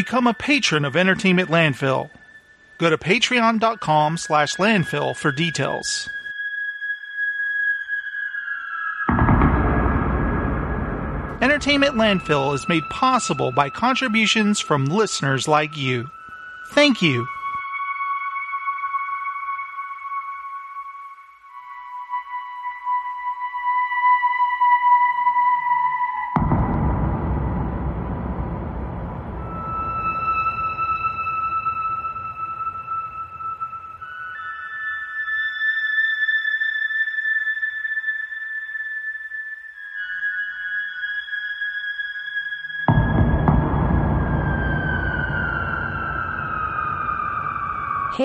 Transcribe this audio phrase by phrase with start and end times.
[0.00, 2.08] Become a patron of Entertainment Landfill.
[2.78, 6.08] Go to patreon.com slash landfill for details.
[11.42, 16.08] Entertainment Landfill is made possible by contributions from listeners like you.
[16.70, 17.26] Thank you.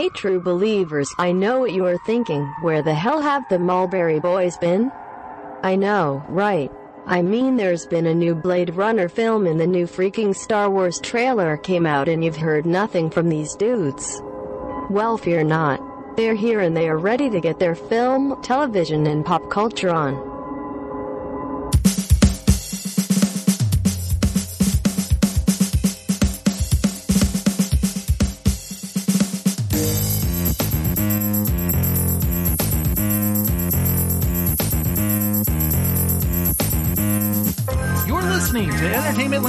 [0.05, 2.45] Hey true believers, I know what you are thinking.
[2.61, 4.91] Where the hell have the Mulberry Boys been?
[5.63, 6.71] I know, right.
[7.07, 10.99] I mean there's been a new Blade Runner film and the new freaking Star Wars
[10.99, 14.21] trailer came out and you've heard nothing from these dudes.
[14.91, 15.81] Well fear not.
[16.15, 20.34] They're here and they are ready to get their film, television and pop culture on.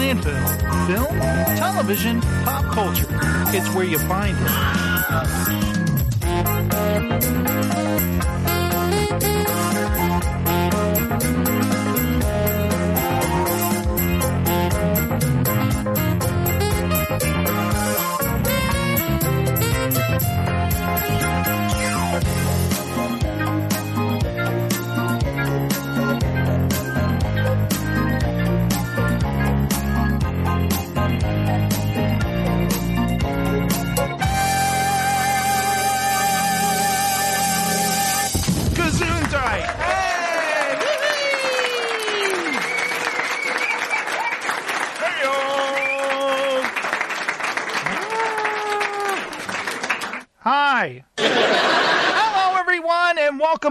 [0.07, 0.87] Landfill.
[0.87, 1.19] Film,
[1.57, 3.09] television, pop culture.
[3.49, 4.37] It's where you find
[7.61, 7.66] it.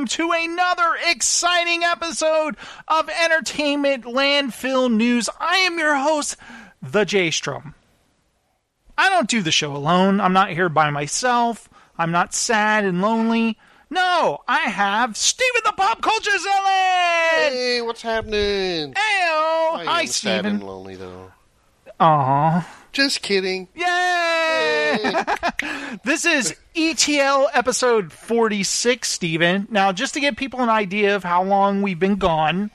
[0.05, 2.55] Welcome to another exciting episode
[2.87, 5.29] of Entertainment Landfill News.
[5.39, 6.37] I am your host,
[6.81, 7.73] The J Strom.
[8.97, 10.21] I don't do the show alone.
[10.21, 11.67] I'm not here by myself.
[11.97, 13.57] I'm not sad and lonely.
[13.89, 17.53] No, I have Steven the Pop Culture Zealot!
[17.53, 18.93] Hey, what's happening?
[18.93, 19.85] Heyo!
[19.85, 21.31] Hi, am sad and lonely though.
[21.99, 22.67] Aw.
[22.91, 23.69] Just kidding.
[23.73, 24.74] Yay!
[26.03, 29.67] this is ETL episode 46, Steven.
[29.69, 32.71] Now, just to give people an idea of how long we've been gone,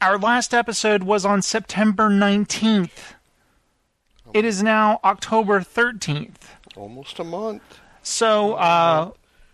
[0.00, 3.14] our last episode was on September 19th.
[4.32, 6.34] It is now October 13th.
[6.76, 7.62] Almost a month.
[8.02, 9.10] So, uh,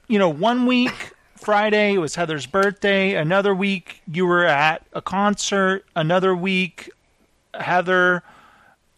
[0.09, 3.15] you know, one week Friday was Heather's birthday.
[3.15, 5.85] Another week you were at a concert.
[5.95, 6.91] Another week
[7.55, 8.23] Heather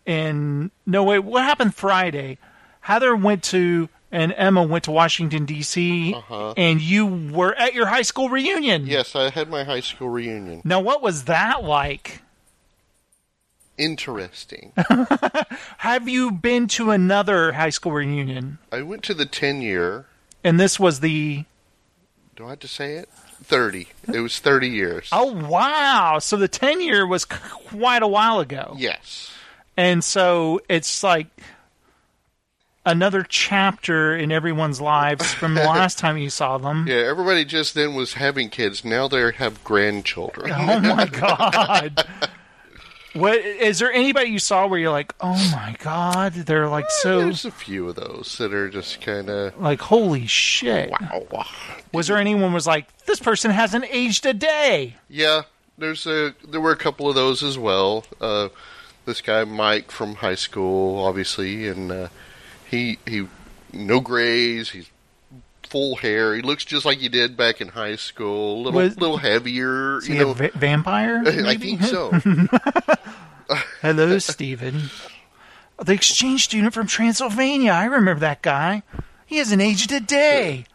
[0.06, 2.38] and no wait, what happened Friday?
[2.82, 6.12] Heather went to and Emma went to Washington D.C.
[6.14, 6.52] Uh-huh.
[6.56, 8.86] and you were at your high school reunion.
[8.86, 10.60] Yes, I had my high school reunion.
[10.64, 12.20] Now, what was that like?
[13.78, 14.72] Interesting.
[15.78, 18.58] Have you been to another high school reunion?
[18.70, 20.06] I went to the 10 year.
[20.44, 21.44] And this was the
[22.36, 23.08] Do I have to say it?
[23.44, 23.88] 30.
[24.12, 25.08] It was 30 years.
[25.10, 26.18] oh wow!
[26.20, 28.74] So the ten year was quite a while ago.
[28.78, 29.32] Yes.
[29.76, 31.26] And so it's like
[32.84, 36.86] another chapter in everyone's lives from the last time you saw them.
[36.88, 38.84] Yeah, everybody just then was having kids.
[38.84, 40.50] Now they have grandchildren.
[40.52, 42.06] Oh my god.
[43.14, 47.18] What is there anybody you saw where you're like, "Oh my god, they're like so
[47.20, 51.44] There's a few of those that are just kind of like holy shit." wow.
[51.92, 55.42] Was there anyone was like, "This person hasn't aged a day." Yeah,
[55.76, 58.06] there's a there were a couple of those as well.
[58.18, 58.48] Uh,
[59.04, 62.08] this guy Mike from high school, obviously, and uh,
[62.72, 63.28] he he
[63.72, 64.70] no grays.
[64.70, 64.90] He's
[65.68, 66.34] full hair.
[66.34, 68.56] He looks just like he did back in high school.
[68.56, 70.32] A little Was- little heavier, Is you he know.
[70.32, 71.22] va- vampire?
[71.26, 72.10] I think so.
[73.80, 74.90] Hello, Stephen.
[75.82, 77.72] The exchange student from Transylvania.
[77.72, 78.82] I remember that guy.
[79.26, 80.66] He hasn't aged a day.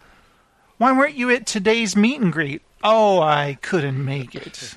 [0.77, 2.61] Why weren't you at today's meet and greet?
[2.83, 4.75] Oh, I couldn't make it.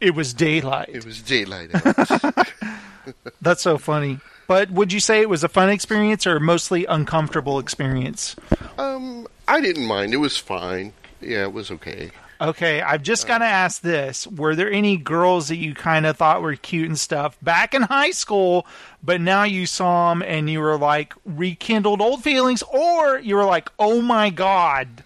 [0.00, 0.88] It was daylight.
[0.92, 1.70] It was daylight.
[3.42, 4.18] That's so funny.
[4.50, 8.34] But would you say it was a fun experience or mostly uncomfortable experience?
[8.78, 10.12] um, I didn't mind.
[10.12, 10.92] It was fine.
[11.20, 12.10] Yeah, it was okay.
[12.40, 14.26] Okay, I've just got to ask this.
[14.26, 17.82] Were there any girls that you kind of thought were cute and stuff back in
[17.82, 18.66] high school,
[19.04, 23.44] but now you saw them and you were like rekindled old feelings, or you were
[23.44, 25.04] like, oh my god?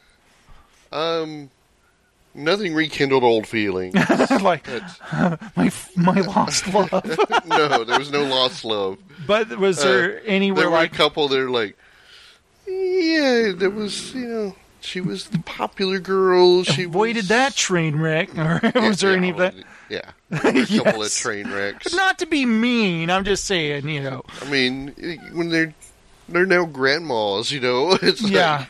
[0.91, 1.51] Um,
[2.35, 3.95] nothing rekindled old feelings.
[4.43, 4.67] like,
[5.57, 6.91] my, my lost love.
[7.47, 8.99] no, there was no lost love.
[9.27, 11.77] but was there any Uh, There were like, a couple that are like,
[12.67, 16.63] yeah, there was, you know, she was the popular girl.
[16.65, 18.37] She avoided was, that train wreck?
[18.37, 19.55] Or was there yeah, any of that?
[19.89, 21.95] Yeah, there were a couple of train wrecks.
[21.95, 24.23] Not to be mean, I'm just saying, you know.
[24.43, 24.89] I mean,
[25.33, 25.75] when they're
[26.29, 28.67] they're now grandmas, you know, it's like, Yeah.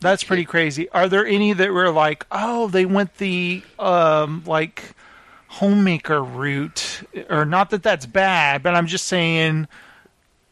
[0.00, 0.88] That's pretty crazy.
[0.90, 4.94] Are there any that were like, oh, they went the um like
[5.48, 9.66] homemaker route or not that that's bad, but I'm just saying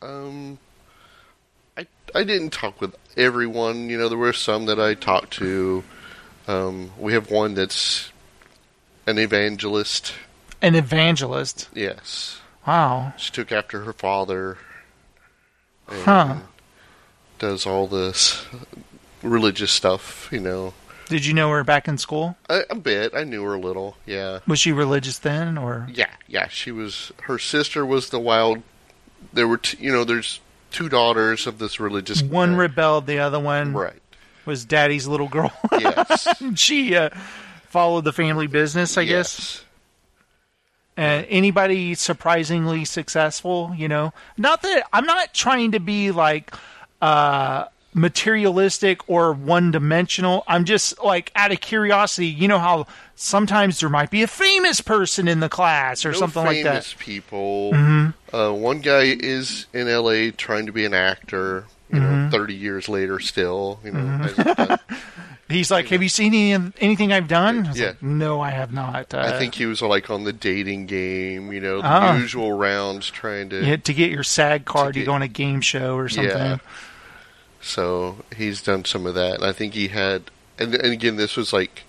[0.01, 0.59] Um,
[1.77, 3.91] I I didn't talk with everyone.
[3.91, 5.85] You know, there were some that I talked to.
[6.49, 8.11] Um, we have one that's
[9.07, 10.15] an evangelist.
[10.63, 11.69] an evangelist.
[11.75, 13.13] Yes, Wow.
[13.19, 14.57] she took after her father.
[15.87, 16.37] Huh.
[17.39, 18.47] Does all this
[19.25, 20.29] religious stuff.
[20.31, 20.75] You know,
[21.09, 22.37] Did you know her back in school?
[22.49, 23.15] a, a bit.
[23.15, 23.97] I knew her a little.
[24.07, 24.41] Yeah.
[24.47, 26.49] Was she religious then or Yeah, yeah.
[26.49, 27.13] She was.
[27.23, 28.63] Her sister was the wild.
[29.33, 30.41] There were, t- you know, there's
[30.71, 32.23] two daughters of this religious.
[32.23, 34.01] one uh, rebelled, the other one right.
[34.45, 35.53] was daddy's little girl?
[35.73, 36.29] Yes.
[36.57, 37.11] she uh,
[37.69, 39.39] followed the family business, I guess.
[39.39, 39.65] Yes.
[40.97, 46.55] and anybody surprisingly successful you know not that i'm not trying to be like
[47.03, 47.65] uh
[47.95, 53.89] materialistic or one dimensional i'm just like out of curiosity you know how sometimes there
[53.89, 57.71] might be a famous person in the class or no something like famous that people.
[57.73, 58.35] Mm-hmm.
[58.37, 60.33] Uh, one guy is in L.A.
[60.33, 61.67] trying to be an actor.
[61.91, 62.25] You Mm-hmm.
[62.25, 63.79] know, thirty years later, still.
[63.85, 64.79] You know, done-
[65.49, 67.87] he's like have you seen any, anything i've done I was Yeah.
[67.89, 71.53] like, no i have not uh, I think he was like on the dating game.
[71.53, 72.17] You know, the Ah.
[72.17, 73.65] usual rounds, trying to.
[73.65, 76.09] had to get your sag card To you get- go on a game show or
[76.09, 76.57] something Yeah.
[77.65, 80.25] So he's done some of that, and I think he had.
[80.59, 81.83] And, and again, this was like,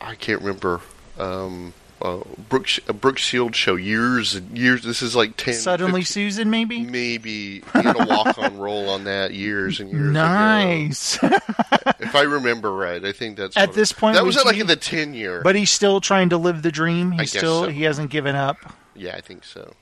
[0.00, 0.80] I can't remember.
[1.18, 1.72] Um,
[2.02, 2.20] uh,
[2.50, 4.82] Brooke, a Brooke Shield show years and years.
[4.82, 5.54] This is like ten.
[5.54, 9.90] suddenly 15 susan maybe maybe he had a walk on roll on that years and
[9.90, 10.12] years ago.
[10.12, 14.58] nice If I remember right, I think that's At this point, That was at, like
[14.58, 15.40] in the ten year.
[15.42, 17.12] But he's still trying to live the dream.
[17.12, 17.70] He's guess still so.
[17.70, 18.58] he hasn't given up.
[18.94, 19.72] yeah, I think so.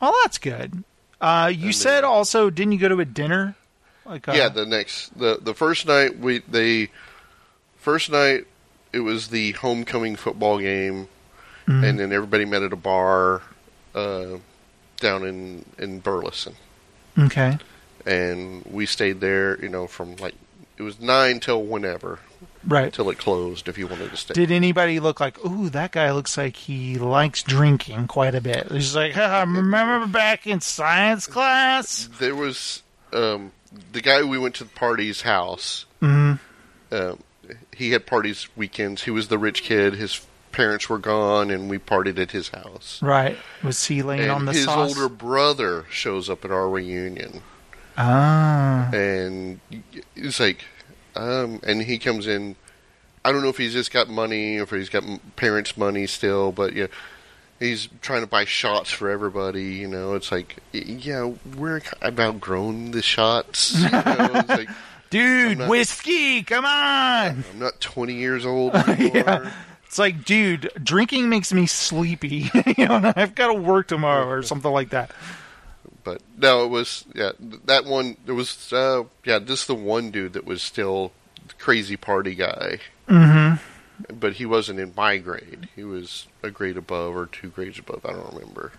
[0.00, 0.84] Well, that's good.
[1.20, 3.56] Uh, you And said also, didn't you go to a dinner?
[4.08, 6.90] Uh, yeah, the next the the first night we they
[7.76, 8.46] first night
[8.92, 11.08] it was the homecoming football game,
[11.66, 11.84] Mm-hmm.
[11.84, 13.42] and then everybody met at a bar
[13.94, 14.38] uh,
[15.00, 16.54] down in in Burleson,
[17.18, 17.58] okay,
[18.06, 19.60] and we stayed there.
[19.62, 20.34] You know, from like
[20.78, 22.20] it was nine till whenever
[22.66, 22.90] right.
[22.90, 23.68] till it closed.
[23.68, 24.32] If you wanted to stay.
[24.32, 28.70] Did anybody look like, ooh, that guy looks like he likes drinking quite a bit?
[28.72, 32.08] He's like, "Ah, remember back in science class?
[32.18, 33.52] there was um,
[33.92, 35.84] the guy we went to the party's house.
[36.02, 36.38] Mhm.
[36.90, 37.18] Um,
[37.76, 39.02] he had parties weekends.
[39.04, 39.94] He was the rich kid.
[39.94, 40.20] His
[40.52, 42.98] parents were gone, and we partied at his house.
[43.02, 43.38] Right.
[43.62, 44.96] Was he laying And on the his sauce?
[44.96, 47.42] older brother shows up at our reunion,
[47.96, 48.88] Ah.
[48.92, 49.60] and
[50.16, 50.64] it's like,
[51.16, 52.56] um, and he comes in.
[53.24, 55.04] I don't know if he's just got money or if he's got
[55.36, 56.86] parents' money still, but yeah,
[57.58, 59.74] he's trying to buy shots for everybody.
[59.74, 63.74] You know, it's like, yeah, we're I've outgrown the shots.
[63.78, 64.68] You know, it's like
[65.10, 67.44] Dude, not- whiskey, come on.
[67.52, 69.10] I'm not 20 years old anymore.
[69.14, 69.52] Yeah.
[69.86, 72.50] It's like, dude, drinking makes me sleepy.
[72.76, 75.10] you know, I've got to work tomorrow or something like that.
[76.04, 77.32] But no, it was yeah
[77.64, 78.16] that one.
[78.26, 81.12] There was uh, yeah just the one dude that was still
[81.48, 82.80] the crazy party guy.
[83.08, 83.62] Mm-hmm.
[84.12, 85.68] But he wasn't in my grade.
[85.74, 88.04] He was a grade above or two grades above.
[88.04, 88.72] I don't remember.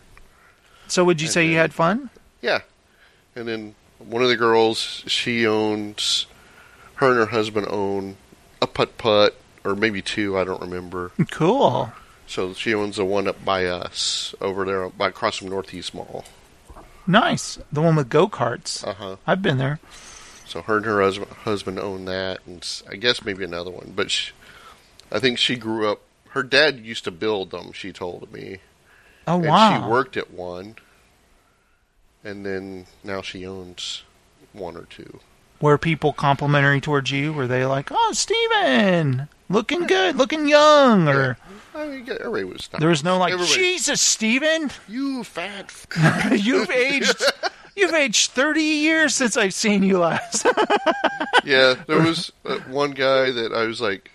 [0.87, 2.09] So, would you And say you had fun?
[2.41, 2.61] Yeah,
[3.35, 6.25] and then one of the girls she owns.
[6.95, 8.17] Her and her husband own
[8.61, 10.37] a putt putt or maybe two.
[10.37, 11.11] I don't remember.
[11.31, 11.91] Cool.
[12.27, 16.25] So she owns the one up by us over there by across from Northeast Mall.
[17.07, 17.57] Nice.
[17.71, 18.85] The one with go karts.
[18.85, 19.15] Uh huh.
[19.25, 19.79] I've been there.
[20.45, 23.93] So her and her husband, husband own that, and I guess maybe another one.
[23.95, 24.31] But she,
[25.11, 26.01] I think she grew up.
[26.29, 27.71] Her dad used to build them.
[27.73, 28.59] She told me,
[29.27, 29.81] Oh, and wow.
[29.83, 30.75] she worked at one,
[32.23, 34.03] and then now she owns
[34.53, 35.19] one or two.
[35.61, 37.33] Were people complimentary towards you?
[37.33, 41.07] Were they like, oh, Steven, looking good, looking young?
[41.07, 41.37] Or
[41.75, 42.69] I mean, everybody was.
[42.71, 42.79] Nice.
[42.79, 45.65] there was no like, Everybody, Jesus, Steven, you fat.
[45.95, 46.31] F-.
[46.45, 47.21] you've aged.
[47.75, 50.45] You've aged 30 years since I've seen you last.
[51.45, 54.11] yeah, there was uh, one guy that I was like,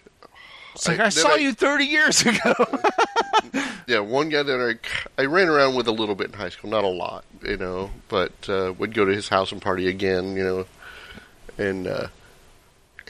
[0.74, 2.54] It's like I- I, saw I- you 30 years ago.
[3.86, 4.78] Yeah, one guy that
[5.18, 7.58] I I ran around with a little bit in high school, not a lot, you
[7.58, 10.66] know, but uh, would go to his house and party again, you know,
[11.58, 12.06] and uh,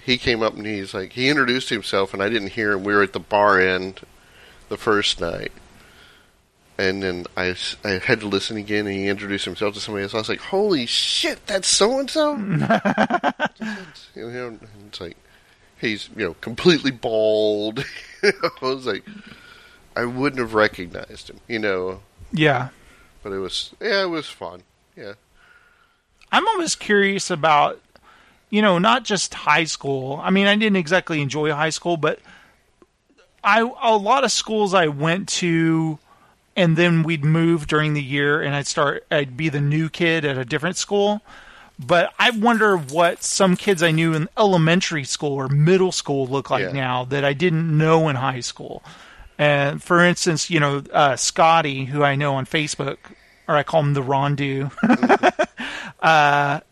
[0.03, 2.83] he came up and he's like he introduced himself and I didn't hear him.
[2.83, 4.01] We were at the bar end
[4.69, 5.53] the first night,
[6.77, 7.55] and then I,
[7.85, 10.15] I had to listen again and he introduced himself to somebody else.
[10.15, 12.35] I was like, holy shit, that's so and so.
[14.17, 15.17] You know, and it's like
[15.81, 17.85] he's you know completely bald.
[18.23, 19.05] I was like.
[19.97, 22.01] I wouldn't have recognized him, you know.
[22.33, 22.71] yeah.
[23.23, 24.63] But it was, yeah, it was fun.
[24.97, 25.13] Yeah,
[26.31, 27.81] I'm always curious about,
[28.51, 30.21] you know, not just high school.
[30.23, 32.19] I mean, I didn't exactly enjoy high school, but
[33.43, 35.99] I a lot of schools I went to,
[36.57, 39.07] and then we'd move during the year, and I'd start.
[39.11, 41.23] I'd be the new kid at a different school.
[41.79, 46.49] But I wonder what some kids I knew in elementary school or middle school look
[46.51, 46.73] like Yeah.
[46.73, 48.83] now that I didn't know in high school.
[49.39, 52.99] And for instance, you know, uh, Scotty, who I know on Facebook,
[53.49, 54.71] or I call him the Rondu,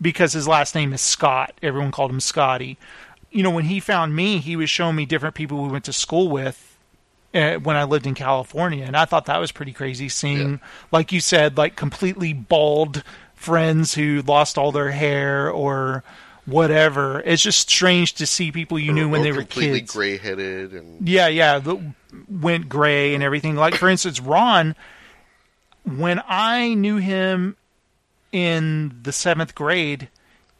[0.00, 1.52] because his last name is Scott.
[1.62, 2.78] Everyone called him Scotty.
[3.30, 5.92] You know, when he found me, he was showing me different people we went to
[5.92, 6.76] school with
[7.34, 10.08] uh, when I lived in California, and I thought that was pretty crazy.
[10.08, 10.56] Seeing, Yeah.
[10.90, 13.02] like you said, like completely bald
[13.42, 16.02] friends who lost all their hair or
[16.46, 17.20] whatever.
[17.24, 19.92] It's just strange to see people you knew when Or they were completely kids.
[19.92, 21.78] gray-headed and Yeah, yeah, the,
[22.28, 23.56] went gray and everything.
[23.56, 24.74] Like for instance, Ron,
[25.84, 27.56] when I knew him
[28.32, 30.08] in the seventh grade,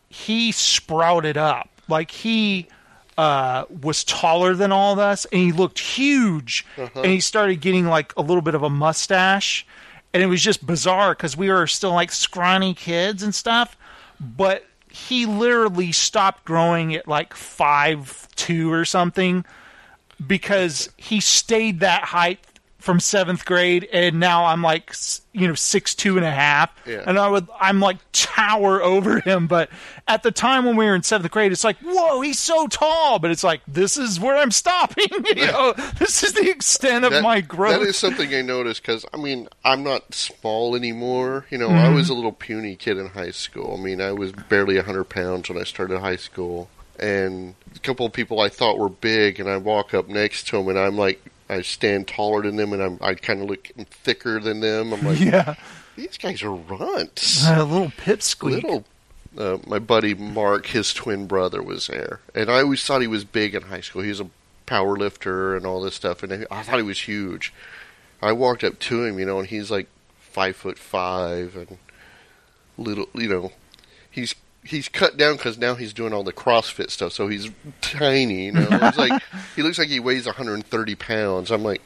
[0.08, 1.68] he sprouted up.
[1.88, 2.68] Like he
[3.18, 6.64] uh, was taller than all of us, and he looked huge.
[6.76, 9.66] And he started getting like a little bit of a mustache,
[10.12, 13.76] and it was just bizarre because we were still like scrawny kids and stuff.
[14.20, 19.44] But he literally stopped growing at like five two or something
[20.24, 22.40] because he stayed that height
[22.82, 24.92] from seventh grade, and now I'm like,
[25.32, 27.04] you know, six two and a half, Yeah.
[27.06, 29.46] and I would, I'm like tower over him.
[29.46, 29.70] But
[30.06, 33.18] at the time when we were in seventh grade, it's like, whoa, he's so tall,
[33.18, 35.06] but it's like this is where I'm stopping.
[35.36, 37.80] you know, this is the extent of that, my growth.
[37.80, 41.46] that is something I noticed because I mean I'm not small anymore.
[41.50, 42.12] You know, I was Mm-hmm.
[42.12, 43.76] a little puny kid in high school.
[43.78, 48.04] I mean, I was barely hundred pounds when I started high school, and a couple
[48.06, 50.96] of people I thought were big, and I walk up next to them, and I'm
[50.96, 51.22] like.
[51.52, 54.92] I stand taller than them, and I'm, I kind of look thicker than them.
[54.92, 55.54] I'm like, yeah,
[55.96, 57.46] these guys are runts.
[57.48, 58.62] a little pipsqueak.
[58.62, 58.84] little
[59.36, 63.24] uh, my buddy Mark, his twin brother, was there, and I always thought he was
[63.24, 64.02] big in high school.
[64.02, 64.30] He was a
[64.66, 67.52] power lifter and all this stuff, and I thought he was huge.
[68.20, 71.78] I walked up to him, you know, and he's like five foot five and
[72.78, 73.52] little, you know,
[74.10, 77.50] he's he's cut down because now he's doing all the CrossFit stuff, so he's
[77.80, 78.46] tiny.
[78.46, 79.22] You know, it's like
[79.56, 81.50] he looks like he weighs 130 pounds.
[81.50, 81.82] I'm like,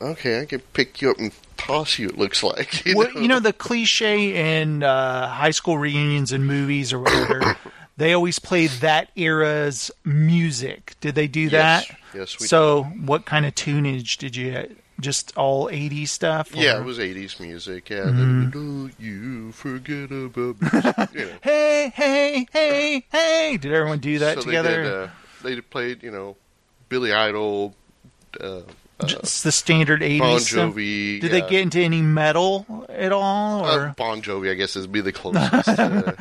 [0.00, 2.08] okay, I can pick you up and toss you.
[2.08, 3.20] It looks like, you well, know?
[3.20, 7.56] you know the cliche in uh, high school reunions and movies or whatever.
[7.96, 10.94] they always play that era's music.
[11.00, 11.88] Did they do Yes.
[11.88, 11.98] that?
[12.14, 14.76] Yes, we so, what kind of tunage did you?
[15.02, 16.54] Just all '80s stuff?
[16.54, 17.90] Yeah, it was '80s music.
[17.90, 18.50] Yeah, Mm-hmm.
[18.50, 20.68] don't you forget about me.
[21.20, 21.38] you know.
[21.42, 23.56] Hey, hey, hey, hey!
[23.60, 24.76] Did everyone do that so together?
[24.76, 25.08] They, did, uh,
[25.42, 26.36] they played, you know,
[26.88, 27.74] Billy Idol,
[28.40, 28.62] uh,
[29.04, 30.38] Just the standard '80s Bon?
[30.40, 31.20] Jovi.
[31.20, 31.40] Did yeah.
[31.40, 34.50] they get into any metal at all, or uh, Bon Jovi?
[34.50, 35.68] I guess is be the closest.
[35.68, 36.12] uh,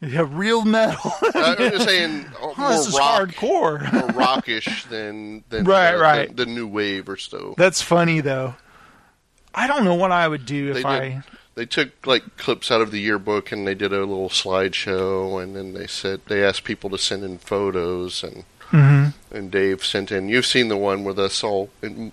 [0.00, 1.12] yeah, real metal?
[1.34, 3.92] I'm just saying uh, oh, this is rock, hardcore.
[3.92, 6.28] more rockish than than Right, uh, right.
[6.28, 7.54] The, the new wave or so.
[7.56, 8.54] That's funny though.
[9.54, 10.86] I don't know what I would do They if did.
[10.86, 11.22] I.
[11.56, 15.56] They took like clips out of the yearbook and they did a little slideshow, and
[15.56, 19.34] then they said they asked people to send in photos, and Mm-hmm.
[19.36, 20.28] and Dave sent in.
[20.28, 22.12] You've seen the one with us all in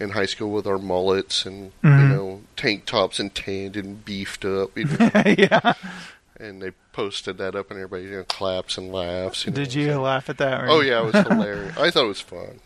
[0.00, 2.02] in high school with our mullets and Mm-hmm.
[2.10, 5.74] you know tank tops and tanned and beefed up, you know, yeah.
[6.40, 9.44] and they posted that up, and everybody you know, claps and laughs.
[9.46, 10.64] You know, Did you laugh at that?
[10.64, 11.76] or- Oh yeah, it was hilarious.
[11.76, 12.60] I thought it was fun.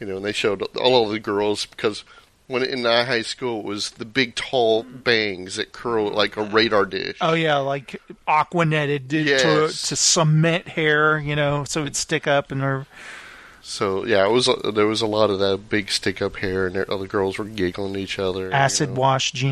[0.00, 2.04] You know, and they showed all of the girls because
[2.48, 6.84] when in high school it was the big tall bangs that curl like a radar
[6.86, 7.18] dish.
[7.20, 9.82] Oh yeah, like aqua netted to, Yes.
[9.82, 12.86] to to cement hair, you know, so it'd stick up and her.
[13.62, 16.76] So yeah, it was there was a lot of that big stick up hair, and
[16.88, 18.52] all the girls were giggling at each other.
[18.52, 19.00] acid you know.
[19.00, 19.42] wash Yeah, uh,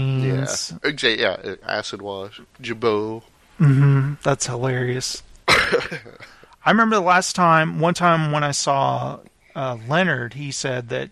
[0.46, 0.72] jeans.
[0.84, 1.20] exactly.
[1.20, 3.22] Yeah, uh, acid wash, jabot.
[3.60, 4.14] Mm-hmm.
[4.22, 5.22] That's hilarious.
[5.48, 9.18] I remember the last time, one time when I saw
[9.54, 11.10] uh, Leonard, he said that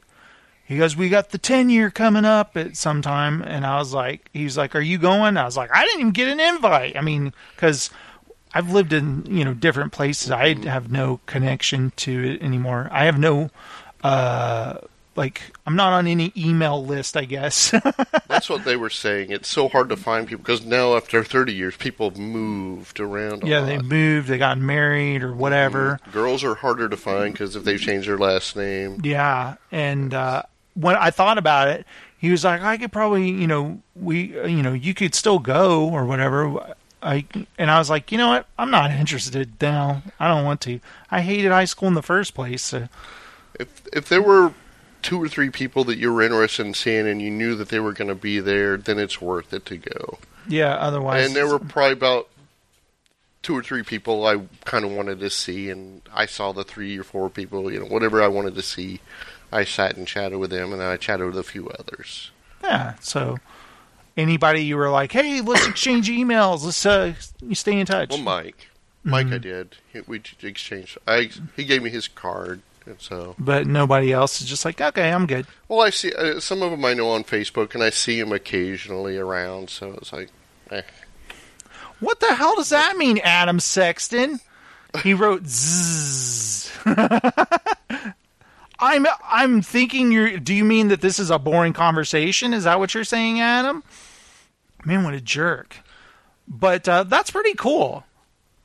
[0.72, 3.92] he goes, "We got the ten year coming up at some time," and I was
[3.92, 6.96] like, "He's like, are you going?" I was like, "I didn't even get an invite."
[6.96, 7.90] I mean, because
[8.54, 10.30] I've lived in you know different places.
[10.30, 12.88] I have no connection to it anymore.
[12.90, 13.50] I have no
[14.02, 14.78] uh
[15.14, 17.16] like I'm not on any email list.
[17.16, 17.70] I guess.
[18.28, 19.30] That's what they were saying.
[19.30, 23.44] It's so hard to find people because now after 30 years, people have moved around.
[23.44, 23.66] A yeah, lot.
[23.66, 24.28] they moved.
[24.28, 26.00] They got married or whatever.
[26.12, 29.00] Girls are harder to find because if they've changed their last name.
[29.04, 30.42] Yeah, and uh,
[30.74, 31.86] when I thought about it,
[32.18, 35.38] he was like, "I could probably, you know, we, uh, you know, you could still
[35.38, 37.26] go or whatever." I
[37.58, 38.46] and I was like, you know what?
[38.58, 40.02] I'm not interested now.
[40.20, 40.80] I don't want to.
[41.10, 42.62] I hated high school in the first place.
[42.62, 42.88] So.
[43.58, 44.54] If if there were
[45.02, 47.80] two or three people that you were interested in seeing and you knew that they
[47.80, 50.18] were going to be there, then it's worth it to go.
[50.48, 50.74] Yeah.
[50.74, 52.28] Otherwise, And there were probably about
[53.42, 56.96] two or three people I kind of wanted to see, and I saw the three
[56.98, 59.00] or four people, you know, whatever I wanted to see.
[59.52, 62.30] I sat and chatted with them, and then I chatted with a few others.
[62.64, 62.94] yeah.
[63.00, 63.38] So
[64.16, 66.64] anybody you were like, hey, let's exchange emails.
[66.64, 68.11] Let's uh, you stay in touch.
[68.11, 68.68] Well, Mike,
[69.04, 69.35] Mike, Mm-hmm.
[69.35, 69.76] I did.
[70.06, 70.99] We exchanged.
[71.06, 75.12] I he gave me his card, and so but nobody else is just like, okay,
[75.12, 75.47] I'm good.
[75.68, 78.32] well, I see uh, some of them I know on Facebook, and I see them
[78.32, 79.71] occasionally around.
[79.71, 80.30] So it's like,
[80.71, 80.82] eh.
[82.00, 84.40] What the hell does that mean, Adam Sexton?
[85.02, 86.71] He wrote zzz.
[88.82, 92.52] I'm I'm thinking you're do you mean that this is a boring conversation?
[92.52, 93.82] Is that what you're saying, Adam?
[94.84, 95.76] Man, what a jerk.
[96.48, 98.04] But uh, that's pretty cool.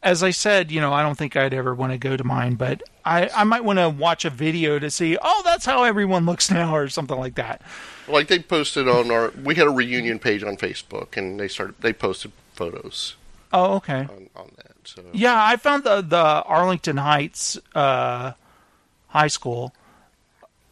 [0.01, 2.55] As I said, you know, I don't think I'd ever want to go to mine,
[2.55, 6.25] but I, I might want to watch a video to see, oh, that's how everyone
[6.25, 7.61] looks now, or something like that.
[8.07, 9.31] like they posted on our.
[9.43, 11.75] We had a reunion page on Facebook, and they started.
[11.81, 13.15] They posted photos
[13.53, 14.01] Oh, okay.
[14.01, 14.71] on, on that.
[14.85, 18.31] So Yeah, I found the the Arlington Heights uh,
[19.09, 19.73] high school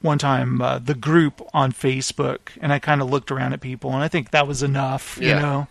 [0.06, 3.92] one time, uh, the group on Facebook, and I kind of looked around at people,
[3.92, 5.18] and I think that was enough.
[5.20, 5.68] You know,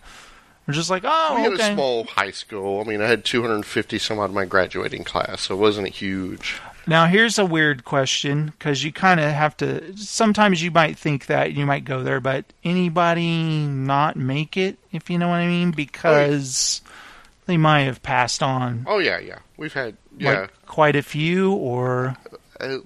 [0.67, 1.71] we're just like, oh, we had okay.
[1.71, 2.81] a small high school.
[2.81, 6.59] I mean, I had 250 some out of my graduating class, so it wasn't huge.
[6.87, 9.97] Now here's a weird question because you kind of have to.
[9.97, 15.09] Sometimes you might think that you might go there, but anybody not make it, if
[15.09, 16.81] you know what I mean, because
[17.47, 18.85] they might have passed on.
[18.87, 19.39] Oh yeah, yeah.
[19.57, 22.17] We've had yeah Like quite a few, or
[22.59, 22.77] uh,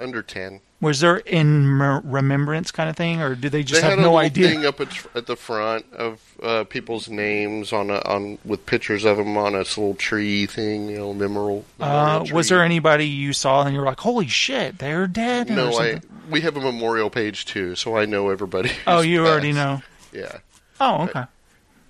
[0.00, 0.60] under 10.
[0.80, 4.48] was there in remembrance kind of thing, or do they just they have no idea?
[4.48, 9.04] thing up at, at the front of uh, people's names on a, on with pictures
[9.04, 11.64] of them on a little tree thing, you know, memorial.
[11.80, 15.48] Uh, was there anybody you saw and you were like, "Holy shit, they're dead"?
[15.50, 16.00] No, I.
[16.30, 18.70] We have a memorial page too, so I know everybody.
[18.86, 19.82] Oh, you already know.
[20.12, 20.38] Yeah,
[20.80, 21.24] Oh, okay.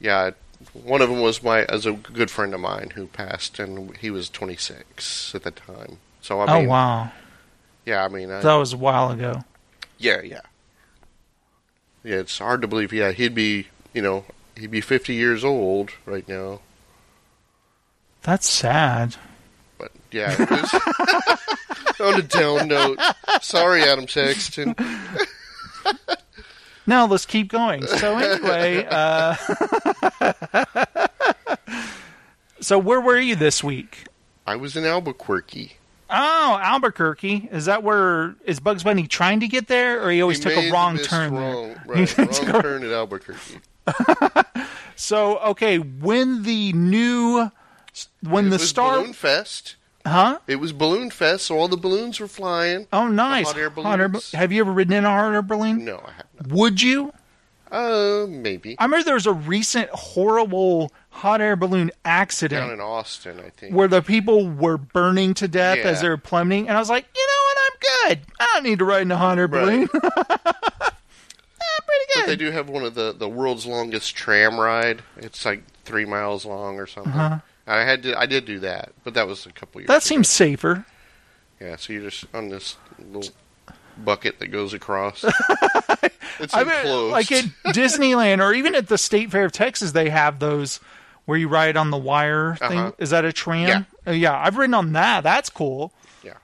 [0.00, 0.30] yeah.
[0.72, 4.10] One of them was my as a good friend of mine who passed, and he
[4.10, 5.98] was 26 at the time.
[6.20, 7.12] So I mean, oh, mean, wow.
[7.86, 9.44] Yeah, I mean, I, That was a while ago.
[9.98, 10.40] yeah, yeah,
[12.04, 12.16] yeah.
[12.16, 12.92] It's hard to believe.
[12.92, 14.24] Yeah, he'd be, you know,
[14.56, 16.60] he'd be 50 years old right now.
[18.22, 19.16] That's sad.
[19.78, 20.74] But yeah, it was
[22.00, 22.98] on a down note.
[23.40, 24.74] Sorry, Adam Sexton.
[26.88, 27.84] Now let's keep going.
[27.84, 29.34] So anyway, uh,
[32.60, 34.06] so where were you this week?
[34.46, 35.78] I was in Albuquerque.
[36.08, 37.48] Oh, Albuquerque.
[37.50, 40.56] Is that where is Bugs Bunny trying to get there, or he always He took
[40.64, 41.82] a wrong turn Wrong, there?
[41.86, 43.60] right, wrong turn at Albuquerque.
[44.96, 47.50] So okay, when the new
[48.22, 49.76] when It the was star, Balloon Fest.
[50.06, 50.38] huh?
[50.46, 52.86] It was Balloon Fest, so all the balloons were flying.
[52.92, 53.46] Oh, nice.
[53.46, 55.84] hot air Hot air have you ever ridden in a hot air balloon?
[55.84, 56.48] No, I have not.
[56.52, 57.12] Would you?
[57.70, 62.80] Uh, maybe I remember there was a recent horrible hot air balloon accident down in
[62.80, 63.40] Austin.
[63.44, 63.74] I think.
[63.74, 67.06] where the people were burning to death as they were plummeting, and I was like,
[67.14, 67.58] you know what?
[67.58, 68.20] I'm good.
[68.40, 69.88] I don't need to ride in a hot air balloon.
[69.92, 70.40] Right.
[71.58, 72.28] Eh, pretty But good.
[72.28, 75.02] they do have one of the the world's longest tram ride.
[75.16, 77.12] It's like three miles long or something.
[77.12, 77.38] Uh-huh.
[77.66, 78.18] I had to.
[78.18, 79.88] I did do that, but that was a couple years.
[79.88, 80.00] That ago.
[80.00, 80.86] seems safer.
[81.60, 83.32] Yeah, so you're just on this little
[83.98, 85.24] bucket that goes across.
[86.38, 90.10] it's I mean, like at Disneyland or even at the State Fair of Texas, they
[90.10, 90.80] have those
[91.26, 92.78] where you ride on the wire thing.
[92.78, 92.92] Uh-huh.
[92.98, 93.68] Is that a tram?
[93.68, 93.82] Yeah.
[94.06, 95.22] Uh, yeah, I've ridden on that.
[95.22, 95.92] That's cool.
[96.22, 96.34] Yeah.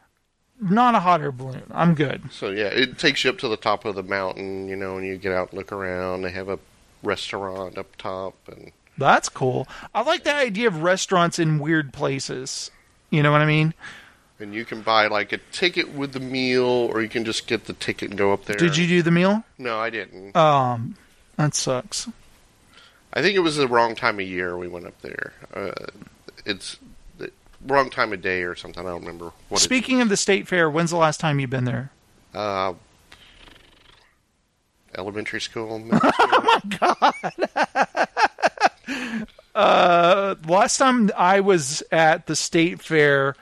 [0.60, 1.62] Not a hot air balloon.
[1.70, 2.22] I'm good.
[2.30, 5.06] So yeah, it takes you up to the top of the mountain, you know, and
[5.06, 6.22] you get out and look around.
[6.22, 6.58] They have a
[7.02, 9.66] restaurant up top, and That's cool.
[9.94, 12.70] I like the idea of restaurants in weird places.
[13.10, 13.74] You know what I mean?
[14.42, 17.66] and you can buy like a ticket with the meal, or you can just get
[17.66, 18.56] the ticket and go up there.
[18.56, 19.44] Did you do the meal?
[19.56, 20.36] No, I didn't.
[20.36, 20.96] Um,
[21.36, 22.08] that sucks.
[23.12, 25.32] I think it was the wrong time of year we went up there.
[25.54, 25.72] Uh,
[26.46, 26.78] it's
[27.18, 27.30] the
[27.66, 28.84] wrong time of day or something.
[28.86, 29.60] I don't remember what.
[29.60, 31.90] it- Speaking of the state fair, when's the last time you've been there?
[32.34, 32.72] uh,
[34.96, 35.78] elementary school.
[35.78, 36.12] middle school.
[36.32, 37.38] Oh my
[38.86, 39.28] god!
[39.54, 43.36] uh, last time I was at the state fair,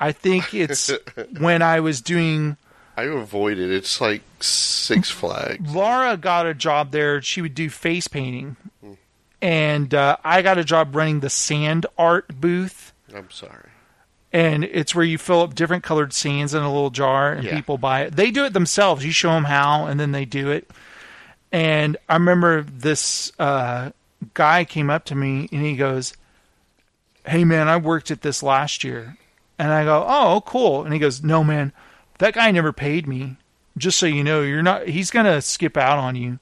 [0.00, 0.90] I think it's
[1.38, 2.56] when I was doing.
[2.96, 3.70] I avoid it.
[3.70, 5.72] It's like Six Flags.
[5.74, 7.22] Laura got a job there.
[7.22, 8.56] She would do face painting,
[9.42, 12.92] and uh, I got a job running the sand art booth.
[13.14, 13.68] I'm sorry.
[14.32, 17.54] and it's where you fill up different colored sands in a little jar and Yeah.
[17.56, 18.16] people buy it.
[18.16, 19.04] They do it themselves.
[19.04, 20.70] You show them how, and then they do it.
[21.50, 23.90] And I remember this uh,
[24.32, 26.14] guy came up to me and he goes,
[27.26, 29.18] "Hey man, I worked at this last year,"
[29.58, 31.72] and I go, "Oh, cool." And he goes, "No man,
[32.18, 33.36] that guy never paid me.
[33.76, 34.88] Just so you know, you're not.
[34.88, 36.38] He's gonna skip out on you.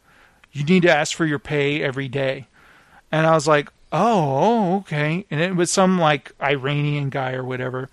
[0.53, 2.47] You need to ask for your pay every day."
[3.13, 5.25] And I was like, oh, okay.
[5.31, 7.89] And it was some like Iranian guy or whatever.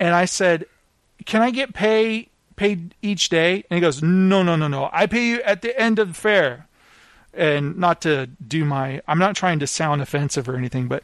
[0.00, 0.66] And I said,
[1.24, 3.64] can I get pay paid each day?
[3.68, 4.88] And he goes, no, no, no, no.
[4.92, 6.66] I pay you at the end of the fair.
[7.32, 11.02] And not to do my, I'm not trying to sound offensive or anything, but,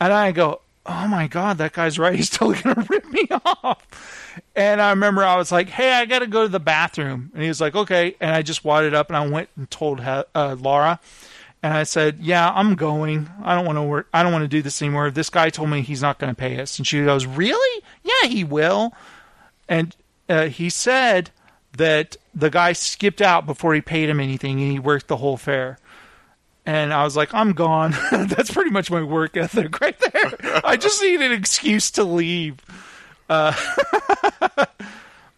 [0.00, 2.16] and I go, oh my God, that guy's right.
[2.16, 3.28] He's totally going to rip me
[3.62, 4.40] off.
[4.56, 7.30] And I remember I was like, hey, I got to go to the bathroom.
[7.32, 8.16] And he was like, okay.
[8.20, 10.98] And I just wadded up and I went and told uh, Laura.
[11.62, 13.28] And I said, "Yeah, I'm going.
[13.42, 14.08] I don't want to work.
[14.14, 15.10] I don't want to do this anymore.
[15.10, 17.82] This guy told me he's not going to pay us." And she goes, "Really?
[18.04, 18.92] Yeah, he will."
[19.68, 19.94] And
[20.28, 21.30] uh, he said
[21.76, 25.36] that the guy skipped out before he paid him anything, and he worked the whole
[25.36, 25.78] fair.
[26.64, 30.60] And I was like, "I'm gone." That's pretty much my work ethic right there.
[30.64, 32.60] I just need an excuse to leave.
[33.28, 33.52] Uh,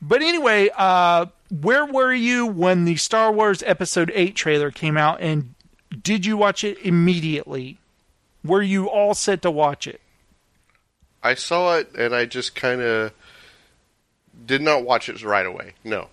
[0.02, 5.20] but anyway, uh, where were you when the Star Wars Episode Eight trailer came out,
[5.20, 5.54] and
[5.90, 7.78] did you watch it immediately?
[8.44, 10.00] Were you all set to watch it?
[11.22, 13.12] I saw it and I just kind of
[14.46, 15.74] did not watch it right away.
[15.84, 16.08] No.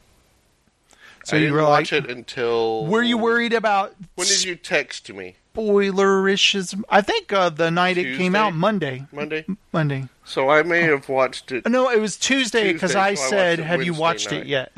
[1.23, 2.85] So I you didn't watch like, it until.
[2.85, 5.35] were you worried about When did you text me?
[5.57, 6.81] spoilerishes?
[6.89, 9.05] I think uh, the night it came out, Monday.
[9.11, 9.45] Monday.
[9.71, 10.07] Monday.
[10.23, 11.67] So I may have watched it.
[11.67, 14.71] No, it was Tuesday because I so said, "Have you Wednesday watched it yet?"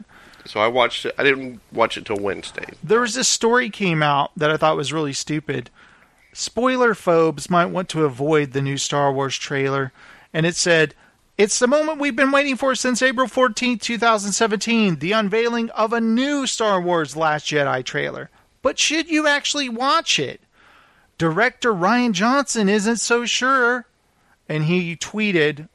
[0.45, 1.15] So I watched it.
[1.17, 2.65] I didn't watch it till Wednesday.
[2.84, 5.69] There was this story came out that I thought was really stupid.
[6.34, 9.91] Spoiler phobes might want to avoid the new Star Wars trailer,
[10.34, 10.95] and it said,
[11.38, 16.02] "It's the moment we've been waiting for since April 14th, 2017, the unveiling of a
[16.02, 18.30] new Star Wars Last Jedi trailer.
[18.62, 20.41] But should you actually watch it?
[21.17, 23.86] Director Rian Johnson isn't so sure."
[24.47, 25.67] And he tweeted,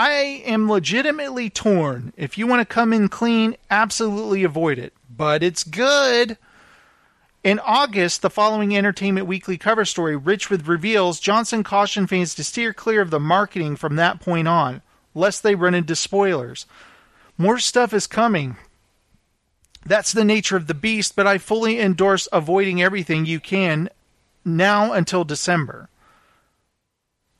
[0.00, 0.12] I
[0.46, 2.14] am legitimately torn.
[2.16, 4.94] If you want to come in clean, absolutely avoid it.
[5.14, 6.38] But it's good.
[7.44, 12.44] In August, the following Entertainment Weekly cover story, rich with reveals, Johnson cautioned fans to
[12.44, 14.80] steer clear of the marketing from that point on,
[15.14, 16.64] lest they run into spoilers.
[17.36, 18.56] More stuff is coming.
[19.84, 23.90] That's the nature of the beast, but I fully endorse avoiding everything you can
[24.46, 25.90] now until December.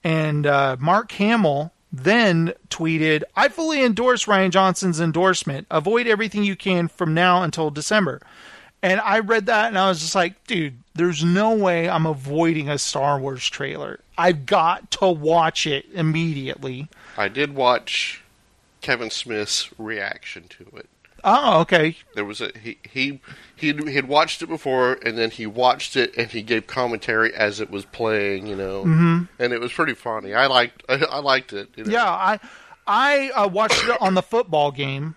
[0.05, 5.67] And uh, Mark Hamill then tweeted, I fully endorse Rian Johnson's endorsement.
[5.71, 8.21] Avoid everything you can from now until December.
[8.83, 12.69] And I read that and I was just like, dude, there's no way I'm avoiding
[12.69, 14.01] a Star Wars trailer.
[14.17, 16.89] I've got to watch it immediately.
[17.17, 18.23] I did watch
[18.81, 20.89] Kevin Smith's reaction to it.
[21.25, 21.97] Oh, okay.
[22.15, 23.21] There was a he he
[23.57, 27.61] he had watched it before, and then he watched it and he gave commentary as
[27.61, 28.47] it was playing.
[28.47, 29.25] You know, mm-hmm.
[29.39, 30.35] and it was pretty funny.
[30.35, 31.69] I liked I, I liked it.
[31.77, 31.93] You know?
[31.93, 32.41] Yeah, I
[32.87, 35.15] I uh, watched it on the football game,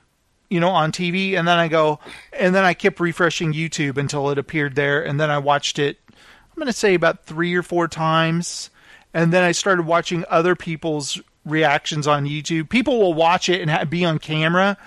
[0.49, 1.99] you know, on TV, and then I go,
[2.31, 5.97] and then I kept refreshing YouTube until it appeared there, and then I watched it.
[6.09, 8.69] I'm going to say about three or four times,
[9.13, 12.69] and then I started watching other people's reactions on YouTube.
[12.69, 14.77] People will watch it and ha- be on camera.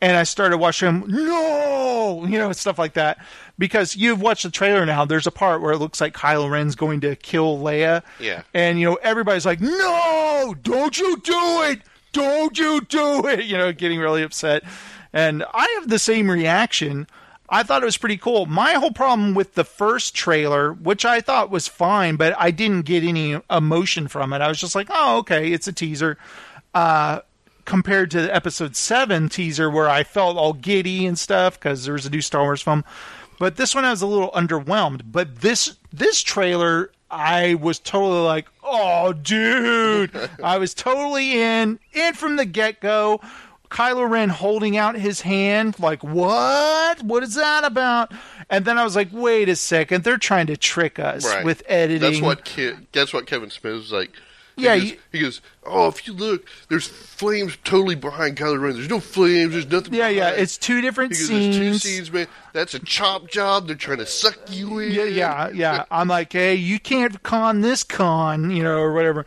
[0.00, 3.18] And I started watching them, no, you know, stuff like that.
[3.58, 6.76] Because you've watched the trailer now, there's a part where it looks like Kylo Ren's
[6.76, 8.02] going to kill Leia.
[8.20, 8.42] Yeah.
[8.54, 11.80] And, you know, everybody's like, no, don't you do it.
[12.12, 13.44] Don't you do it.
[13.44, 14.62] You know, getting really upset.
[15.12, 17.08] And I have the same reaction.
[17.48, 18.46] I thought it was pretty cool.
[18.46, 22.82] My whole problem with the first trailer, which I thought was fine, but I didn't
[22.82, 24.42] get any emotion from it.
[24.42, 26.18] I was just like, oh, okay, it's a teaser.
[26.74, 27.20] Uh,
[27.68, 31.92] compared to the episode 7 teaser where I felt all giddy and stuff because there
[31.92, 32.82] was a new Star Wars film.
[33.38, 35.02] But this one I was a little underwhelmed.
[35.12, 40.10] But this this trailer I was totally like, "Oh, dude."
[40.42, 43.20] I was totally in in from the get-go.
[43.70, 47.02] Kylo Ren holding out his hand like, "What?
[47.02, 48.12] What is that about?"
[48.50, 50.04] And then I was like, "Wait a second.
[50.04, 51.44] They're trying to trick us Right.
[51.44, 54.12] with editing." That's what Ke- that's what Kevin Smith was like.
[54.58, 58.60] Yeah, he goes, you- he goes, "Oh, if you look, there's flames totally behind Kylo
[58.60, 58.74] Ren.
[58.74, 59.52] There's no flames.
[59.52, 60.30] There's nothing." Yeah, yeah.
[60.30, 61.82] It's two different goes, "There's two scenes.
[61.82, 62.26] scenes, man.
[62.52, 63.66] That's a chop job.
[63.66, 65.84] They're trying to suck you in." Yeah, yeah, yeah.
[65.90, 69.24] I'm like, hey, you can't con this con, you know, or whatever.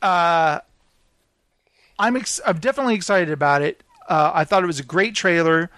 [0.00, 0.60] Uh,
[1.98, 3.82] I'm ex- I'm definitely excited about it.
[4.08, 5.70] Uh, I thought it was a great trailer.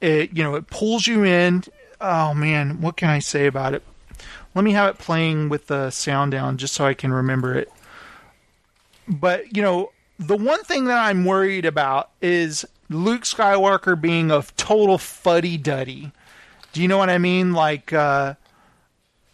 [0.00, 1.64] It you know it pulls you in.
[2.00, 3.82] Oh man, what can I say about it?
[4.54, 7.70] Let me have it playing with the sound down just so I can remember it.
[9.08, 14.42] But you know, the one thing that I'm worried about is Luke Skywalker being a
[14.56, 16.12] total fuddy duddy.
[16.72, 17.52] Do you know what I mean?
[17.52, 18.34] Like uh,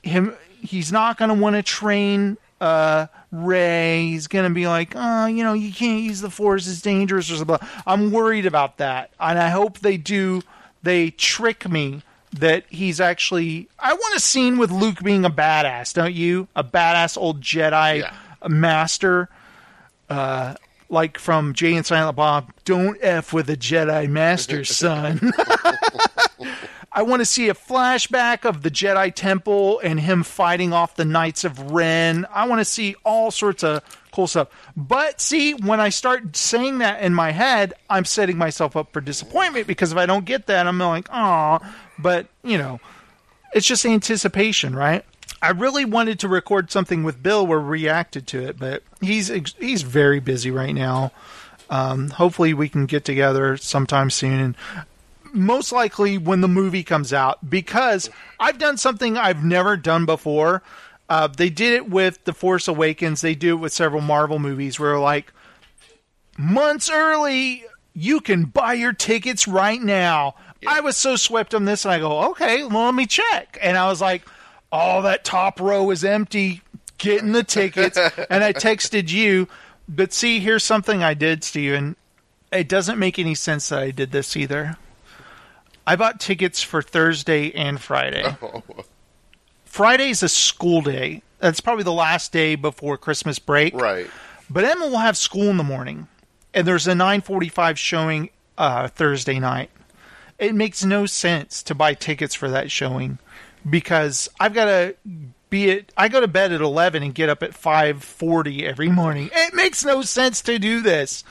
[0.03, 4.03] him, he's not going to want to train uh, Rey.
[4.07, 7.31] He's going to be like, oh, you know, you can't use the Force; it's dangerous
[7.31, 7.59] or something.
[7.87, 10.43] I'm worried about that, and I hope they do.
[10.83, 12.03] They trick me
[12.35, 13.69] that he's actually.
[13.79, 16.47] I want a scene with Luke being a badass, don't you?
[16.55, 18.13] A badass old Jedi Yeah.
[18.49, 19.29] master
[20.09, 20.55] uh,
[20.89, 25.33] like from Jay and Silent Bob, don't F with a Jedi Master, son.
[26.97, 31.05] I want to see a flashback of the Jedi Temple and him fighting off the
[31.05, 32.25] Knights of Ren.
[32.33, 34.49] I want to see all sorts of cool stuff.
[34.77, 39.01] But see, when I start saying that in my head, I'm setting myself up for
[39.01, 41.59] disappointment because if I don't get that, I'm like, oh.
[41.99, 42.79] But, you know,
[43.55, 45.05] it's just anticipation, right?
[45.45, 49.29] I really wanted to record something with Bill where we reacted to it, but he's
[49.59, 51.13] he's very busy right now.
[51.69, 54.57] Um, hopefully, we can get together sometime soon, and
[55.35, 58.09] most likely when the movie comes out, because
[58.41, 60.63] I've done something I've never done before.
[61.11, 63.21] Uh, they did it with The Force Awakens.
[63.21, 65.31] They do it with several Marvel movies, where like
[66.39, 70.37] months early, you can buy your tickets right now.
[70.67, 73.59] I was so swept on this, and I go, okay, well, let me check.
[73.61, 74.23] And I was like,
[74.75, 76.61] oh, that top row is empty.
[76.99, 77.97] Getting the tickets.
[78.31, 79.49] and I texted you.
[79.89, 81.97] But see, here's something I did, Steven.
[82.53, 84.77] It doesn't make any sense that I did this either.
[85.87, 88.37] I bought tickets for Thursday and Friday.
[89.65, 91.23] Friday's a school day.
[91.41, 93.75] That's probably the last day before Christmas break.
[93.75, 94.09] Right.
[94.49, 96.09] But Emma will have school in the morning,
[96.55, 99.71] and there's a 9:45 showing uh, Thursday night.
[100.39, 103.19] It makes no sense to buy tickets for that showing
[103.69, 104.97] because I've got to
[105.51, 105.93] be at.
[105.97, 109.31] I go to bed at 11 and get up at 5:40 every morning.
[109.33, 111.25] It makes no sense to do this.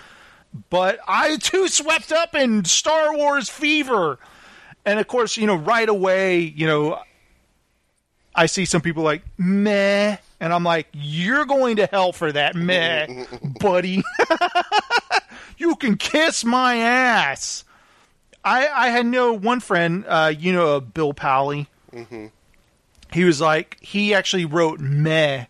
[0.70, 4.20] But I too swept up in Star Wars fever,
[4.86, 7.02] and of course, you know, right away, you know,
[8.36, 12.56] I see some people like meh, and I'm like, you're going to hell for that
[12.56, 13.26] meh,
[13.60, 14.04] buddy.
[15.58, 17.64] you can kiss my ass.
[18.44, 21.68] I I had no one friend, uh, you know, uh, Bill Pally.
[23.12, 25.46] He was like, he actually wrote meh,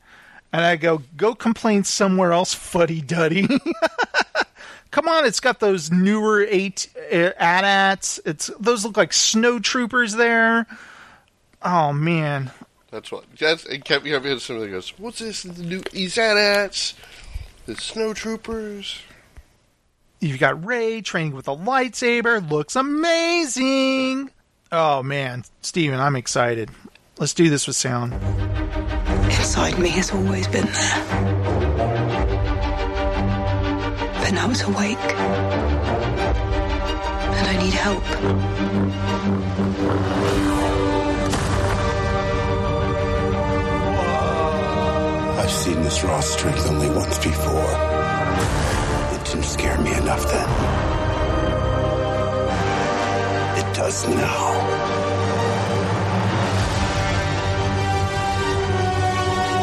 [0.52, 3.48] and I go, go complain somewhere else, fuddy duddy.
[4.92, 8.20] Come on, it's got those newer eight uh, AT-ATs.
[8.26, 10.68] It's those look like snow troopers there.
[11.64, 12.52] Oh man,
[12.92, 13.24] That's what.
[13.40, 15.42] That's it kept you having somebody goes, "What's this?
[15.44, 16.94] The new these AT-ATs,
[17.66, 19.00] the snow troopers."
[20.20, 22.48] You've got Rey training with a lightsaber.
[22.48, 24.30] Looks amazing.
[24.76, 26.72] Oh man, Steven, I'm excited.
[27.20, 28.12] Let's do this with sound.
[29.26, 31.06] Inside me has always been there.
[34.16, 34.98] But now it's awake.
[37.38, 38.04] And I need help.
[45.38, 47.72] I've seen this raw strength only once before.
[49.14, 50.93] It didn't scare me enough then.
[53.74, 54.54] It does now.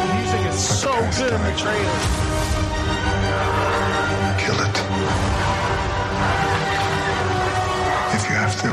[0.00, 1.98] The music is so good in the trailer.
[4.42, 4.76] Kill it.
[8.16, 8.68] If you have to.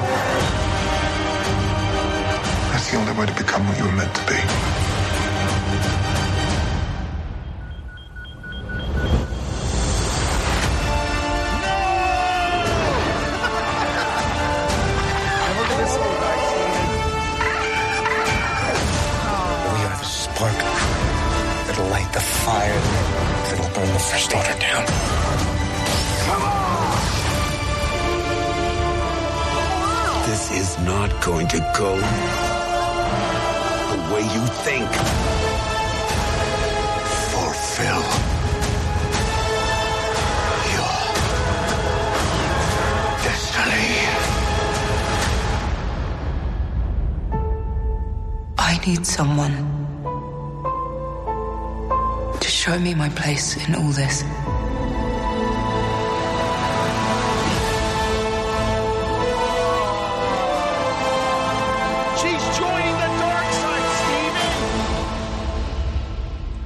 [2.71, 4.96] That's the only way to become what you were meant to be.
[24.09, 24.85] First Order down.
[30.27, 31.95] This is not going to go
[33.91, 34.89] the way you think.
[37.31, 38.03] Fulfill
[40.73, 40.95] your
[43.23, 43.89] destiny.
[48.57, 49.86] I need someone to
[52.67, 54.23] show Show me my place in all this.
[62.17, 64.95] She's joining the dark side, Steven!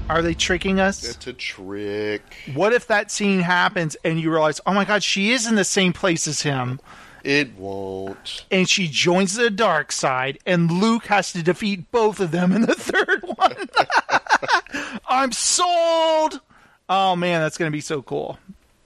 [0.10, 1.04] Are they tricking us?
[1.04, 2.24] It's a trick.
[2.54, 5.66] What if that scene happens and you realize, oh my god, she is in the
[5.66, 6.80] same place as him,
[7.26, 8.46] It won't.
[8.50, 12.62] and she joins the dark side, and Luke has to defeat both of them in
[12.62, 13.56] the third one?
[15.08, 16.42] I'm sold!
[16.90, 18.38] Oh man, that's going to be so cool.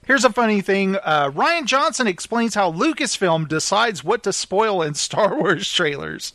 [0.06, 4.94] Here's a funny thing uh, Rian Johnson explains how Lucasfilm decides what to spoil in
[4.94, 6.32] Star Wars trailers.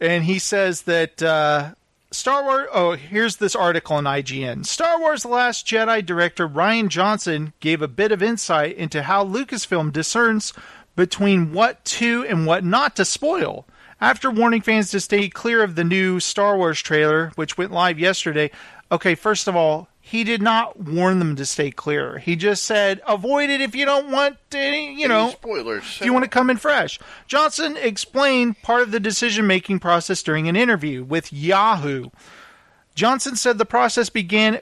[0.00, 1.74] And he says that uh,
[2.10, 2.68] Star Wars.
[2.72, 4.64] Oh, here's this article on IGN.
[4.64, 9.24] Star Wars The Last Jedi director Rian Johnson gave a bit of insight into how
[9.24, 10.52] Lucasfilm discerns
[10.96, 13.66] between what to and what not to spoil.
[14.00, 17.98] After warning fans to stay clear of the new Star Wars trailer, which went live
[17.98, 18.50] yesterday.
[18.92, 22.18] Okay, first of all, he did not warn them to stay clear.
[22.18, 25.84] He just said, avoid it if you don't want any, you know, Any spoilers.
[26.00, 26.98] if you want to come in fresh.
[27.26, 32.10] Johnson explained part of the decision making process during an interview with Yahoo.
[32.94, 34.60] Johnson said the process began.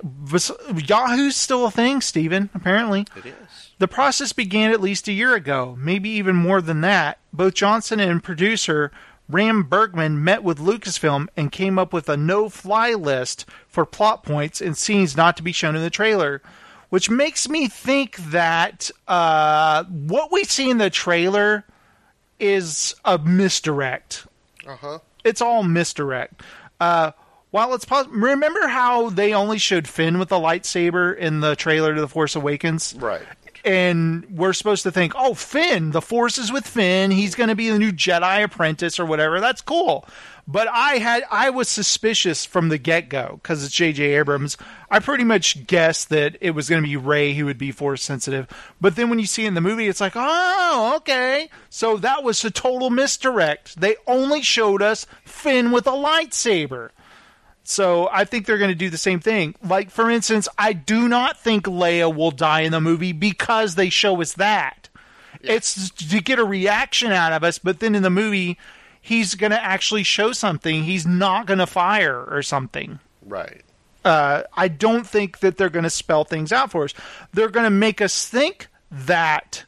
[0.74, 3.04] Yahoo's still a thing, Stephen, apparently.
[3.16, 3.70] It is.
[3.78, 7.18] The process began at least a year ago, maybe even more than that.
[7.32, 8.92] Both Johnson and producer
[9.32, 14.22] Ram Bergman met with Lucasfilm and came up with a no fly list for plot
[14.22, 16.42] points and scenes not to be shown in the trailer,
[16.90, 21.64] which makes me think that uh, what we see in the trailer
[22.38, 24.26] is a misdirect.
[24.66, 24.98] Uh huh.
[25.24, 26.42] It's all misdirect.
[26.78, 27.12] Uh,
[27.50, 31.94] while it's possible, remember how they only showed Finn with the lightsaber in the trailer
[31.94, 32.94] to The Force Awakens?
[32.94, 33.22] Right.
[33.64, 37.10] And we're supposed to think, oh, Finn, the Force is with Finn.
[37.12, 39.40] He's going to be the new Jedi apprentice or whatever.
[39.40, 40.04] That's cool.
[40.48, 44.14] But I had I was suspicious from the get go because it's J.J.
[44.14, 44.56] Abrams.
[44.90, 48.02] I pretty much guessed that it was going to be Rey who would be Force
[48.02, 48.48] sensitive.
[48.80, 51.48] But then when you see in the movie, it's like, oh, okay.
[51.70, 53.80] So that was a total misdirect.
[53.80, 56.90] They only showed us Finn with a lightsaber.
[57.64, 59.54] So I think they're going to do the same thing.
[59.62, 63.88] Like, for instance, I do not think Leia will die in the movie because they
[63.88, 64.88] show us that.
[65.40, 68.58] It's to get a reaction out of us, but then in the movie,
[69.00, 70.84] he's going to actually show something.
[70.84, 73.00] He's not going to fire or something.
[73.26, 73.62] Right.
[74.04, 76.94] Uh, I don't think that they're going to spell things out for us.
[77.32, 79.64] They're going to make us think that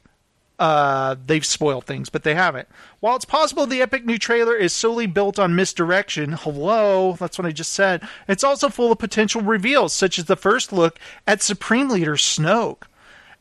[0.59, 2.69] uh, they've spoiled things, but they haven't.
[3.05, 7.47] While it's possible the epic new trailer is solely built on misdirection, hello, that's what
[7.47, 11.43] I just said, it's also full of potential reveals, such as the first look at
[11.43, 12.85] Supreme Leader Snoke,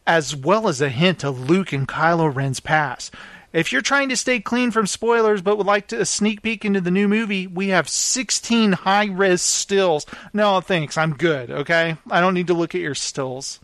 [0.06, 3.14] as well as a hint of Luke and Kylo Ren's past.
[3.54, 6.66] If you're trying to stay clean from spoilers but would like to a sneak peek
[6.66, 10.06] into the new movie, we have 16 high res stills.
[10.34, 10.98] No, thanks.
[10.98, 11.96] I'm good, okay?
[12.12, 13.62] I don't need to look at your stills.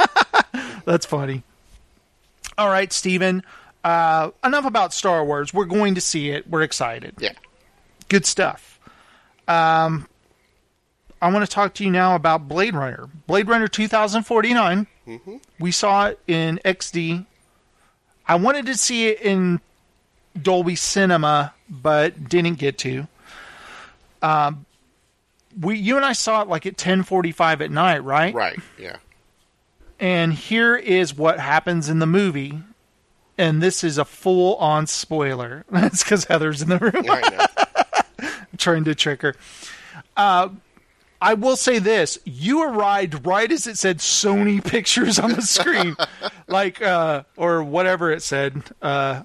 [0.86, 1.42] That's funny.
[2.56, 3.42] All right, Steven.
[3.84, 5.52] Uh, enough about Star Wars.
[5.52, 6.48] We're going to see it.
[6.48, 7.14] We're excited.
[7.18, 7.32] Yeah.
[8.08, 8.80] Good stuff.
[9.46, 10.08] Um,
[11.20, 13.08] I want to talk to you now about Blade Runner.
[13.26, 14.86] Blade Runner 2049.
[15.60, 17.26] We saw it in XD.
[18.26, 19.60] I wanted to see it in
[20.40, 23.06] Dolby Cinema, but didn't get to.
[24.22, 24.64] Um,
[25.60, 28.34] we, you and I saw it like at 10:45 at night, right?
[28.34, 28.58] Right.
[28.78, 28.96] Yeah.
[30.00, 32.62] And here is what happens in the movie.
[33.36, 35.64] And this is a full on spoiler.
[35.70, 37.20] That's because Heather's in the room I
[38.20, 38.28] know.
[38.58, 39.34] trying to trick her.
[40.16, 40.50] Uh,
[41.20, 45.96] I will say this: you arrived right as it said Sony Pictures on the screen,
[46.46, 48.62] like uh, or whatever it said.
[48.82, 49.22] Uh,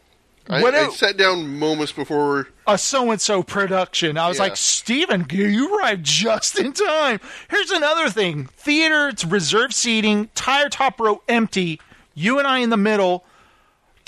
[0.52, 2.48] I, what I sat down moments before.
[2.66, 4.18] a so and so production.
[4.18, 4.44] I was Yeah.
[4.46, 7.20] like, Steven, you arrived just in time.
[7.52, 11.80] Here's another thing theater, it's reserved seating, tire top row empty,
[12.16, 13.26] you and I in the middle,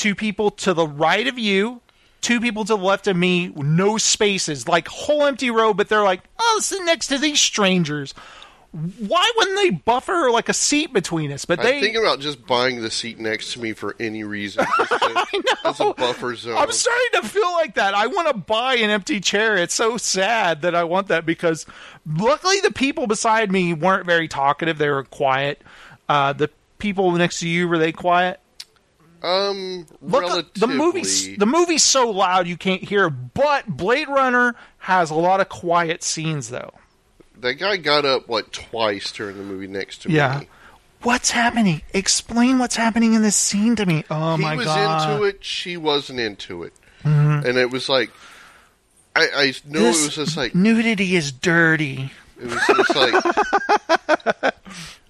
[0.02, 1.80] two people to the right of you,
[2.22, 6.04] two people to the left of me, no spaces, like whole empty row, but they're
[6.04, 8.16] like, oh, sit next to these strangers.
[8.72, 11.46] Why wouldn't they buffer like a seat between us?
[11.46, 11.82] But they.
[11.82, 14.66] thinking about just buying the seat next to me for any reason.
[14.78, 16.58] Just to- As a buffer zone.
[16.58, 17.94] I'm starting to feel like that.
[17.94, 19.58] I want to buy an empty chair.
[19.58, 21.66] It's so sad that I want that because
[22.08, 24.78] luckily the people beside me weren't very talkative.
[24.78, 25.62] They were quiet.
[26.10, 26.50] Uh, the
[26.80, 28.40] people next to you were they quiet?
[29.24, 30.60] Um, Look, relatively.
[30.60, 33.10] the movie's the movie's so loud you can't hear.
[33.10, 36.72] But Blade Runner has a lot of quiet scenes though.
[37.40, 40.16] that guy got up like twice during the movie next to me?
[40.16, 40.40] Yeah.
[40.40, 40.48] me.
[41.04, 41.82] What's happening?
[41.94, 44.04] Explain what's happening in this scene to me.
[44.10, 45.02] Oh he my god!
[45.02, 45.12] Mm-hmm.
[45.12, 45.44] into it.
[45.44, 48.12] She wasn't into it, and it was like,
[49.16, 52.12] I, I know This it was just like, nudity is dirty.
[52.40, 54.54] It was just like,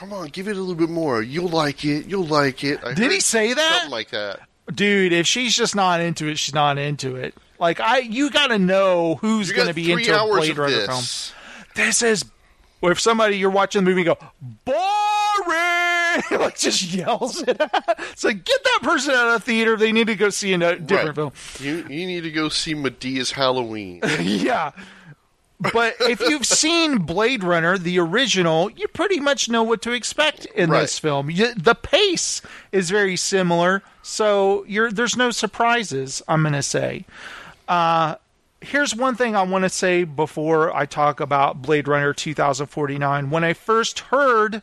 [0.00, 1.20] come on, give it a little bit more.
[1.22, 2.06] You'll like it.
[2.06, 2.82] You'll like it.
[2.82, 3.72] I Did he say that?
[3.74, 4.40] Something like that.
[4.74, 7.34] Dude, if she's just not into it, she's not into it.
[7.58, 11.32] Like I, you got to know who's going to be into a Blade Runner this.
[11.32, 11.74] film.
[11.74, 12.24] This is,
[12.80, 14.16] or if somebody you're watching the movie go
[14.64, 14.76] boring,
[16.40, 17.60] like just yells it.
[17.60, 17.70] Out.
[18.12, 19.76] It's like get that person out of the theater.
[19.76, 21.14] They need to go see a different Right.
[21.14, 21.32] film.
[21.60, 24.00] You you need to go see Madea's Halloween.
[24.20, 24.70] yeah.
[25.60, 30.46] But if you've seen Blade Runner, the original, you pretty much know what to expect
[30.46, 30.80] in Right.
[30.82, 31.30] this film.
[31.30, 32.40] You, the pace
[32.72, 36.22] is very similar, so you're there's no surprises.
[36.26, 37.04] I'm going to say.
[37.68, 38.16] Uh,
[38.60, 43.30] here's one thing I want to say before I talk about Blade Runner 2049.
[43.30, 44.62] When I first heard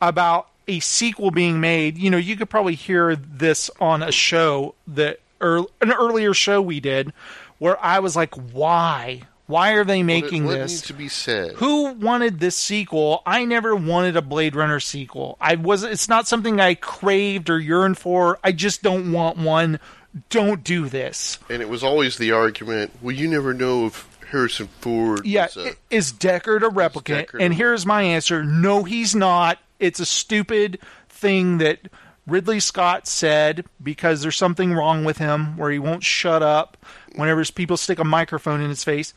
[0.00, 4.74] about a sequel being made, you know, you could probably hear this on a show
[4.86, 7.12] that or an earlier show we did
[7.58, 9.22] where I was like, why?
[9.50, 10.72] Why are they making what, what this?
[10.72, 11.52] needs to be said?
[11.56, 13.22] Who wanted this sequel?
[13.26, 15.36] I never wanted a Blade Runner sequel.
[15.40, 18.38] I was it's not something I craved or yearned for.
[18.44, 19.80] I just don't want one.
[20.28, 21.38] Don't do this.
[21.48, 22.92] And it was always the argument.
[23.02, 25.26] Well, you never know if Harrison Ford.
[25.26, 27.26] Yeah, was a, is Deckard a replicant?
[27.26, 29.58] Deckard and a- here's my answer: No, he's not.
[29.80, 30.78] It's a stupid
[31.08, 31.88] thing that
[32.26, 36.76] Ridley Scott said because there's something wrong with him where he won't shut up
[37.16, 39.12] whenever people stick a microphone in his face.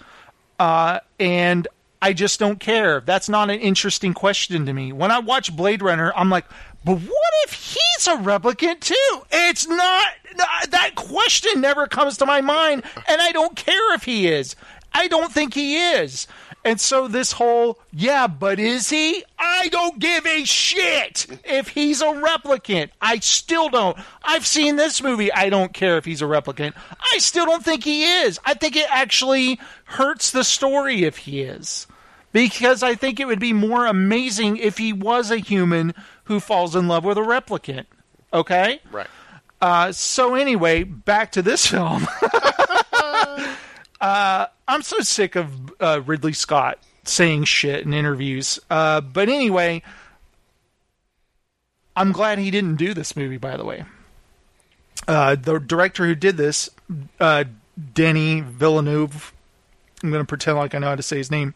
[0.59, 1.67] Uh, and
[2.01, 3.01] I just don't care.
[3.01, 4.91] That's not an interesting question to me.
[4.91, 6.45] When I watch Blade Runner, I'm like,
[6.85, 9.21] but what if he's a replicant too?
[9.31, 10.07] It's not
[10.69, 14.55] that question never comes to my mind, and I don't care if he is.
[14.93, 16.27] I don't think he is.
[16.65, 19.23] And so this whole, yeah, but is he?
[19.37, 22.89] I don't give a shit if he's a replicant.
[23.01, 23.97] I still don't.
[24.23, 25.31] I've seen this movie.
[25.31, 26.73] I don't care if he's a replicant.
[27.13, 28.39] I still don't think he is.
[28.45, 31.85] I think it actually hurts the story if he is.
[32.31, 36.75] Because I think it would be more amazing if he was a human who falls
[36.75, 37.85] in love with a replicant.
[38.33, 38.79] Okay?
[38.91, 39.07] right.
[39.61, 42.07] Uh, so anyway, back to this film.
[44.01, 48.59] uh, I'm so sick of uh, Ridley Scott saying shit in interviews.
[48.69, 49.81] Uh, but anyway,
[51.95, 53.37] I'm glad he didn't do this movie.
[53.37, 53.83] By the way,
[55.07, 56.69] uh, the director who did this,
[57.19, 57.45] uh,
[57.93, 59.33] Denny Villeneuve.
[60.01, 61.53] I'm going to pretend like I know how to say his name.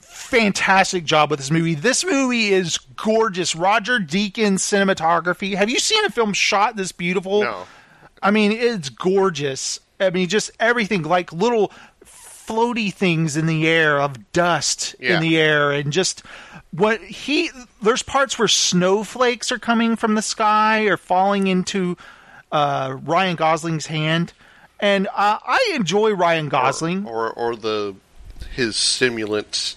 [0.00, 1.74] Fantastic job with this movie.
[1.74, 3.54] This movie is gorgeous.
[3.56, 5.56] Roger Deakins cinematography.
[5.56, 7.42] Have you seen a film shot this beautiful?
[7.42, 7.66] No.
[8.22, 9.80] I mean, it's gorgeous.
[10.00, 11.70] I mean, just everything like little
[12.04, 15.16] floaty things in the air of dust Yeah.
[15.16, 16.22] in the air, and just
[16.72, 17.50] what he.
[17.82, 21.96] There's parts where snowflakes are coming from the sky or falling into
[22.50, 24.32] uh, Ryan Gosling's hand,
[24.80, 27.06] and uh, I enjoy Ryan Gosling.
[27.06, 27.94] Or or the
[28.54, 29.76] his simulants.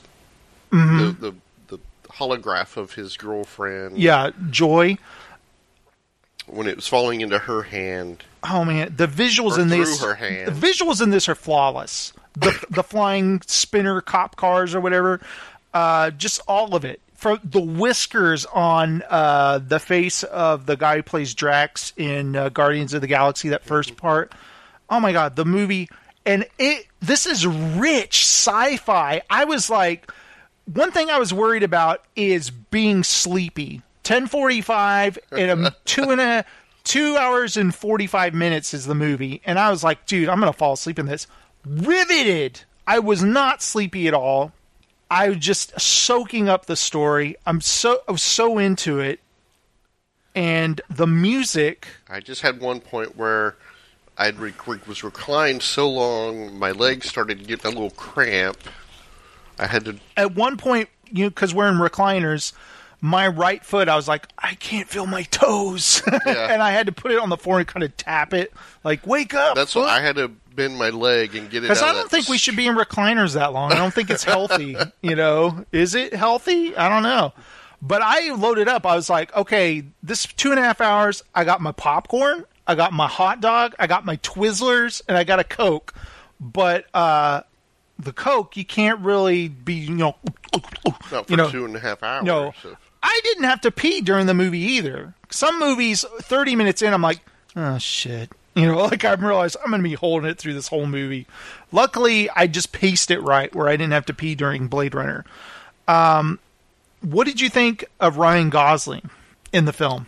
[0.72, 0.98] Mm-hmm.
[1.22, 1.36] The, the
[1.68, 1.80] the
[2.14, 3.98] holograph of his girlfriend.
[4.00, 4.98] yeah, Joy.
[6.48, 8.24] When it was falling into her hand.
[8.44, 10.54] Oh man, the visuals in this her hand.
[10.54, 12.14] the visuals in this are flawless.
[12.36, 15.22] The the flying spinner cop cars or whatever,
[15.74, 17.00] uh, just all of it.
[17.16, 22.50] From the whiskers on uh, the face of the guy who plays Drax in uh,
[22.50, 24.34] Guardians of the Galaxy, that 1st part.
[24.90, 25.88] Oh my god, the movie
[26.26, 26.88] and it.
[27.02, 29.22] This is rich sci-fi.
[29.30, 30.12] I was like,
[30.66, 33.82] one thing I was worried about is being sleepy.
[34.04, 36.46] Ten forty-five and a two and a
[36.84, 40.54] two hours and forty-five minutes is the movie, and I was like, dude, I'm gonna
[40.54, 41.28] fall asleep in this.
[41.66, 42.62] Riveted.
[42.86, 44.52] I was not sleepy at all.
[45.10, 47.36] I was just soaking up the story.
[47.46, 49.20] I'm so I was so into it,
[50.36, 51.88] and the music.
[52.10, 53.56] I just had one point where
[54.18, 58.58] I rec- was reclined so long, my legs started getting a little cramp.
[59.58, 59.98] I had to.
[60.18, 62.54] At one point, you know, because we're in recliners,
[63.06, 66.48] my right foot, I was like, I can't feel my toes, Yeah.
[66.54, 68.54] and I had to put it on the floor and kind of tap it,
[68.86, 69.56] like, wake up.
[69.56, 71.68] That's what I had to bend my leg and get it.
[71.68, 73.74] Because I don't think we should be in recliners that long.
[73.74, 74.78] I don't think it's healthy.
[75.02, 76.78] you know, is it healthy?
[76.78, 77.34] I don't know.
[77.82, 78.86] But I loaded up.
[78.86, 81.24] I was like, okay, this two and a half hours.
[81.36, 82.46] I got my popcorn.
[82.66, 83.76] I got my hot dog.
[83.78, 85.94] I got my Twizzlers, and I got a Coke.
[86.40, 87.42] But uh,
[88.00, 90.16] the Coke, you can't really be, you know,
[91.12, 92.24] Not for you know, two and a half hours.
[92.24, 95.14] no, so- I didn't have to pee during the movie either.
[95.30, 97.20] Some movies, thirty minutes in, I'm like,
[97.56, 98.32] oh shit.
[98.56, 101.28] You know, like I realized I'm going to be holding it through this whole movie.
[101.72, 105.26] Luckily, I just paced it right where I didn't have to pee during Blade Runner.
[105.88, 106.40] Um,
[107.02, 109.10] what did you think of Ryan Gosling
[109.52, 110.06] in the film?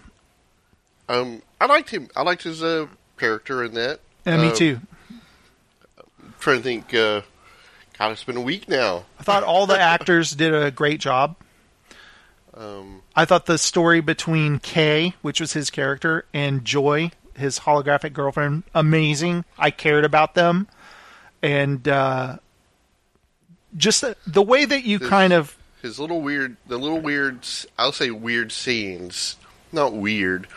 [1.09, 2.07] Um, I liked him.
[2.15, 2.87] I liked his uh,
[3.17, 3.99] character in that.
[4.25, 4.79] And me Uh, too.
[6.39, 7.23] trying to think, God,
[7.99, 9.05] it's been a week now.
[9.19, 11.35] I thought all the actors did a great job.
[12.55, 18.13] Um, I thought the story between Kay, which was his character, and Joy, his holographic
[18.13, 19.43] girlfriend, amazing.
[19.57, 20.67] I cared about them,
[21.41, 22.37] and uh,
[23.75, 27.45] just the, the way that you This- kind of his little weird, the little weird,
[27.77, 29.35] I'll say weird scenes.
[29.71, 30.47] Not weird.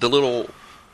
[0.00, 0.50] The little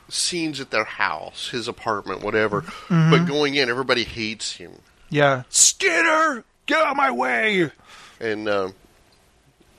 [0.09, 2.62] scenes at their house, his apartment, whatever.
[2.62, 3.11] Mm-hmm.
[3.11, 4.72] But going in, everybody hates him.
[5.09, 7.72] yeah Skinner, get out of my way.
[8.20, 8.74] and um,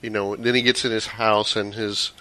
[0.02, 2.12] you know, then he gets in his house and his,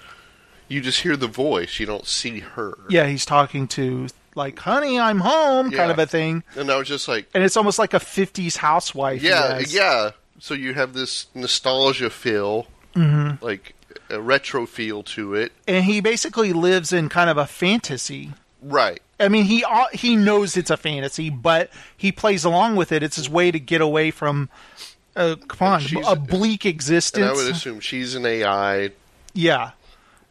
[0.69, 2.77] you just hear the voice, you don't see her.
[2.89, 6.89] Yeah, he's talking to like, "Honey, I'm home," kind of a thing, And I was
[6.89, 9.23] just like, and it's almost like a '50s housewife.
[9.23, 10.11] yeah, yeah.
[10.39, 13.45] So you have this nostalgia feel, Mm-hmm.
[13.45, 13.75] like
[14.11, 18.33] a retro feel to it, and he basically lives in kind of a fantasy.
[18.63, 19.01] right?
[19.21, 23.03] I mean, he he knows it's a fantasy, but he plays along with it.
[23.03, 24.49] It's his way to get away from,
[25.17, 27.23] uh, come on, she's- a bleak existence.
[27.23, 28.91] And I would assume she's an AI,
[29.35, 29.71] yeah,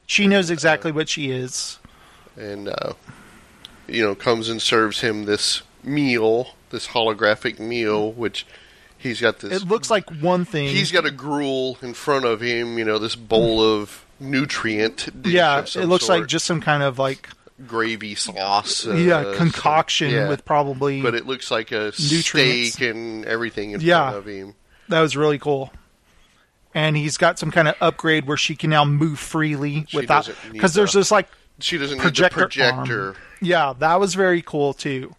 [0.05, 1.79] she knows exactly what she is.
[2.37, 2.93] and uh,
[3.87, 8.45] you know, comes and serves him this meal, this holographic meal, which
[8.97, 9.61] he's got this.
[9.61, 10.69] It looks like one thing.
[10.69, 15.21] he's got a gruel in front of him, you know, this bowl of nutrient.
[15.21, 17.29] dish yeah, of some it looks like just some kind of like
[17.67, 18.85] gravy sauce.
[18.85, 20.27] yeah uh, concoction yeah.
[20.29, 21.01] with probably.
[21.01, 22.73] But it looks like a Nutrients.
[22.73, 24.09] steak and everything in Yeah.
[24.11, 24.55] front of him.
[24.89, 25.71] That was really cool.
[26.73, 30.29] And he's got some kind of upgrade where she can now move freely She without
[30.51, 31.27] because there's this like
[31.59, 33.07] She doesn't projector, need the projector.
[33.09, 33.15] arm.
[33.41, 35.15] Yeah, that was very cool too.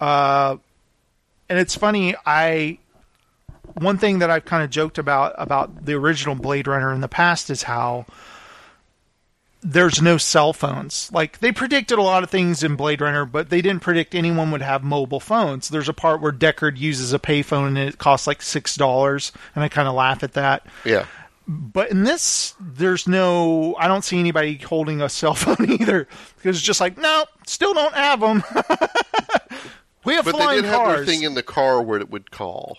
[0.00, 0.56] Uh,
[1.48, 2.14] and it's funny.
[2.24, 2.78] I
[3.74, 7.08] one thing that I've kind of joked about about the original Blade Runner in the
[7.08, 8.06] past is how
[9.62, 11.10] there's no cell phones.
[11.12, 14.50] Like they predicted a lot of things in Blade Runner, but they didn't predict anyone
[14.50, 15.68] would have mobile phones.
[15.68, 19.62] There's a part where Deckard uses a payphone and it costs like six dollars, and
[19.62, 20.66] I kind of laugh at that.
[20.84, 21.06] Yeah.
[21.48, 23.74] But in this, there's no.
[23.76, 26.06] I don't see anybody holding a cell phone either
[26.36, 28.42] because it's just like, no, still don't have them.
[30.04, 31.06] we have But they flying did have their cars.
[31.06, 32.78] thing in the car where it would call.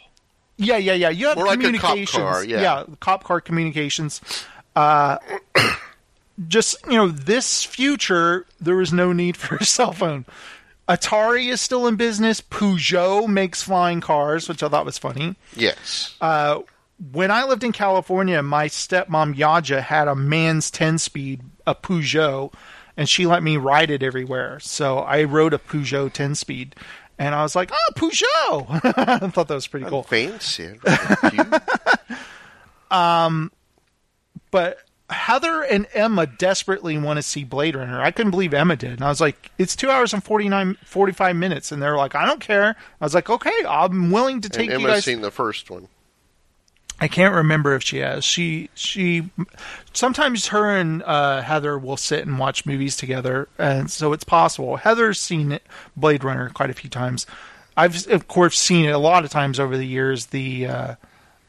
[0.58, 1.10] yeah, yeah, yeah.
[1.10, 2.18] You have More like a cop communications.
[2.24, 2.84] car, yeah.
[3.00, 4.22] cop car communications.
[4.76, 5.18] Uh,
[6.48, 10.26] just you know, this future, there is no need for a cell phone.
[10.88, 12.42] Atari is still in business.
[12.42, 15.36] Peugeot makes flying cars, which I thought was funny.
[15.56, 16.16] Yes.
[16.20, 16.60] Uh,
[17.12, 22.54] when I lived in California, my stepmom Yaja had a man's 10 speed, a Peugeot,
[22.98, 24.60] and she let me ride it everywhere.
[24.60, 26.76] So I rode a Peugeot 10 speed.
[27.18, 28.82] And I was like, oh, Peugeot!
[29.24, 30.04] I thought that was pretty cool.
[30.04, 30.80] Fancy.
[31.30, 31.48] Cute.
[34.52, 34.78] But
[35.14, 38.02] Heather and Emma desperately want to see Blade Runner.
[38.02, 38.92] I couldn't believe Emma did.
[38.92, 41.72] And I was like, it's two hours and 49, 45 minutes.
[41.72, 42.76] And they're like, I don't care.
[43.00, 45.06] I was like, okay, I'm willing to take and you Emma's guys.
[45.06, 45.88] seen the first one.
[47.00, 48.24] I can't remember if she has.
[48.24, 49.30] She she
[49.92, 54.78] sometimes her and uh, Heather will sit and watch movies together, and so it's possible.
[54.78, 55.64] Heather's seen it,
[55.98, 57.26] Blade Runner quite a few times.
[57.76, 60.28] I've of course seen it a lot of times over the years.
[60.28, 60.96] The uh,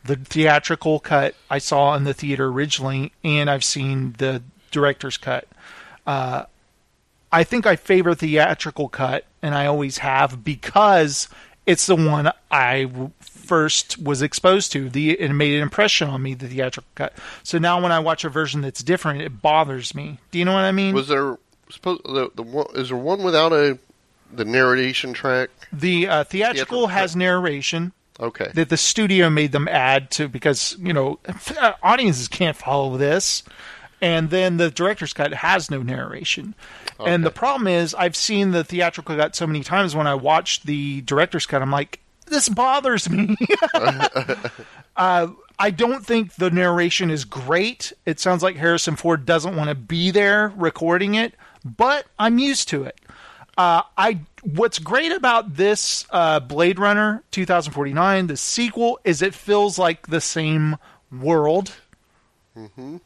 [0.04, 5.48] the theatrical cut I saw in the theater originally, and I've seen the director's cut.
[6.06, 6.44] Uh,
[7.32, 11.28] I think I favor theatrical cut, and I always have because
[11.66, 14.88] it's the one I first was exposed to.
[14.88, 16.34] The it made an impression on me.
[16.34, 17.14] The theatrical cut.
[17.42, 20.18] So now when I watch a version that's different, it bothers me.
[20.30, 20.94] Do you know what I mean?
[20.94, 21.38] Was there
[21.70, 23.78] suppose the, the is there one without a
[24.32, 25.50] the narration track?
[25.72, 28.50] the uh, theatrical Theatrical has narration Okay.
[28.54, 31.18] that the studio made them add to because you know
[31.82, 33.42] audiences can't follow this.
[34.00, 36.54] And then the director's cut has no narration.
[37.04, 39.96] And the problem is, I've seen the theatrical cut so many times.
[39.96, 43.34] When I watch the director's cut, I'm like, this bothers me.
[44.96, 47.92] uh, I don't think the narration is great.
[48.04, 51.34] It sounds like Harrison Ford doesn't want to be there recording it,
[51.64, 52.98] but I'm used to it.
[53.56, 59.78] Uh, I what's great about this uh, Blade Runner 2049, the sequel, is it feels
[59.78, 60.76] like the same
[61.12, 61.72] world.
[62.56, 62.96] Mm-hmm.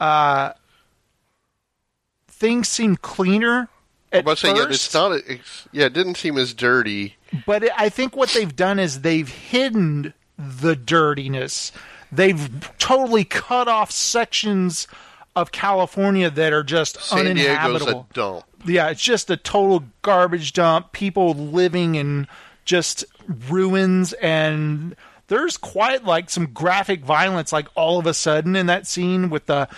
[0.00, 0.52] Uh,
[2.28, 3.68] things seem cleaner
[4.12, 5.12] at But say, yeah, it's not.
[5.12, 7.16] It's, yeah, it didn't seem as dirty.
[7.46, 11.72] But it, I think what they've done is they've hidden the dirtiness.
[12.10, 14.86] They've totally cut off sections
[15.36, 18.06] of California that are just San Diego's uninhabitable.
[18.10, 18.44] a dump.
[18.64, 20.92] Yeah, it's just a total garbage dump.
[20.92, 22.26] People living in
[22.64, 23.04] just
[23.48, 24.94] ruins, and
[25.28, 29.46] there's quite like some graphic violence, like all of a sudden in that scene with
[29.46, 29.68] the,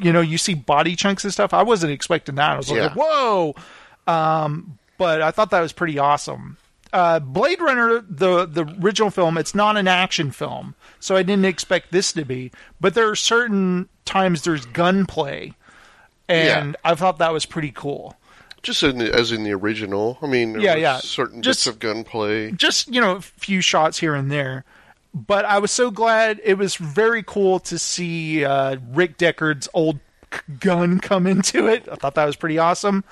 [0.00, 1.52] you know, you see body chunks and stuff.
[1.52, 2.50] I wasn't expecting that.
[2.50, 3.54] I was like, whoa.
[4.06, 6.56] Um, but I thought that was pretty awesome.
[6.92, 11.46] uh, Blade Runner, the the original film, it's not an action film, so I didn't
[11.46, 12.52] expect this to be.
[12.80, 15.54] But there are certain times there's gunplay,
[16.28, 16.90] and Yeah.
[16.90, 18.16] I thought that was pretty cool.
[18.62, 20.18] Just in the, as in the original.
[20.22, 20.98] I mean, there Yeah, yeah.
[20.98, 22.52] certain Just- bits of gunplay.
[22.52, 24.64] just you know a few shots here and there
[25.14, 29.98] but i was so glad it was very cool to see uh, rick deckard's old
[30.58, 33.04] gun come into it i thought that was pretty awesome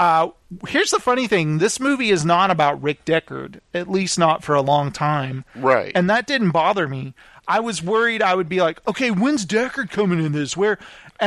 [0.00, 0.28] uh,
[0.66, 4.56] here's the funny thing this movie is not about rick deckard at least not for
[4.56, 5.92] a long time Right.
[5.94, 7.14] and that didn't bother me
[7.46, 10.78] i was worried i would be like okay when's deckard coming in this where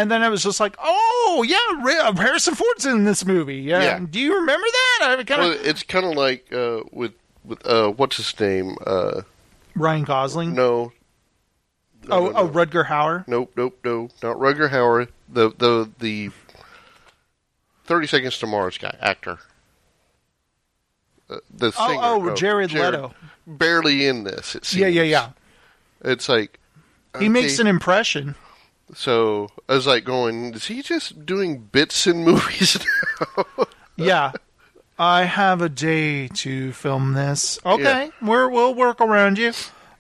[0.02, 3.58] and then I was just like, "Oh yeah, Ri- Harrison Ford's in this movie.
[3.58, 4.00] Yeah, Yeah.
[4.10, 4.66] do you remember
[5.00, 8.78] that?" I kind Well, it's kind of like uh, with with uh, what's his name?
[8.86, 9.22] Uh,
[9.76, 10.54] Ryan Gosling.
[10.54, 10.92] no,
[12.10, 12.50] oh, no, oh, no.
[12.50, 13.28] Rutger Hauer.
[13.28, 15.08] nope, nope, no, not Rutger Hauer.
[15.30, 16.32] The the the
[17.86, 19.40] Thirty Seconds to Mars guy, actor.
[21.30, 22.00] Uh, the Oh, singer.
[22.32, 23.14] oh, Jared Leto.
[23.46, 24.56] Barely in this.
[24.56, 24.82] It seems.
[24.82, 25.30] Yeah, yeah, yeah.
[26.04, 26.60] It's like
[27.20, 28.36] He makes an impression.
[28.94, 32.80] So I was like going, is he just doing bits in movies
[33.38, 33.68] now?
[33.96, 34.32] Yeah.
[35.00, 37.60] I have a day to film this.
[37.64, 39.54] Okay, we're, we'll work around you.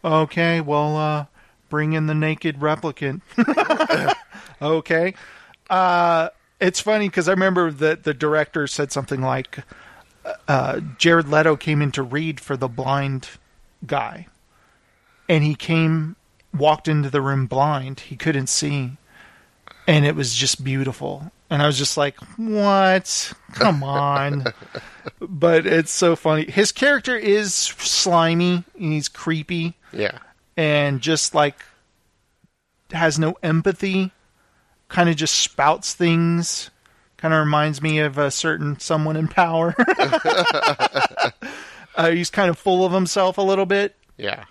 [0.04, 1.26] Okay, well, uh,
[1.70, 3.22] bring in the naked replicant.
[4.62, 5.14] okay.
[5.70, 6.30] Uh,
[6.60, 9.60] it's funny because I remember that the director said something like,
[10.48, 13.30] uh, Jared Leto came in to read for the blind
[13.86, 14.28] guy.
[15.30, 16.16] And he came,
[16.58, 18.02] walked into the room blind.
[18.02, 18.92] He couldn't see.
[19.88, 21.32] and it was just beautiful.
[21.50, 23.32] And I was just like, "What?
[23.54, 24.46] Come on!"
[25.22, 26.44] but it's so funny.
[26.50, 28.66] His character is slimy.
[28.76, 30.18] And he's creepy yeah.
[30.58, 31.56] and just like
[32.92, 34.12] has no empathy.
[34.90, 36.70] Kind of just spouts things.
[37.18, 39.74] Kind of reminds me of a certain someone in power.
[41.96, 44.46] uh, he's kind of full of himself a little bit Yeah.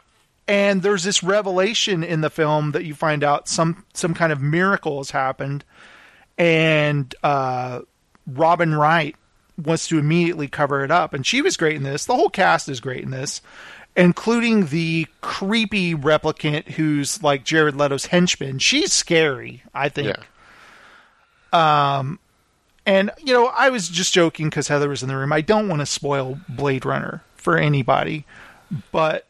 [0.49, 4.41] And there's this revelation in the film that you find out some some kind of
[4.41, 5.65] miracle has happened.
[6.39, 7.81] And uh
[8.27, 9.17] robin wright
[9.57, 11.15] wants to immediately cover it up.
[11.15, 12.05] And she was great in this.
[12.05, 13.41] The whole cast is great in this
[13.99, 18.59] including the creepy replicant who's like jared leto's henchman.
[18.59, 20.09] She's scary i think.
[21.53, 22.05] Yeah.
[22.87, 25.33] and you know, I was just joking because Heather was in the room.
[25.33, 28.25] I don't want to spoil Blade Runner for anybody,
[28.93, 29.27] but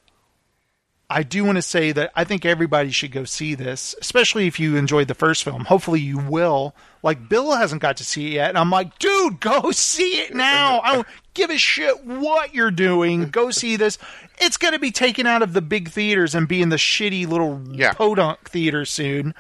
[1.09, 4.59] I do want to say that I think everybody should go see this, especially if
[4.59, 5.65] you enjoyed the first film.
[5.67, 6.75] Hopefully, you will.
[7.03, 10.35] Like Bill hasn't got to see it yet, and I'm like, dude, go see it
[10.35, 10.81] now.
[10.81, 13.29] I don't give a shit what you're doing.
[13.31, 13.99] Go see this.
[14.39, 17.29] It's going to be taken out of the big theaters and be in the shitty
[17.29, 17.93] little Yeah.
[17.93, 19.33] podunk theater soon.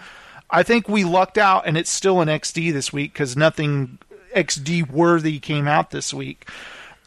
[0.48, 3.98] I think we lucked out, and it's still in XD this week because nothing
[4.36, 6.48] XD worthy came out this week.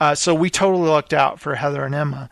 [0.02, 2.30] Uh, so we totally lucked out for Heather and Emma.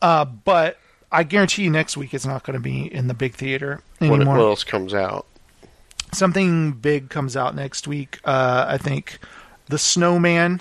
[0.00, 0.78] Uh, but
[1.12, 4.36] I guarantee you next week it's not going to be in the big theater anymore.
[4.36, 5.26] what else comes out?
[6.12, 8.18] Something big comes out next week.
[8.24, 9.18] Uh, I think
[9.66, 10.60] The Snowman,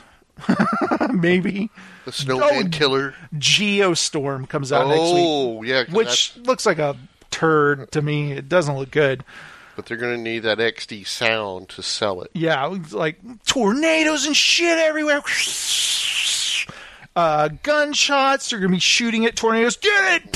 [1.14, 1.70] maybe.
[2.06, 3.16] The Snowman Oh, Killer.
[3.36, 5.84] Geostorm comes out next week, Oh, yeah.
[5.92, 6.96] which looks like a
[7.32, 8.32] turd to me.
[8.34, 9.24] It doesn't look good.
[9.76, 12.32] but they're going to need that XD sound to sell it.
[12.34, 15.22] Yeah, like tornadoes and shit everywhere.
[17.20, 18.50] Uh, gunshots.
[18.50, 19.76] They're gonna be shooting at tornadoes.
[19.76, 20.30] Get it?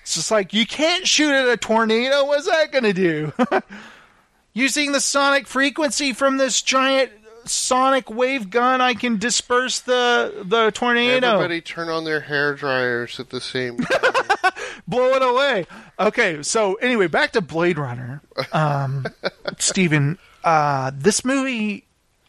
[0.00, 2.24] It's just like you can't shoot at a tornado.
[2.24, 3.34] What's that gonna do?
[4.54, 7.10] Using the sonic frequency from this giant
[7.44, 11.34] sonic wave gun, I can disperse the the tornado.
[11.34, 14.52] Everybody turn on their hair dryers at the same time.
[14.88, 15.66] blow it away.
[16.00, 18.22] Okay, so anyway, back to Blade Runner.
[18.54, 19.04] Um,
[19.58, 21.84] Steven, uh, this movie,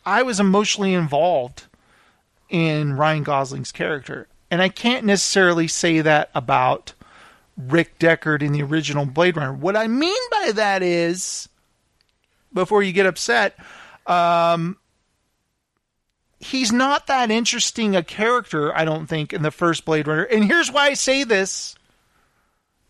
[0.05, 1.67] I was emotionally involved
[2.53, 6.93] in Ryan Gosling's character, and I can't necessarily say that about
[7.57, 9.53] Rick Deckard in the original Blade Runner.
[9.53, 11.49] What I mean by that is,
[12.53, 13.57] before you get upset,
[14.05, 14.77] um,
[16.37, 20.23] he's not that interesting a character, I don't think, in the first Blade Runner.
[20.23, 21.75] And here's why I say this.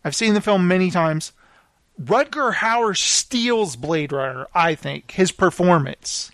[0.04, 1.32] I've seen the film many times.
[1.98, 5.12] Rutger Hauer steals Blade Runner, I think.
[5.12, 6.30] His performance.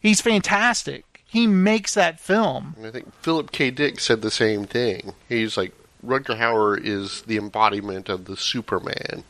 [0.00, 1.11] He's fantastic.
[1.32, 2.74] He makes that film.
[2.76, 3.70] And I think Philip K.
[3.70, 5.14] Dick said the same thing.
[5.30, 5.72] He's like,
[6.04, 9.24] Rutger Hauer is the embodiment of the Superman.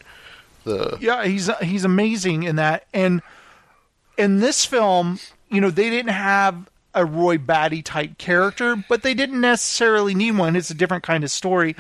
[0.64, 2.86] The Yeah, he's he's amazing in that.
[2.92, 3.22] And
[4.18, 9.14] in this film, you know, they didn't have a Roy Batty type character, but they
[9.14, 10.56] didn't necessarily need one.
[10.56, 11.76] It's a different kind of story.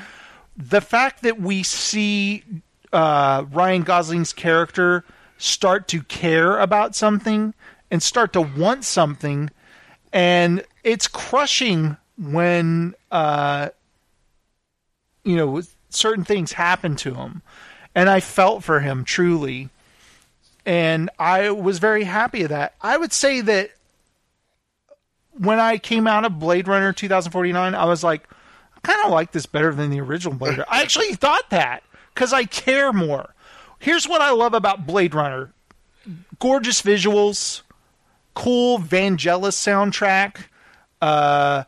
[0.56, 2.44] The fact that we see
[2.92, 5.04] uh, Ryan Gosling's character
[5.36, 7.54] start to care about something
[7.90, 9.50] and start to want something,
[10.12, 13.70] and it's crushing when uh,
[15.24, 17.42] you know certain things happen to him,
[17.94, 19.70] and I felt for him truly,
[20.66, 22.74] and I was very happy of that.
[22.80, 23.70] I would say that
[25.38, 28.28] when I came out of Blade Runner 2049, I was like,
[28.76, 30.66] I kind of like this better than the original Blade Runner.
[30.68, 31.82] I actually thought that
[32.14, 33.34] because I care more.
[33.78, 35.52] Here's what I love about Blade Runner
[36.38, 37.62] gorgeous visuals,
[38.34, 40.44] cool Vangelis soundtrack,
[41.00, 41.64] uh,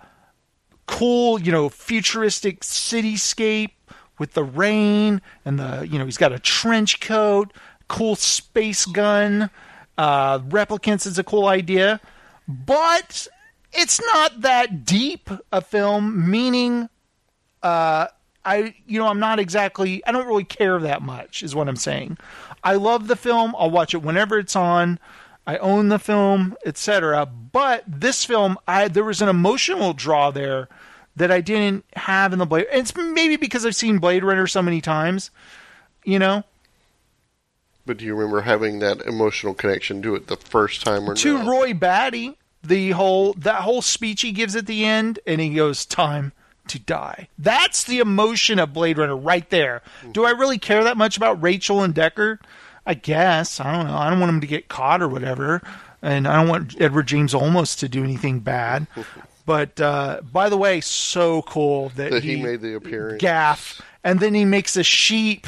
[0.87, 3.73] cool, you know, futuristic cityscape
[4.19, 7.53] with the rain and the, you know, he's got a trench coat,
[7.89, 9.51] cool space gun.
[9.97, 12.01] Uh, replicants is a cool idea,
[12.49, 13.29] but
[13.73, 16.89] it's not that deep a film, meaning,
[17.62, 18.07] uh,
[18.45, 21.77] I, you know, I'm not exactly, I don't really care that much, is what I'm
[21.77, 22.19] saying.
[22.62, 23.55] I love the film.
[23.59, 24.99] I'll watch it whenever it's on.
[25.47, 27.26] I own the film, etc.
[27.26, 30.68] But this film, I there was an emotional draw there
[31.16, 32.66] that I didn't have in the Blade.
[32.72, 35.30] It's maybe because I've seen Blade Runner so many times,
[36.05, 36.45] you know.
[37.86, 41.49] But do you remember having that emotional connection to it the first time or To?
[41.49, 45.84] Roy Batty, the whole that whole speech he gives at the end, and he goes,
[45.84, 46.32] "Time
[46.68, 49.82] to die." That's the emotion of Blade Runner right there.
[50.12, 52.38] Do I really care that much about Rachel and Deckard?
[52.87, 53.97] I guess I don't know.
[53.97, 55.62] I don't want him to get caught or whatever,
[56.03, 58.87] and I don't want Edward James Olmos to do anything bad.
[59.47, 63.20] But uh, by the way, so cool that, that he made the appearance.
[63.20, 65.47] gaff, and then he makes a sheep.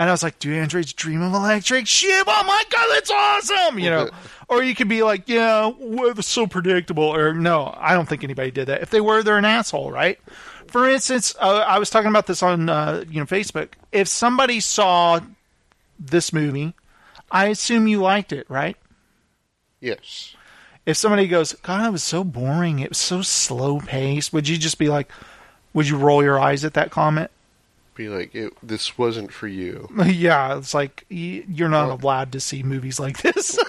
[0.00, 2.24] And I was like, do androids dream of electric sheep?
[2.26, 3.78] Oh my god, that's awesome!
[3.78, 4.10] You know,
[4.48, 7.04] or you could be like, yeah, well, it's so predictable.
[7.04, 8.82] Or no, I don't think anybody did that.
[8.82, 10.18] If they were, they're an asshole, right?
[10.66, 13.68] For instance, uh, I was talking about this on uh, you know Facebook.
[13.92, 15.20] If somebody saw
[15.98, 16.74] this movie,
[17.30, 18.76] I assume you liked it, right?
[19.80, 20.34] Yes.
[20.86, 22.78] If somebody goes, God, it was so boring.
[22.78, 24.32] It was so slow paced.
[24.32, 25.10] Would you just be like,
[25.74, 27.30] would you roll your eyes at that comment?
[27.94, 29.88] Be like, it, this wasn't for you.
[30.06, 33.58] Yeah, it's like you're not allowed to see movies like this.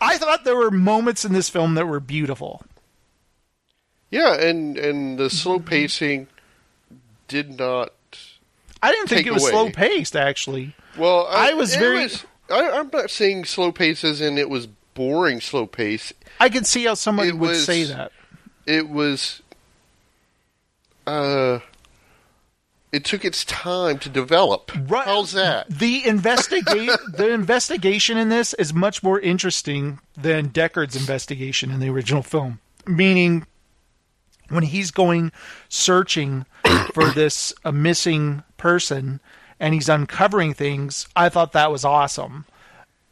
[0.00, 2.62] I thought there were moments in this film that were beautiful.
[4.10, 6.28] Yeah, and and the slow pacing
[7.26, 7.92] did not.
[8.84, 9.50] I didn't think it was away.
[9.52, 10.74] slow paced, actually.
[10.96, 14.66] Well, I was very- was- I, I'm not saying slow pace as in it was
[14.94, 16.12] boring slow pace.
[16.38, 18.12] I can see how somebody It would was- say that.
[18.66, 19.42] It was.
[21.06, 21.58] Uh.
[22.92, 24.70] It took its time to develop.
[24.88, 25.04] Right.
[25.04, 25.68] How's that?
[25.68, 31.88] The investigate the investigation in this is much more interesting than Deckard's investigation in the
[31.88, 32.60] original film.
[32.86, 33.46] Meaning,
[34.48, 35.32] when he's going
[35.68, 36.46] searching
[36.92, 39.20] for this uh, missing person
[39.60, 42.46] and he's uncovering things, I thought that was awesome.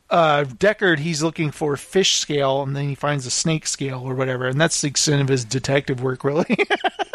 [0.09, 4.15] Uh, Deckard, he's looking for fish scale, and then he finds a snake scale or
[4.15, 6.57] whatever, and that's the extent of his detective work, really.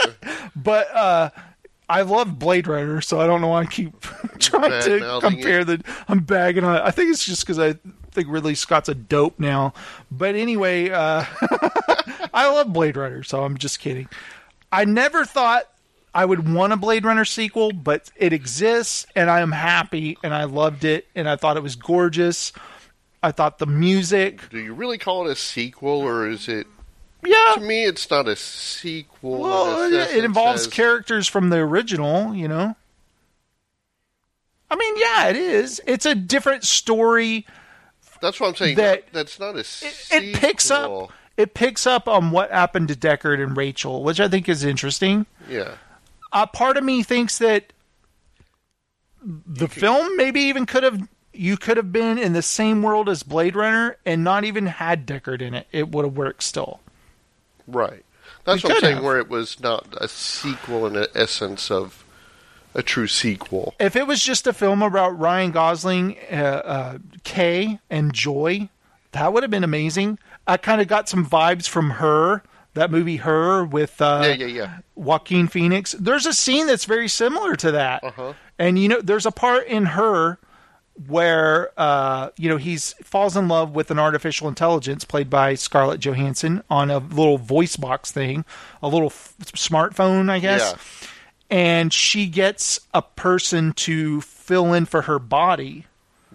[0.55, 1.31] but uh,
[1.89, 3.99] I love Blade Runner, so I don't know why I keep
[4.39, 5.83] trying to Bad-mouthing compare the.
[6.07, 6.75] I'm bagging on.
[6.75, 6.81] it.
[6.83, 7.73] I think it's just because I
[8.11, 9.73] think Ridley Scott's a dope now.
[10.11, 11.25] But anyway, uh,
[12.33, 14.07] I love Blade Runner, so I'm just kidding.
[14.71, 15.71] I never thought
[16.18, 20.34] I would want a Blade Runner sequel, but it exists, and I am happy, and
[20.34, 22.51] I loved it, and I thought it was gorgeous.
[23.22, 26.65] I thought the music, Do you really call it a sequel, or is it?
[27.24, 29.41] yeah, To me, it's not a sequel.
[29.41, 32.76] well, it, involves as- characters from the original, you know.
[34.72, 35.80] I mean, yeah, it is.
[35.86, 37.45] It's a different story.
[38.22, 38.78] That's what I'm saying.
[38.78, 41.11] that- that's not a It, it picks up.
[41.38, 45.28] It picks up on what happened to Deckard and Rachel, which I think is interesting.
[45.47, 45.76] Yeah.
[46.32, 47.73] A part of me thinks that
[49.23, 53.21] the film maybe even could have you could have been in the same world as
[53.23, 55.67] Blade Runner and not even had Deckard in it.
[55.71, 56.80] It would have worked still.
[57.67, 58.03] Right.
[58.43, 58.95] That's We what I'm saying.
[58.95, 59.03] have.
[59.03, 62.03] Where it was not a sequel in the essence of
[62.73, 63.75] a true sequel.
[63.80, 68.69] If it was just a film about Ryan Gosling, uh, uh, Kay, and Joy,
[69.11, 70.17] that would have been amazing.
[70.47, 72.41] I kind of got some vibes from her,
[72.78, 74.78] that movie Her with uh, Yeah, yeah, yeah.
[74.95, 75.91] Joaquin Phoenix.
[75.93, 78.03] There's a scene that's very similar to that.
[78.03, 78.34] Uh-huh.
[78.57, 80.39] And you know, there's a part in her
[81.05, 85.99] where uh, you know he's falls in love with an artificial intelligence played by Scarlett
[85.99, 88.45] Johansson on a little voice box thing,
[88.82, 90.73] a little f- smartphone, I guess.
[90.73, 91.07] Yeah.
[91.49, 95.86] And she gets a person to fill in for her body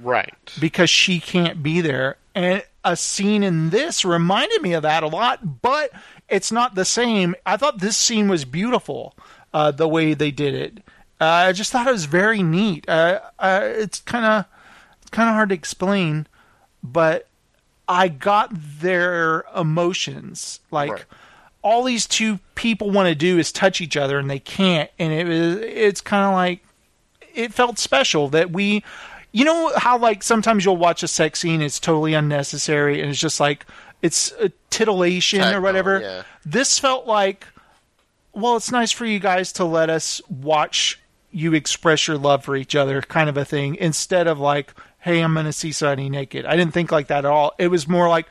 [0.00, 0.32] Right.
[0.60, 2.16] because she can't be there.
[2.34, 5.90] And a scene in this reminded me of that a lot, but
[6.32, 7.34] it's not the same.
[7.46, 9.14] I thought this scene was beautiful,
[9.52, 10.78] uh, the way they did it.
[11.20, 12.88] Uh, I just thought it was very neat.
[12.88, 14.44] Uh, uh, it's kind of
[15.00, 16.26] it's kind of hard to explain,
[16.82, 17.28] but
[17.88, 20.60] I got their emotions.
[20.70, 21.04] Like Right.
[21.62, 25.12] all these two people want to do is touch each other and they can't and
[25.12, 26.64] it was it's kind of like
[27.34, 28.82] it felt special that we
[29.32, 33.18] you know how like sometimes you'll watch a sex scene it's totally unnecessary and it's
[33.18, 33.64] just like
[34.02, 36.22] it's a titillation or whatever yeah.
[36.44, 37.46] this felt like
[38.32, 41.00] well it's nice for you guys to let us watch
[41.30, 45.20] you express your love for each other kind of a thing instead of like hey
[45.20, 48.08] i'm gonna see sonny naked i didn't think like that at all it was more
[48.08, 48.26] like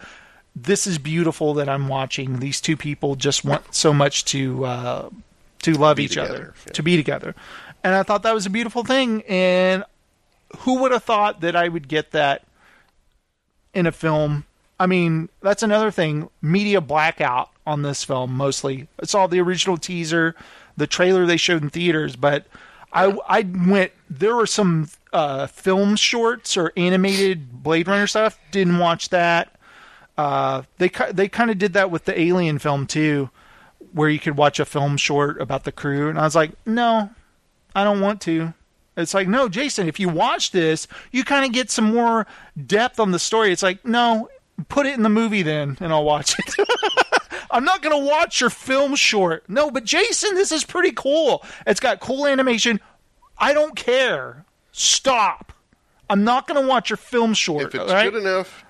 [0.56, 5.10] this is beautiful that i'm watching these two people just want so much to uh
[5.60, 6.74] to love Be each together, other yeah.
[6.74, 7.36] to be together
[7.84, 9.84] and i thought that was a beautiful thing and
[10.60, 12.44] who would have thought that i would get that
[13.74, 14.44] in a film
[14.82, 16.30] i mean that's another thing.
[16.42, 18.88] Media blackout on this film mostly.
[19.02, 20.36] I saw the original teaser
[20.76, 22.48] the trailer they showed in theaters but
[22.92, 28.40] i i went there were some uh film shorts or animated blade runner stuff.
[28.52, 29.56] Didn't watch that.
[30.18, 33.30] Uh they they kind of did that with the alien film too
[33.94, 37.10] where you could watch a film short about the crew and i was like no
[37.76, 38.54] i don't want to.
[38.98, 42.28] It's like, no, Jason, if you watch this, you kind of get some more
[42.66, 43.52] depth on the story.
[43.52, 44.30] It's like, no,
[44.70, 46.56] put it in the movie then, and I'll watch it.
[47.52, 49.44] I'm not going to watch your film short.
[49.50, 51.44] No, but Jason, this is pretty cool.
[51.68, 52.80] It's got cool animation.
[53.38, 54.46] I don't care.
[54.72, 55.52] Stop.
[56.10, 57.68] I'm not going to watch your film short.
[57.68, 58.12] If it's right?
[58.12, 58.64] good enough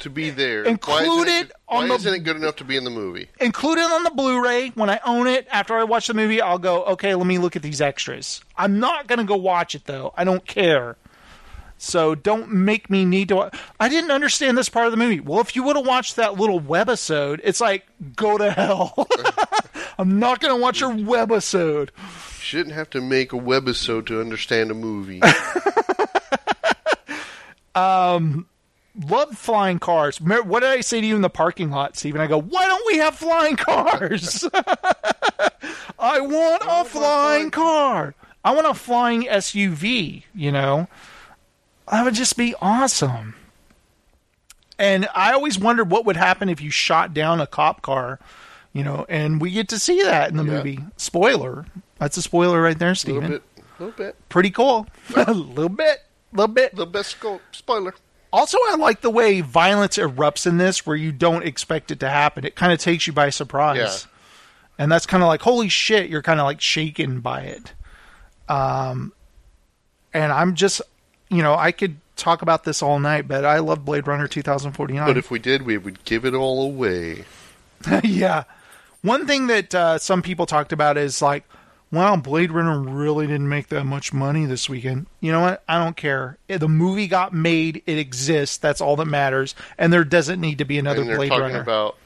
[0.00, 2.64] to be there, Include why isn't it on why the- isn't it good enough to
[2.64, 3.28] be in the movie?
[3.40, 4.70] include it on the Blu-ray.
[4.70, 7.54] When I own it, after I watch the movie, I'll go, okay, let me look
[7.54, 8.40] at these extras.
[8.56, 10.12] I'm not gonna go watch it though.
[10.16, 10.96] I don't care.
[11.82, 13.36] So don't make me need to.
[13.36, 13.50] wa-
[13.80, 15.18] I didn't understand this part of the movie.
[15.20, 19.08] Well, if you would have watched that little webisode, it's like go to hell.
[19.98, 21.88] I'm not gonna watch your webisode.
[21.96, 25.20] You shouldn't have to make a webisode to understand a movie.
[27.74, 28.46] Um,
[29.08, 30.20] love flying cars.
[30.20, 32.20] What did I say to you in the parking lot, Steven?
[32.20, 34.44] I go, why don't we have flying cars?
[35.98, 38.14] I want a flying car.
[38.44, 40.88] I want a flying SUV, you know?
[41.90, 43.34] That would just be awesome.
[44.78, 48.18] And I always wondered what would happen if you shot down a cop car,
[48.72, 50.50] you know, and we get to see that in the Yeah.
[50.50, 50.78] movie.
[50.96, 51.66] Spoiler.
[51.98, 53.30] That's a spoiler right there, A little Steven.
[53.30, 53.42] bit,
[53.78, 54.86] little bit, Pretty cool.
[55.14, 56.04] a little bit.
[56.32, 56.74] A little bit.
[56.76, 57.94] the best sco- spoiler.
[58.32, 62.08] Also, I like the way violence erupts in this, where you don't expect it to
[62.08, 62.44] happen.
[62.44, 64.84] It kind of takes you by surprise, Yeah.
[64.84, 66.08] and that's kind of like holy shit.
[66.08, 67.72] You're kind of like shaken by it.
[68.48, 69.12] Um,
[70.14, 70.80] and I'm just,
[71.30, 75.06] you know, I could talk about this all night, but I love Blade Runner 2049.
[75.06, 77.24] But if we did, we would give it all away.
[78.04, 78.44] yeah.
[79.02, 81.44] One thing that uh, some people talked about is like,
[81.90, 85.06] wow, Blade Runner really didn't make that much money this weekend.
[85.20, 85.62] You know what?
[85.66, 86.36] I don't care.
[86.48, 87.82] The movie got made.
[87.86, 88.58] It exists.
[88.58, 89.54] That's all that matters.
[89.78, 91.60] And there doesn't need to be another Blade talking Runner.
[91.62, 91.96] about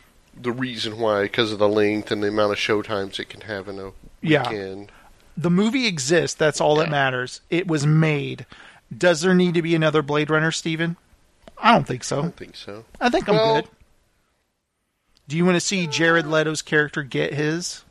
[0.41, 3.69] the reason why, because of the length and the amount of showtimes it can have
[3.69, 3.91] in a
[4.23, 4.49] Yeah.
[4.49, 4.93] weekend.
[5.37, 6.37] the movie exists.
[6.37, 7.41] That's all that matters.
[7.51, 8.47] It was made.
[8.99, 10.97] Does there need to be another Blade Runner, Steven?
[11.59, 12.19] I don't think so.
[12.19, 12.85] I don't think so.
[13.01, 13.71] I think I'm Well- good.
[15.27, 17.83] Do you want to see Jared Leto's character get his?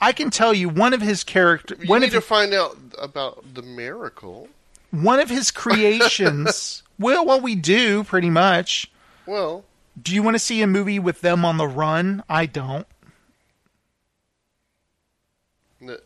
[0.00, 2.76] I can tell you one of his character You one need of to find out
[2.98, 4.48] about the miracle.
[4.92, 6.82] one of his creations.
[6.98, 8.88] well, well, we do pretty much.
[9.26, 9.64] Well,
[10.00, 12.22] Do you want to see a movie with them on the run?
[12.28, 12.86] I don't.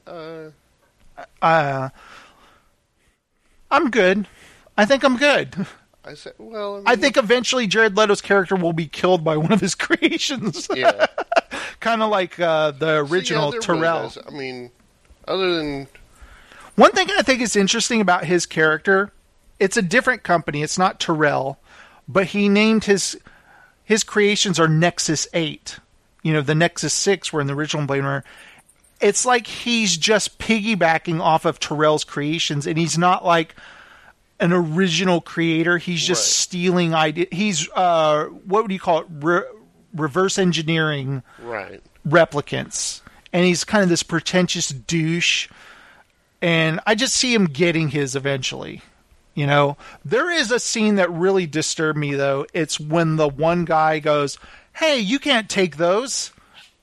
[0.06, 0.50] uh,
[1.42, 1.88] Uh,
[3.70, 4.26] I'm good.
[4.76, 5.66] I think I'm good.
[6.04, 9.36] I said, well, I, mean, I think eventually Jared Leto's character will be killed by
[9.36, 11.06] one of his creations, yeah.
[11.80, 14.12] kind of like uh, the original yeah, there really Tyrell.
[14.26, 14.70] I mean,
[15.26, 15.88] other than
[16.76, 19.12] One thing I think is interesting about his character,
[19.58, 20.62] it's a different company.
[20.62, 21.58] It's not Tyrell,
[22.08, 23.18] but he named his
[23.84, 25.78] his creations are Nexus Eight.
[26.22, 28.24] You know, the Nexus Six were in the original Blade Runner.
[29.00, 33.54] It's like he's just piggybacking off of Tyrell's creations, and he's not like
[34.40, 35.78] an original creator.
[35.78, 36.32] He's just Right.
[36.42, 37.26] stealing idea.
[37.30, 39.06] He's uh, what would you call it?
[39.10, 39.42] Re-
[39.94, 43.00] reverse engineering right, replicants,
[43.32, 45.48] and he's kind of this pretentious douche.
[46.40, 48.82] And I just see him getting his eventually.
[49.34, 52.46] You know, there is a scene that really disturbed me though.
[52.52, 54.38] It's when the one guy goes,
[54.74, 56.32] "Hey, you can't take those."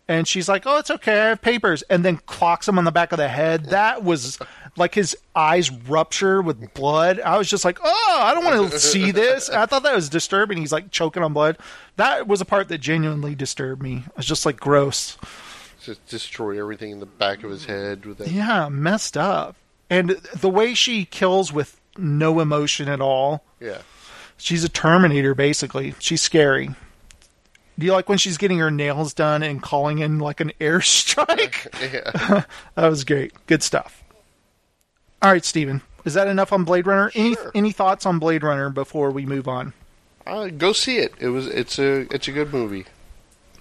[0.08, 1.14] And she's like, "Oh, it's okay.
[1.20, 3.66] I have papers." And then clocks him on the back of the head.
[3.66, 4.38] That was
[4.78, 7.20] like his eyes rupture with blood.
[7.20, 10.08] I was just like, "Oh, I don't want to see this." I thought that was
[10.10, 10.58] disturbing.
[10.60, 11.58] He's like choking on blood.
[11.96, 14.04] That was a part that genuinely disturbed me.
[14.06, 15.18] I was just like, "Gross."
[15.82, 18.28] just destroy everything in the back of his head with that.
[18.30, 19.56] Yeah, messed up.
[19.88, 23.44] And the way she kills with no emotion at all.
[23.60, 23.80] Yeah,
[24.38, 25.94] She's a Terminator, basically.
[26.00, 26.72] She's scary.
[27.78, 31.68] Do you like when she's getting her nails done and calling in like an airstrike?
[31.94, 32.44] Yeah.
[32.76, 33.34] that was great.
[33.48, 34.04] Good stuff.
[35.22, 35.82] All right, Steven.
[36.06, 37.12] Is that enough on Blade Runner?
[37.16, 39.74] Any any thoughts on Blade Runner before we move on?
[40.26, 41.14] Uh, go see it.
[41.20, 41.48] It was.
[41.48, 42.08] It's a.
[42.14, 42.86] It's a good movie.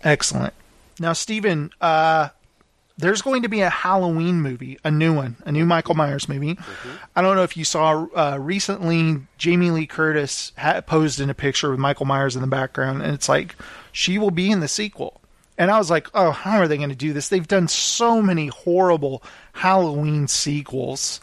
[0.02, 0.54] Excellent.
[1.00, 2.28] Now, Steven, uh,
[2.96, 6.58] there's going to be a Halloween movie, a new one, a new Michael Myers movie.
[7.16, 11.34] I don't know if you saw uh, recently, Jamie Lee Curtis ha- posed in a
[11.34, 13.56] picture with Michael Myers in the background, and it's like
[13.90, 15.20] she will be in the sequel.
[15.56, 17.28] And I was like, oh, how are they going to do this?
[17.28, 19.22] They've done so many horrible
[19.52, 21.20] Halloween sequels.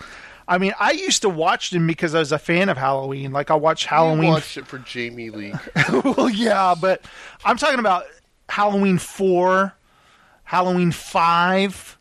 [0.47, 3.32] I mean, I used to watch them because I was a fan of Halloween.
[3.32, 5.53] Like I watched Halloween You watched it for Jamie Lee.
[6.03, 7.05] well, yeah, but
[7.45, 8.05] I'm talking about
[8.49, 9.74] Halloween four,
[10.52, 11.97] Halloween five,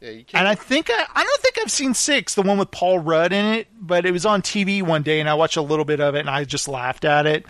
[0.00, 0.40] Yeah, you can't.
[0.42, 3.32] and I think I, I don't think I've seen six, the one with Paul Rudd
[3.32, 5.98] in it, but it was on TV one day, and I watched a little bit
[5.98, 7.46] of it, and I just laughed at it.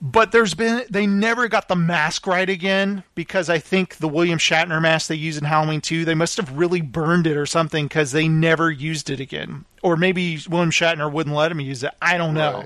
[0.00, 4.38] But there's been they never got the mask right again because I think the William
[4.38, 7.86] Shatner mask they use in Halloween 2 they must have really burned it or something
[7.86, 11.92] because they never used it again or maybe William Shatner wouldn't let him use it
[12.02, 12.64] I don't know.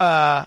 [0.00, 0.06] Right.
[0.08, 0.44] Uh,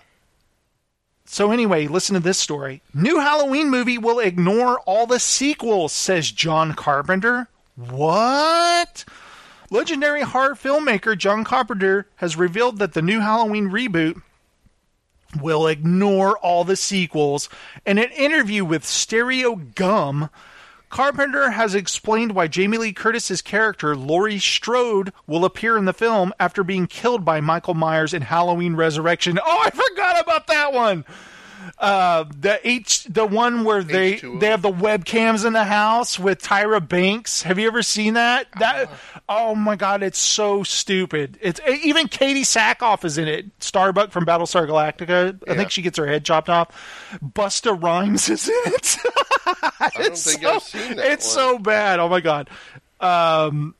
[1.32, 2.82] So anyway, listen to this story.
[2.92, 7.46] New Halloween movie will ignore all the sequels, says John Carpenter.
[7.76, 9.04] What?
[9.70, 14.20] Legendary horror filmmaker John Carpenter has revealed that the new Halloween reboot
[15.40, 17.48] will ignore all the sequels.
[17.86, 20.30] In an interview with Stereogum,
[20.90, 26.32] Carpenter has explained why Jamie Lee Curtis's character, Laurie Strode, will appear in the film
[26.40, 29.38] after being killed by Michael Myers in Halloween Resurrection.
[29.38, 31.04] Oh, I forgot about that one.
[31.80, 34.38] Uh, the H, the one where they H2O.
[34.38, 37.40] they have the webcams in the house with Tyra Banks.
[37.40, 38.48] Have you ever seen that?
[38.58, 38.90] That
[39.30, 41.38] oh my god, it's so stupid.
[41.40, 43.46] It's even Katee Sackhoff is in it.
[43.60, 45.40] Starbuck from Battlestar Galactica.
[45.48, 45.56] I Yeah.
[45.56, 46.68] think she gets her head chopped off.
[47.24, 48.96] Busta Rhymes is in it.
[49.80, 51.06] I don't it's think so, I've seen that.
[51.12, 51.34] It's one.
[51.34, 51.98] so bad.
[51.98, 52.50] Oh my god.
[53.00, 53.74] Um,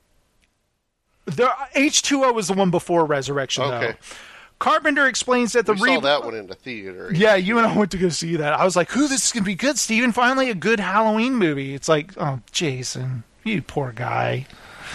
[1.26, 3.64] there H two O was the one before Resurrection.
[3.64, 3.86] Okay.
[3.88, 4.16] Though.
[4.61, 6.03] Carpenter explains that the We saw reboot.
[6.03, 7.11] that one in the theater.
[7.13, 8.53] Yeah, you and I went to go see that.
[8.53, 9.09] I was like, "Who?
[9.09, 10.13] This is gonna be good, Steven.
[10.13, 14.47] Finally, a good Halloween movie." It's like, oh, Jason, you poor guy.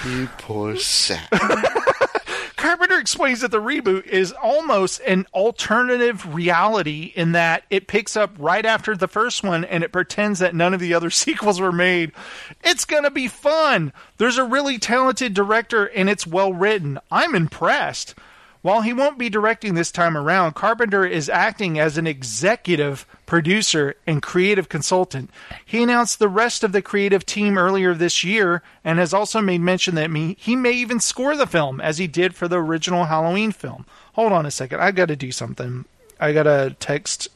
[0.07, 1.29] You poor sap.
[2.57, 8.31] Carpenter explains that the reboot is almost an alternative reality in that it picks up
[8.39, 11.71] right after the first one and it pretends that none of the other sequels were
[11.71, 12.11] made.
[12.63, 13.93] It's going to be fun.
[14.17, 16.97] There's a really talented director and it's well written.
[17.11, 18.15] I'm impressed.
[18.65, 23.93] While he won't be directing this time around, Carpenter is acting as an executive producer
[24.07, 25.29] and creative consultant.
[25.63, 29.61] He announced the rest of the creative team earlier this year and has also made
[29.61, 30.09] mention that
[30.39, 33.85] he may even score the film as he did for the original Halloween film.
[34.13, 34.79] Hold on a second.
[34.81, 35.85] I got to do something.
[36.19, 37.27] I got to text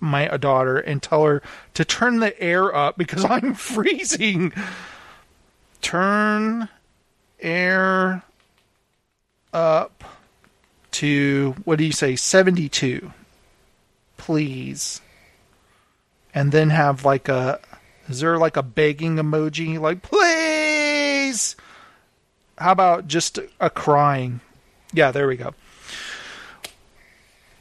[0.00, 1.42] my daughter and tell her
[1.74, 4.52] to turn the air up because I'm freezing.
[5.80, 6.68] Turn
[7.40, 8.24] air
[9.52, 10.02] up
[10.96, 13.12] to what do you say 72
[14.16, 15.02] please.
[16.34, 17.60] And then have like a
[18.08, 19.78] is there like a begging emoji?
[19.78, 21.54] Like please!
[22.56, 24.40] How about just a crying?
[24.94, 25.52] Yeah there we go.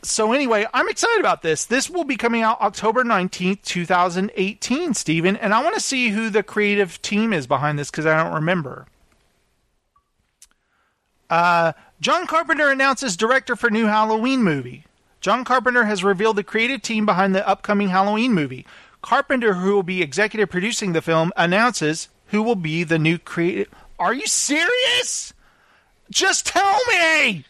[0.01, 1.65] So anyway i'm excited about this.
[1.65, 6.29] This will be coming out october 19th 2018 Steven, and i want to see who
[6.29, 8.87] the creative team is behind this because i don't remember
[11.29, 14.85] uh, John Carpenter announces director for new Halloween movie.
[15.21, 18.65] John Carpenter has revealed the creative team behind the upcoming Halloween movie.
[19.01, 23.73] Carpenter, who will be executive producing the film, announces who will be the new creative.
[23.97, 25.33] Are you serious?
[26.11, 27.45] Just tell me!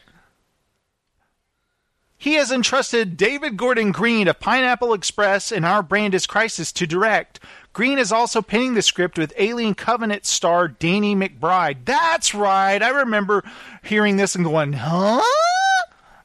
[2.17, 6.87] He has entrusted David Gordon Green of Pineapple Express and Our Brand is Crisis to
[6.87, 7.39] direct.
[7.75, 11.79] Green is also penning the script with Alien Covenant star Danny McBride.
[11.83, 12.81] That's right.
[12.81, 13.43] I remember
[13.83, 15.21] hearing this and going, huh?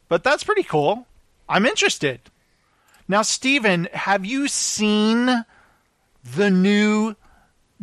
[0.09, 1.09] But that's pretty cool.
[1.49, 2.21] I'm interested.
[3.09, 5.45] Now, Steven, have you seen
[6.37, 7.17] the new.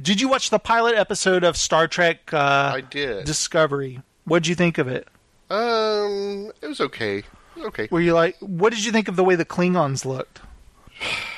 [0.01, 3.25] Did you watch the pilot episode of Star Trek uh, I did.
[3.25, 3.99] Discovery?
[4.23, 5.09] What'd you think of it?
[5.49, 7.17] Um, it was okay.
[7.17, 7.25] It
[7.57, 7.89] was okay.
[7.91, 10.39] Were you like, what did you think of the way the Klingons looked?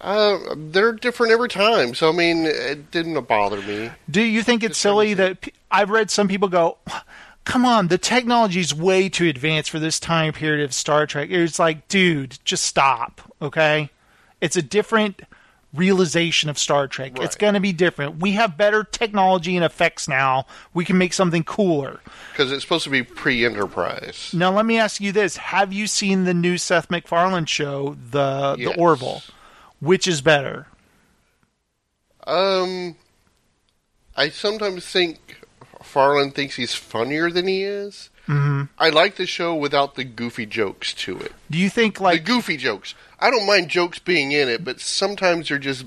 [0.00, 3.90] Uh, they're different every time, so I mean, it didn't bother me.
[4.10, 6.78] Do you think it's silly that pe- I've read some people go,
[7.44, 11.30] come on, the technology's way too advanced for this time period of Star Trek.
[11.30, 13.90] It's like, dude, just stop, okay?
[14.40, 15.22] It's a different
[15.72, 17.18] realization of Star Trek.
[17.20, 18.20] It's going to be different.
[18.20, 20.46] We have better technology and effects now.
[20.74, 22.00] We can make something cooler.
[22.32, 24.30] Because it's supposed to be pre-Enterprise.
[24.32, 28.56] Now, let me ask you this: Have you seen the new Seth MacFarlane show, the
[28.58, 28.74] Yes.
[28.74, 29.22] the Orville?
[29.80, 30.66] Which is better?
[32.26, 32.96] Um,
[34.16, 35.40] I sometimes think
[35.82, 38.10] Farland thinks he's funnier than he is.
[38.26, 38.64] Mm-hmm.
[38.78, 41.32] I like the show without the goofy jokes to it.
[41.50, 42.94] Do you think like the goofy jokes.
[43.20, 45.84] I don't mind jokes being in it, but sometimes they're just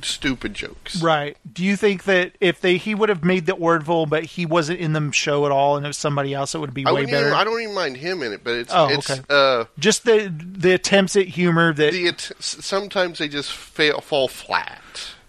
[0.00, 1.02] stupid jokes.
[1.02, 1.36] Right.
[1.52, 4.80] Do you think that if they he would have made the Orville, but he wasn't
[4.80, 7.04] in the show at all, and it was somebody else, it would be I, way
[7.04, 7.26] better?
[7.28, 9.20] even, I don't even mind him in it, but it's Oh, it's okay.
[9.28, 11.92] uh Just the the attempts at humor that.
[11.92, 14.80] the sometimes they just fail, fall flat.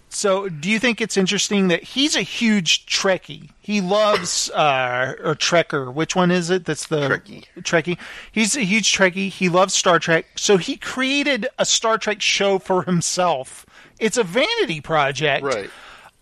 [0.08, 3.50] so, do you think it's interesting that he's a huge Trekkie?
[3.60, 5.92] He loves uh or Trekker.
[5.92, 6.64] Which one is it?
[6.64, 7.44] That's the Trekkie.
[7.58, 7.98] Trekkie.
[8.32, 9.28] He's a huge Trekkie.
[9.30, 10.26] He loves Star Trek.
[10.36, 13.66] So he created a Star Trek show for himself.
[13.98, 15.44] It's a vanity project.
[15.44, 15.70] Right.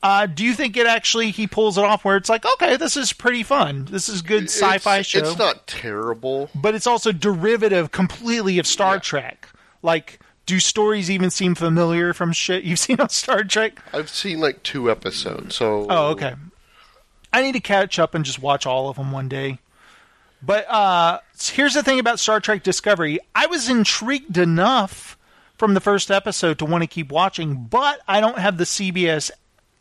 [0.02, 2.96] Uh, do you think it actually he pulls it off where it's like, okay, this
[2.96, 3.84] is pretty fun.
[3.88, 5.20] This is good sci-fi show.
[5.20, 6.50] It's not terrible.
[6.54, 9.00] but it's also derivative completely of Star Yeah.
[9.00, 9.48] Trek.
[9.80, 13.78] Like, do stories even seem familiar from shit you've seen on Star Trek?
[13.94, 16.34] I've seen like two episodes, so Oh, okay.
[17.32, 19.58] I need to catch up and just watch all of them one day.
[20.42, 23.20] But uh, here's the thing about Star Trek Discovery.
[23.36, 25.16] I was intrigued enough
[25.62, 29.30] from the first episode to want to keep watching, but I don't have the CBS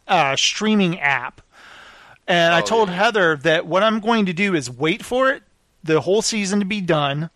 [0.08, 1.42] uh, streaming app.
[2.28, 2.96] And I Oh, told yeah.
[2.98, 5.42] Heather that what I'm going to do is wait for it,
[5.84, 7.32] the whole season to be done,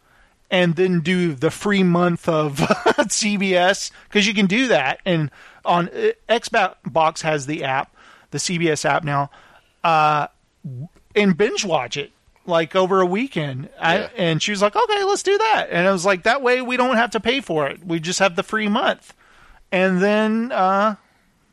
[0.51, 4.99] and then do the free month of CBS because you can do that.
[5.07, 5.31] And
[5.65, 7.95] on uh, Xbox has the app,
[8.29, 9.31] the CBS app now,
[9.83, 10.27] uh,
[11.15, 12.11] and binge watch it
[12.45, 13.69] like over a weekend.
[13.79, 14.09] I, Yeah.
[14.17, 16.77] and she was like, "Okay, let's do that." And I was like, "That way we
[16.77, 17.85] don't have to pay for it.
[17.85, 19.13] We just have the free month."
[19.71, 20.95] And then uh,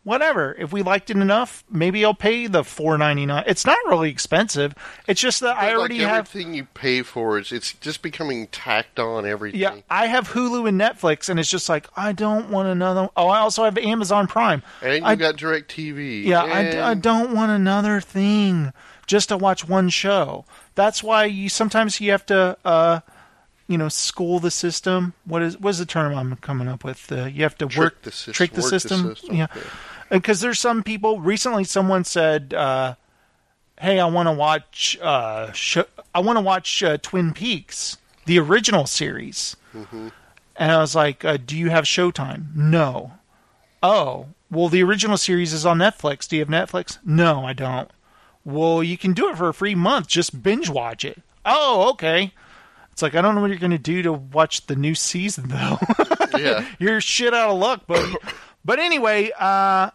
[0.04, 0.54] whatever.
[0.58, 3.44] If we liked it enough, maybe I'll pay the four ninety nine.
[3.46, 4.74] It's not really expensive.
[5.06, 6.28] It's just that I already like have.
[6.28, 9.60] everything you pay for is it's just becoming tacked on everything.
[9.60, 13.08] Yeah, I have Hulu and Netflix, and it's just like I don't want another.
[13.16, 14.62] Oh, I also have Amazon Prime.
[14.82, 16.24] and you I- got Direct TV.
[16.24, 18.72] Yeah, I, I don't want another thing
[19.06, 20.44] just to watch one show.
[20.74, 23.00] That's why you sometimes you have to, uh,
[23.68, 25.14] you know, school the system.
[25.24, 27.10] What is what is the term I'm coming up with?
[27.10, 29.14] Uh, you have to Trick work the system- trick the work the system.
[29.14, 29.62] system, Yeah, yeah.
[30.10, 31.20] because there's some people.
[31.20, 32.94] Recently, someone said, uh,
[33.80, 34.98] "Hey, I want to watch.
[35.00, 35.78] Uh, sh-
[36.14, 40.08] I want to watch uh, Twin Peaks, the original series." Mm-hmm.
[40.56, 43.12] And I was like, uh, "Do you have Showtime?" No.
[43.82, 46.28] Oh, well, the original series is on Netflix.
[46.28, 46.98] Do you have Netflix?
[47.04, 47.90] No, I don't.
[48.44, 50.08] Well, you can do it for a free month.
[50.08, 51.22] Just binge watch it.
[51.44, 52.32] Oh, okay.
[52.92, 55.48] It's like I don't know what you're going to do to watch the new season
[55.48, 55.78] though.
[56.38, 56.66] Yeah.
[56.78, 58.14] you're shit out of luck, buddy.
[58.64, 59.90] but anyway, uh,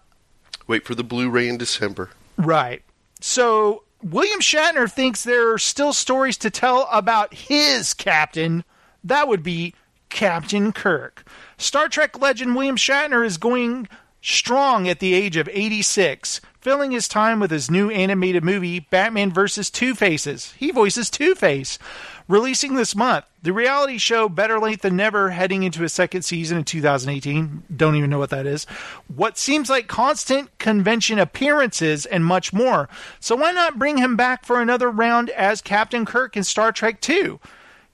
[0.68, 2.10] Wait for the Blu-ray in December.
[2.38, 2.82] right.
[3.20, 8.64] So William Shatner thinks there are still stories to tell about his captain.
[9.04, 9.74] That would be
[10.10, 11.24] Captain Kirk.
[11.58, 13.88] Star Trek legend William Shatner is going
[14.22, 19.32] strong at the age of 86, filling his time with his new animated movie, Batman
[19.32, 19.70] vs.
[19.70, 20.52] Two Faces.
[20.58, 21.80] He voices Two Face.
[22.28, 26.58] Releasing this month, the reality show Better Late Than Never heading into a second season
[26.58, 27.64] in 2018.
[27.74, 28.66] Don't even know what that is.
[29.08, 32.90] What seems like constant convention appearances and much more.
[33.22, 37.00] So why not bring him back for another round as Captain Kirk in Star Trek
[37.00, 37.40] 2?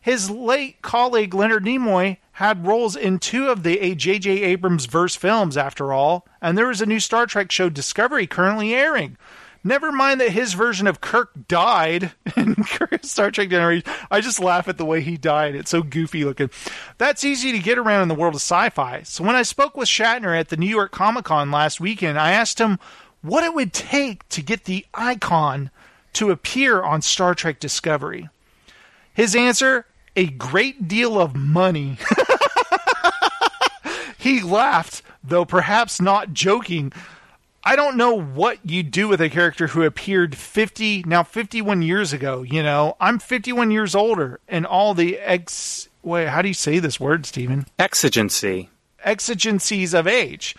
[0.02, 3.96] His late colleague Leonard Nimoy had roles in two of the.
[3.96, 4.44] J.J.
[4.44, 8.74] Abrams verse films, after all, and there is a new Star Trek show Discovery currently
[8.74, 9.18] airing.
[9.64, 12.56] Never mind that his version of Kirk died in
[13.04, 13.90] Star Trek Generation.
[14.12, 15.56] I just laugh at the way he died.
[15.56, 16.50] It's so goofy looking.
[16.98, 19.04] That's easy to get around in the world of sci fi.
[19.04, 22.32] So when I spoke with Shatner at the New York Comic Con last weekend, I
[22.32, 22.78] asked him
[23.22, 25.72] what it would take to get the icon
[26.14, 28.30] to appear on Star Trek Discovery.
[29.14, 31.98] His answer a great deal of money.
[34.18, 36.92] he laughed, though perhaps not joking.
[37.64, 42.12] I don't know what you do with a character who appeared 50, now 51 years
[42.12, 42.98] ago, you know.
[43.00, 45.88] I'm 51 years older, and all the ex.
[46.02, 47.66] Wait, how do you say this word, Stephen?
[47.80, 48.70] Exigency.
[49.06, 50.56] exigencies of age.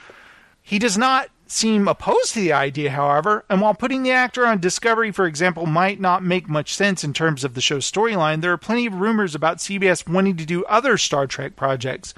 [0.63, 4.59] He does not seem opposed to the idea, however, and while putting the actor on
[4.59, 8.53] Discovery, for example, might not make much sense in terms of the show's storyline, there
[8.53, 12.13] are plenty of rumors about CBS wanting to do other Star Trek projects.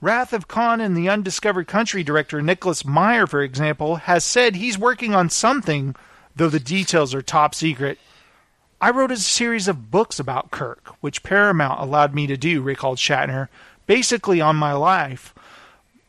[0.00, 4.78] Wrath of Khan and the Undiscovered Country director Nicholas Meyer, for example, has said he's
[4.78, 5.96] working on something,
[6.36, 7.98] though the details are top secret.
[8.80, 12.98] I wrote a series of books about Kirk, which Paramount allowed me to do, recalled
[12.98, 13.48] Shatner,
[13.86, 15.34] basically on my life.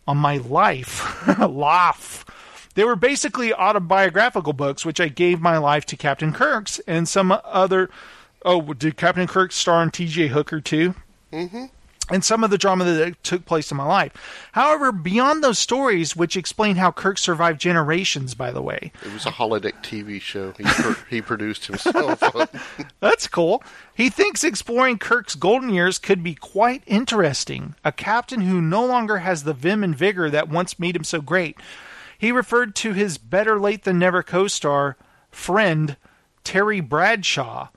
[0.08, 1.28] On my life.
[1.40, 2.24] life.
[2.78, 7.36] They were basically autobiographical books, which I gave my life to Captain Kirk's and some
[7.44, 7.90] other.
[8.46, 10.94] Oh, did Captain Kirk star in TJ Hooker too?
[11.34, 11.66] Mm-hmm.
[12.12, 14.14] and some of the drama that took place in my life.
[14.52, 19.26] However, beyond those stories, which explain how Kirk survived generations, by the way, It was
[19.26, 20.64] a holodeck TV show he,
[21.16, 22.24] he produced himself.
[23.00, 23.64] That's cool.
[23.96, 27.74] He thinks exploring Kirk's golden years could be quite interesting.
[27.84, 31.22] A captain who no longer has the vim and vigor that once made him so
[31.22, 31.58] great.
[32.18, 34.98] He referred to his better late than never co star,
[35.32, 35.98] friend,
[36.44, 37.70] Terry Bradshaw.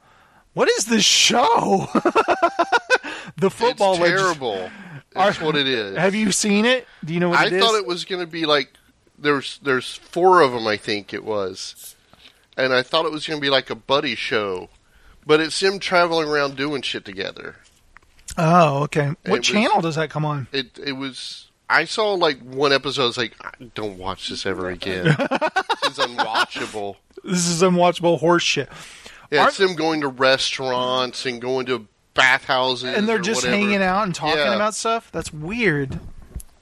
[0.52, 1.88] What is this show?
[3.36, 4.70] the football it's legend- terrible.
[5.12, 5.96] That's what it is.
[5.96, 6.86] Have you seen it?
[7.04, 7.62] Do you know what I it is?
[7.64, 8.72] thought it was going to be like
[9.18, 10.66] there's there's four of them.
[10.66, 11.96] I think it was,
[12.56, 14.70] and I thought it was going to be like a buddy show,
[15.26, 17.56] but it's them traveling around doing shit together.
[18.38, 19.08] Oh, okay.
[19.26, 20.46] What was- channel does that come on?
[20.52, 21.49] It it was.
[21.70, 23.02] I saw like one episode.
[23.02, 23.34] I was like,
[23.74, 25.06] don't watch this ever again.
[25.18, 26.96] it's unwatchable.
[27.24, 28.68] This is unwatchable horse shit.
[29.30, 33.56] Yeah, Aren't- it's them going to restaurants and going to bathhouses, and they're just whatever.
[33.56, 34.54] hanging out and talking Yeah.
[34.56, 35.10] about stuff.
[35.12, 36.00] That's weird.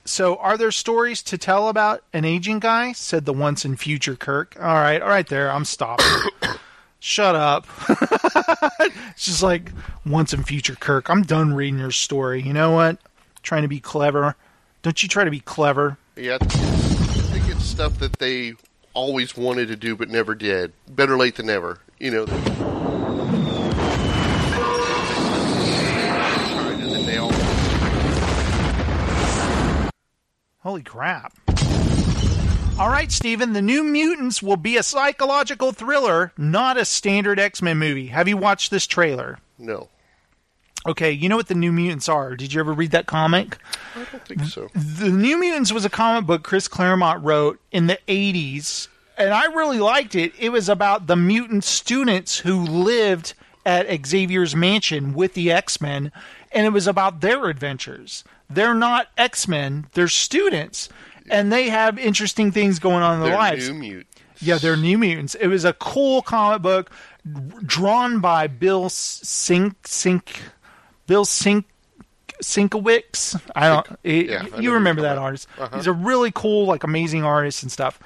[0.05, 2.93] So, are there stories to tell about an aging guy?
[2.93, 4.57] Said the once and future Kirk.
[4.59, 5.51] All right, all right, there.
[5.51, 6.07] I'm stopping.
[7.01, 7.67] Shut up.
[8.81, 9.71] it's just like
[10.05, 11.09] once and future Kirk.
[11.11, 12.43] I'm done reading your story.
[12.43, 12.99] You know what?
[13.43, 14.35] Trying to be clever.
[14.83, 15.99] Don't you try to be clever?
[16.17, 18.55] Yeah, I think it's stuff that they
[18.95, 20.73] always wanted to do but never did.
[20.89, 21.81] Better late than never.
[21.99, 22.27] You know.
[26.71, 27.33] And then they all
[30.61, 31.33] Holy crap.
[32.79, 37.61] All right, Steven, the New Mutants will be a psychological thriller, not a standard X
[37.61, 38.07] Men movie.
[38.09, 39.39] Have you watched this trailer?
[39.59, 39.89] no.
[40.89, 42.35] Okay, you know what the New Mutants are.
[42.35, 43.59] Did you ever read that comic?
[43.95, 44.69] I don't think so.
[44.75, 48.89] The New Mutants was a comic book Chris Claremont wrote in the 80s,
[49.19, 50.33] and I really liked it.
[50.39, 53.35] It was about the mutant students who lived
[53.67, 56.11] at Xavier's mansion with the X Men,
[56.53, 58.25] and it was about their adventures.
[58.49, 60.89] They're not X Men, they're students,
[61.31, 63.69] and they have interesting things going on in their They're lives.
[63.69, 64.07] new mute.
[64.41, 65.35] Yeah, they're New Mutants.
[65.35, 66.91] It was a cool comic book
[67.67, 70.41] drawn by Bill Sink Sink
[71.09, 71.65] Bill Sink
[72.43, 73.41] Sinkowicz.
[73.57, 73.99] I don't.
[74.05, 75.49] he- yeah, I you remember that artist?
[75.59, 75.77] Uh-huh.
[75.77, 77.99] He's a really cool, like amazing artist and stuff.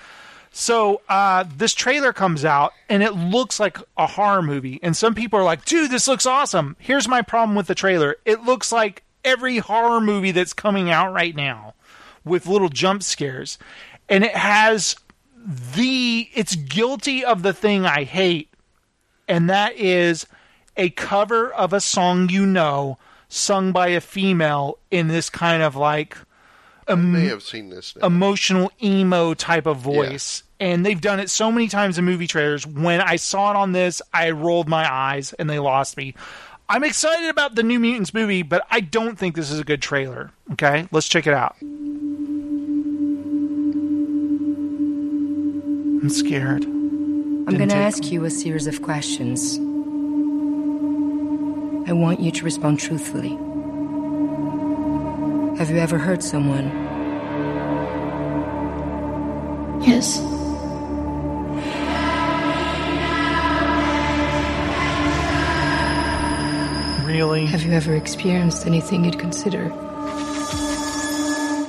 [0.55, 5.15] So uh, this trailer comes out and it looks like a horror movie, and some
[5.15, 8.71] people are like, "Dude, this looks awesome." Here's my problem with the trailer: it looks
[8.73, 11.75] like every horror movie that's coming out right now,
[12.25, 13.59] with little jump scares,
[14.09, 14.95] and it has
[15.75, 18.51] the it's guilty of the thing I hate,
[19.29, 20.27] and that is
[20.77, 25.75] a cover of a song you know sung by a female in this kind of
[25.77, 26.17] like
[26.89, 27.97] I may have seen this.
[27.97, 28.07] Now.
[28.07, 30.43] emotional emo type of voice.
[30.59, 32.67] And they've done it so many times in movie trailers.
[32.67, 36.15] When I saw it on this, I rolled my eyes and they lost me.
[36.69, 39.83] I'm excited about the New Mutants movie, but I don't think this is a good
[39.83, 40.31] trailer.
[40.53, 41.57] Okay, let's check it out.
[46.01, 46.65] I'm scared.
[46.65, 49.59] I'm going to take- ask you a series of questions.
[51.85, 53.31] I want you to respond truthfully.
[55.59, 56.71] Have you ever hurt someone?
[59.83, 60.21] Yes.
[67.05, 67.47] Really?
[67.47, 69.67] Have you ever experienced anything you'd consider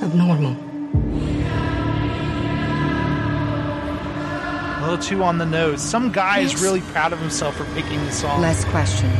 [0.02, 0.56] abnormal?
[4.78, 5.82] A little too on the nose.
[5.82, 8.40] Some guy is really proud of himself for picking the song.
[8.40, 9.10] Last question.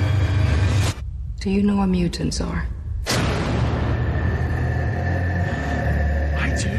[1.44, 2.66] Do you know what mutants are?
[6.38, 6.70] I do.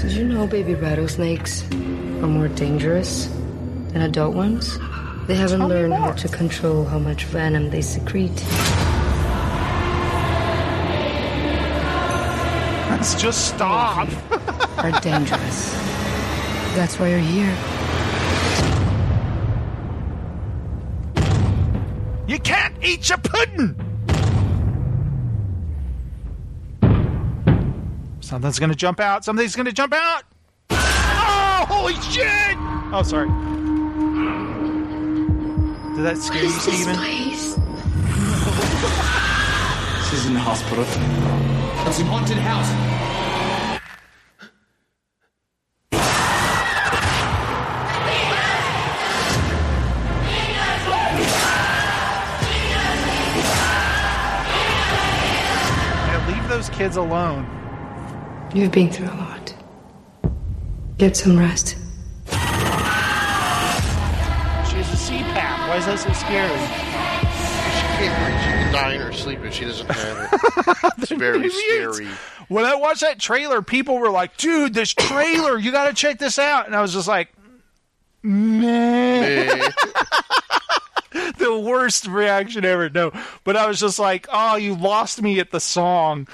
[0.00, 3.26] Did you know baby rattlesnakes are more dangerous
[3.92, 4.78] than adult ones?
[5.26, 8.42] They haven't Tell learned how to control how much venom they secrete.
[12.88, 14.08] Let's just stop.
[14.78, 15.74] Are dangerous.
[16.74, 17.54] That's why you're here.
[23.02, 23.74] Eat your pudding.
[28.20, 29.24] Something's gonna jump out.
[29.24, 30.22] Something's gonna jump out.
[30.70, 32.56] Oh, holy shit!
[32.92, 33.28] Oh, sorry.
[35.96, 36.96] Did that scare you, What is this Steven?
[36.96, 37.54] place?
[40.10, 40.84] This isn't a hospital.
[41.86, 43.11] It's a haunted house.
[56.82, 57.46] Kids alone.
[58.52, 59.54] You've been through a lot.
[60.98, 61.76] Get some rest.
[62.26, 62.34] She's
[64.88, 65.68] has a CPAP.
[65.68, 66.58] Why is that so scary?
[67.78, 68.40] She can't breathe.
[68.42, 70.40] She can dying or if She doesn't have it.
[70.98, 71.96] It's very Mutants.
[71.96, 72.08] scary.
[72.48, 76.18] When I watched that trailer, people were like, "Dude, this trailer, you got to check
[76.18, 77.32] this out." And I was just like,
[78.24, 79.70] "Man." Eh,
[81.38, 82.88] the worst reaction ever.
[82.90, 83.12] No,
[83.44, 86.26] but I was just like, oh, you lost me at the song.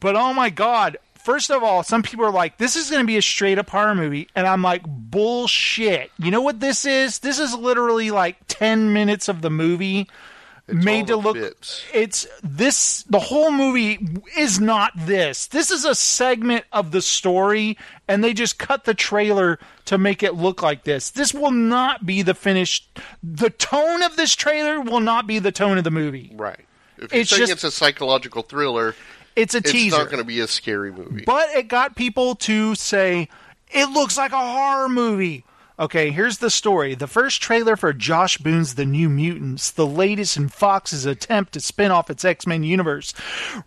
[0.00, 0.98] But oh my god.
[1.14, 3.70] First of all, some people are like, this is going to be a straight up
[3.70, 4.28] horror movie.
[4.36, 6.12] And I'm like, bullshit.
[6.18, 7.18] You know what this is?
[7.18, 10.08] This is literally like 10 minutes of the movie
[10.68, 11.34] made to look.
[11.34, 11.84] bits.
[11.92, 13.98] It's this, the whole movie
[14.36, 15.46] is not this.
[15.48, 20.22] This is a segment of the story, and they just cut the trailer to make
[20.22, 21.10] it look like this.
[21.10, 23.00] This will not be the finished.
[23.24, 26.32] The tone of this trailer will not be the tone of the movie.
[26.36, 26.60] right.
[26.98, 28.94] If you It's think just- it's a psychological thriller,
[29.36, 29.86] It's a it's teaser.
[29.86, 31.24] It's not going to be a scary movie.
[31.24, 33.28] but it got people to say
[33.70, 35.44] it looks like a horror movie.
[35.78, 36.94] Okay, here's the story.
[36.94, 41.60] The first trailer for Josh Boone's The New Mutants, the latest in Fox's attempt to
[41.60, 43.12] spin off its X Men universe,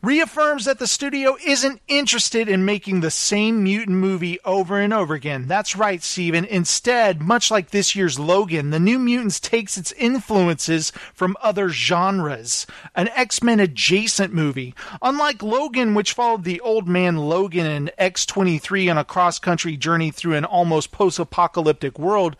[0.02, 5.14] reaffirms that the studio isn't interested in making the same mutant movie over and over
[5.14, 5.46] again.
[5.46, 6.46] That's right, Steven.
[6.46, 12.66] Instead, much like this year's Logan, The New Mutants takes its influences from other genres,
[12.96, 14.74] an X Men adjacent movie.
[15.04, 19.78] Unlike Logan, which followed the old man Logan and X 23 on a cross country
[19.78, 22.36] journey through an almost post apocalyptic world,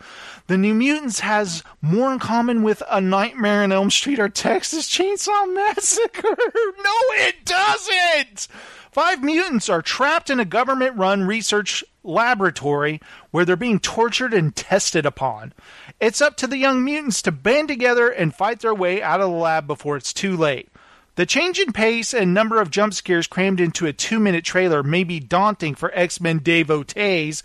[0.48, 4.88] The New Mutants has more in common with A Nightmare in Elm Street or Texas
[4.88, 6.22] Chainsaw Massacre.
[6.24, 8.48] no, it doesn't!
[8.90, 13.00] Five mutants are trapped in a government run research laboratory
[13.30, 15.52] where they're being tortured and tested upon.
[16.00, 19.30] It's up to the young mutants to band together and fight their way out of
[19.30, 20.68] the lab before it's too late.
[21.14, 24.82] The change in pace and number of jump scares crammed into a two minute trailer
[24.82, 27.42] may be daunting for X Men devotees.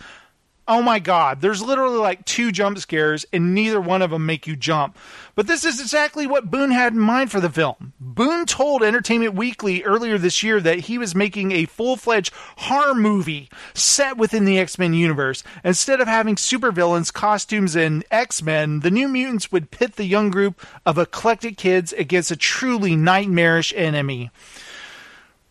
[0.67, 4.47] Oh my god, there's literally like two jump scares, and neither one of them make
[4.47, 4.97] you jump.
[5.35, 7.93] But this is exactly what Boone had in mind for the film.
[7.99, 12.95] Boone told Entertainment Weekly earlier this year that he was making a full fledged horror
[12.95, 15.43] movie set within the X Men universe.
[15.63, 20.31] Instead of having supervillains, costumes, and X Men, the New Mutants would pit the young
[20.31, 24.31] group of eclectic kids against a truly nightmarish enemy.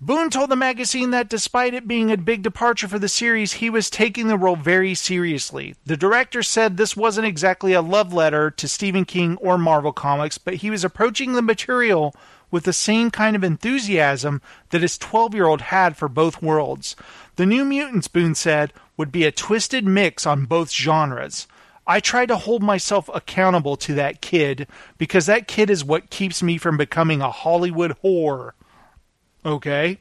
[0.01, 3.71] Boone told the magazine that despite it being a big departure for the series, he
[3.71, 5.77] was taking the role very seriously.
[5.87, 10.37] The director said this wasn't exactly a love letter to Stephen King or Marvel Comics,
[10.37, 12.15] but he was approaching the material
[12.51, 16.97] with the same kind of enthusiasm that his 12 year old had for both worlds.
[17.37, 21.47] The New Mutants, Boone said, would be a twisted mix on both genres.
[21.87, 24.67] I try to hold myself accountable to that kid
[24.99, 28.53] because that kid is what keeps me from becoming a Hollywood whore.
[29.45, 29.99] Okay.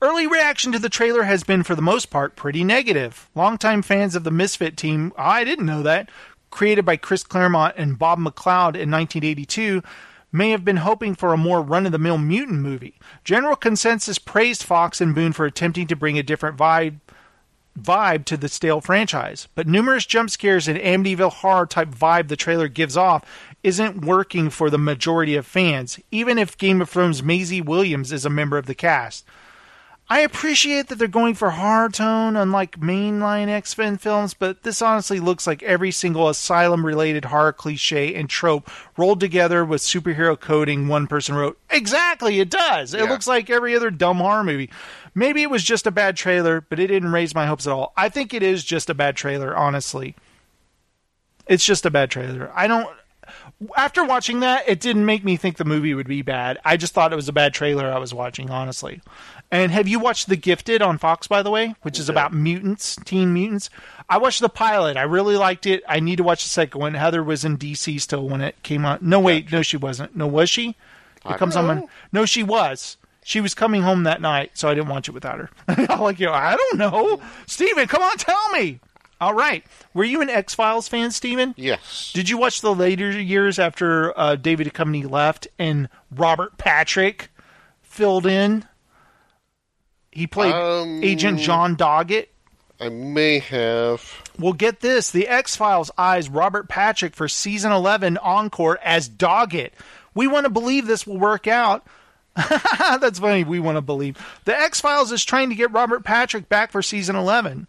[0.00, 3.28] Early reaction to the trailer has been, for the most part, pretty negative.
[3.34, 6.10] Longtime fans of the Misfit team, I didn't know that,
[6.50, 9.82] created by Chris Claremont and Bob McLeod in 1982,
[10.30, 12.98] may have been hoping for a more run of the mill mutant movie.
[13.24, 17.00] General consensus praised Fox and Boone for attempting to bring a different vibe
[17.80, 22.36] vibe to the stale franchise, but numerous jump scares and Amityville horror type vibe the
[22.36, 23.22] trailer gives off
[23.66, 28.24] isn't working for the majority of fans, even if Game of Thrones Maisie Williams is
[28.24, 29.24] a member of the cast.
[30.08, 34.80] I appreciate that they're going for horror tone, unlike mainline X Men films, but this
[34.80, 40.38] honestly looks like every single asylum related horror cliche and trope rolled together with superhero
[40.38, 41.58] coding one person wrote.
[41.70, 42.94] Exactly, it does.
[42.94, 43.10] It Yeah.
[43.10, 44.70] looks like every other dumb horror movie.
[45.12, 47.92] Maybe it was just a bad trailer, but it didn't raise my hopes at all.
[47.96, 50.14] I think it is just a bad trailer, honestly.
[51.48, 52.52] It's just a bad trailer.
[52.54, 52.86] I don't.
[53.76, 56.58] After watching that, it didn't make me think the movie would be bad.
[56.64, 59.00] I just thought it was a bad trailer I was watching, honestly.
[59.50, 62.96] And have you watched The Gifted on Fox, by the way, which is about mutants,
[63.04, 63.70] teen mutants?
[64.10, 64.96] I watched the pilot.
[64.98, 65.82] I really liked it.
[65.88, 66.94] I need to watch the second one.
[66.94, 69.02] Heather was in DC still when it came out.
[69.02, 70.14] No, wait, no, she wasn't.
[70.14, 70.70] No, was she?
[70.70, 70.76] It
[71.24, 71.68] I comes don't on.
[71.68, 71.90] Mon- know.
[72.12, 72.98] No, she was.
[73.24, 75.50] She was coming home that night, so I didn't watch it without her.
[75.68, 77.20] I'm like, you know, I don't know.
[77.46, 78.80] Steven, come on, tell me.
[79.20, 79.64] All right.
[79.94, 81.54] Were you an X Files fan, Steven?
[81.56, 82.12] Yes.
[82.14, 87.30] Did you watch the later years after uh, David Duchovny left and Robert Patrick
[87.82, 88.64] filled in?
[90.12, 92.28] He played Um, Agent John Doggett.
[92.78, 94.12] I may have.
[94.38, 99.70] Well, get this: the X Files eyes Robert Patrick for season eleven encore as Doggett.
[100.14, 101.86] We want to believe this will work out.
[103.00, 103.44] That's funny.
[103.44, 106.82] We want to believe the X Files is trying to get Robert Patrick back for
[106.82, 107.66] season eleven.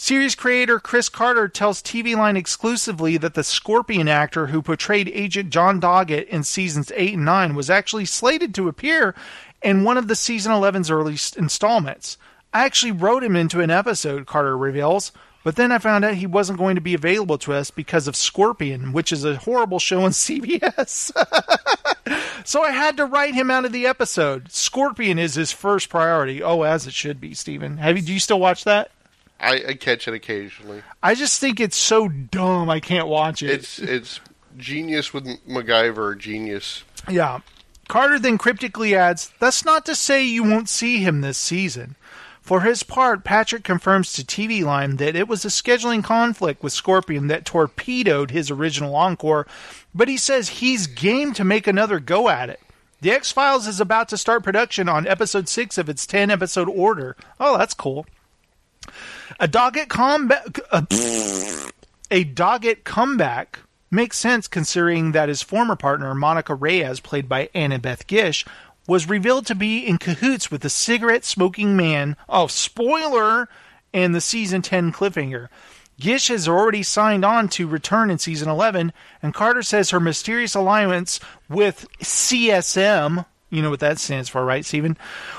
[0.00, 5.50] Series creator Chris Carter tells TV Line exclusively that the Scorpion actor who portrayed Agent
[5.50, 9.16] John Doggett in seasons 8 and 9 was actually slated to appear
[9.60, 12.16] in one of the season 11's early installments.
[12.54, 15.10] I actually wrote him into an episode, Carter reveals,
[15.42, 18.14] but then I found out he wasn't going to be available to us because of
[18.14, 21.10] Scorpion, which is a horrible show on CBS.
[22.46, 24.52] so I had to write him out of the episode.
[24.52, 26.40] Scorpion is his first priority.
[26.40, 27.78] Oh, as it should be, Steven.
[27.78, 28.92] Have you do you still watch that?
[29.40, 30.82] I, I catch it occasionally.
[31.02, 33.50] I just think it's so dumb I can't watch it.
[33.50, 34.20] It's it's
[34.56, 36.18] genius with MacGyver.
[36.18, 36.82] Genius.
[37.08, 37.40] Yeah.
[37.88, 41.96] Carter then cryptically adds, That's not to say you won't see him this season.
[42.42, 46.72] For his part, Patrick confirms to TV Line that it was a scheduling conflict with
[46.72, 49.46] Scorpion that torpedoed his original encore,
[49.94, 52.60] but he says he's game to make another go at it.
[53.00, 56.68] The X Files is about to start production on episode 6 of its 10 episode
[56.68, 57.16] order.
[57.38, 58.06] Oh, that's cool.
[59.40, 60.58] A dogged comeback.
[62.10, 63.60] A dogged comeback
[63.90, 68.44] makes sense considering that his former partner, Monica Reyes, played by Annabeth Gish,
[68.88, 72.16] was revealed to be in cahoots with the cigarette smoking man.
[72.28, 73.48] Oh, spoiler!
[73.94, 75.48] And the season 10 cliffhanger.
[76.00, 78.92] Gish has already signed on to return in season 11,
[79.22, 84.64] and Carter says her mysterious alliance with CSM, you know what that stands for, right,
[84.64, 84.96] Stephen?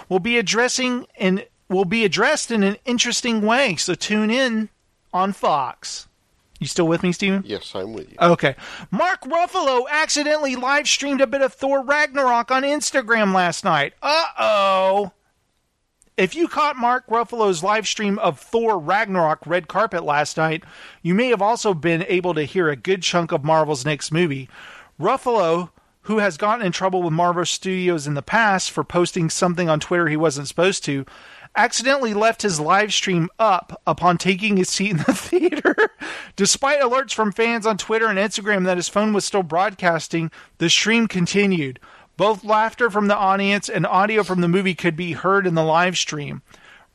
[0.09, 3.76] Will be addressing and will be addressed in an interesting way.
[3.76, 4.70] So tune in
[5.14, 6.08] on Fox.
[6.60, 7.44] You still with me, Steven?
[7.46, 8.18] Yes, I'm with you.
[8.20, 8.56] Okay.
[8.91, 13.94] Mark Ruffalo accidentally live streamed a bit of Thor Ragnarok on Instagram last night.
[14.02, 15.12] Uh oh.
[16.18, 20.66] If you caught Mark Ruffalo's live stream of Thor Ragnarok red carpet last night,
[21.02, 24.50] you may have also been able to hear a good chunk of Marvel's next movie.
[25.00, 25.70] Ruffalo,
[26.02, 29.80] who has gotten in trouble with Marvel Studios in the past for posting something on
[29.80, 31.06] Twitter he wasn't supposed to,
[31.60, 35.76] accidentally left his live stream up upon taking his seat in the theater.
[36.38, 40.69] Despite alerts from fans on Twitter and Instagram that his phone was still broadcasting, the
[40.69, 41.77] stream continued.
[42.15, 45.64] Both laughter from the audience and audio from the movie could be heard in the
[45.64, 46.44] live stream.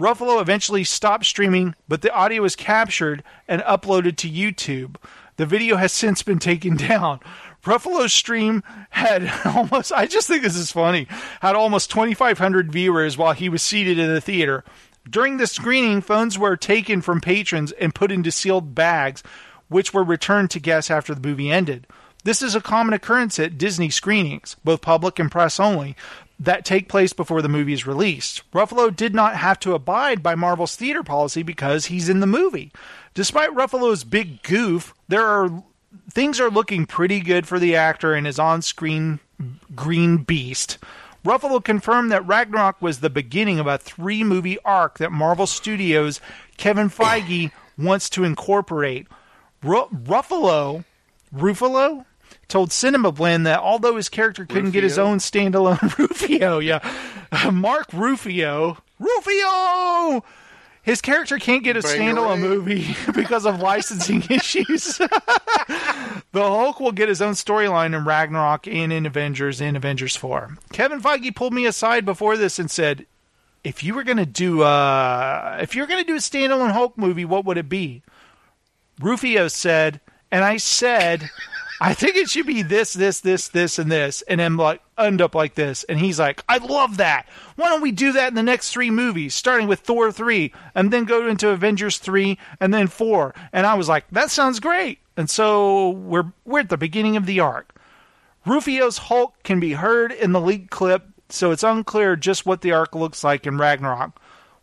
[0.01, 4.97] Ruffalo eventually stopped streaming, but the audio was captured and uploaded to YouTube.
[5.37, 7.21] The video has since been taken down.
[7.65, 11.09] Ruffalo's stream had almost, I just think this is funny,
[11.41, 14.65] had almost 2,500 viewers while he was seated in the theater.
[15.09, 19.23] During the screening, phones were taken from patrons and put into sealed bags,
[19.69, 21.87] which were returned to guests after the movie ended.
[22.25, 25.95] This is a common occurrence at Disney screenings, both public and press only,
[26.41, 28.51] that take place before the movie is released.
[28.53, 32.73] Ruffalo did not have to abide by Marvel's theater policy because he's in the movie.
[33.13, 35.63] Despite Ruffalo's big goof, there are
[36.11, 39.21] things are looking pretty good for the actor and his on-screen
[39.75, 40.79] green beast.
[41.25, 46.21] Ruffalo confirmed that Ragnarok was the beginning of a three-movie arc that Marvel Studios
[46.59, 49.07] Kevin Feige wants to incorporate.
[49.63, 50.85] Ru- Ruffalo,
[51.35, 52.05] Ruffalo
[52.49, 56.81] told Cinema Blend that although his character couldn't get his own standalone Rufio, yeah,
[57.53, 60.25] Mark Rufio, Rufio,
[60.85, 64.99] his character can't get a standalone movie because of licensing issues.
[64.99, 65.09] the
[66.35, 70.59] Hulk will get his own storyline in Ragnarok and in Avengers and Avengers 4.
[70.73, 73.07] Kevin Feige pulled me aside before this and said,
[73.65, 76.73] if you were going to do uh if you were going to do a standalone
[76.73, 78.03] Hulk movie, what would it be?
[79.01, 80.01] Rufio said,
[80.31, 81.31] and I said,
[81.81, 85.21] I think it should be this, this, this, this, and this, and then like end
[85.21, 85.85] up like this.
[85.85, 87.27] And he's like, I love that.
[87.57, 90.93] Why don't we do that in the next three movies, starting with Thor three, and
[90.93, 93.35] then go into Avengers three, and then four?
[93.53, 95.01] And I was like, that sounds great.
[95.17, 97.75] And so we're we're at the beginning of the arc.
[98.47, 102.73] Rufio's Hulk can be heard in the leaked clip, so it's unclear just what the
[102.73, 104.21] arc looks like in Ragnarok.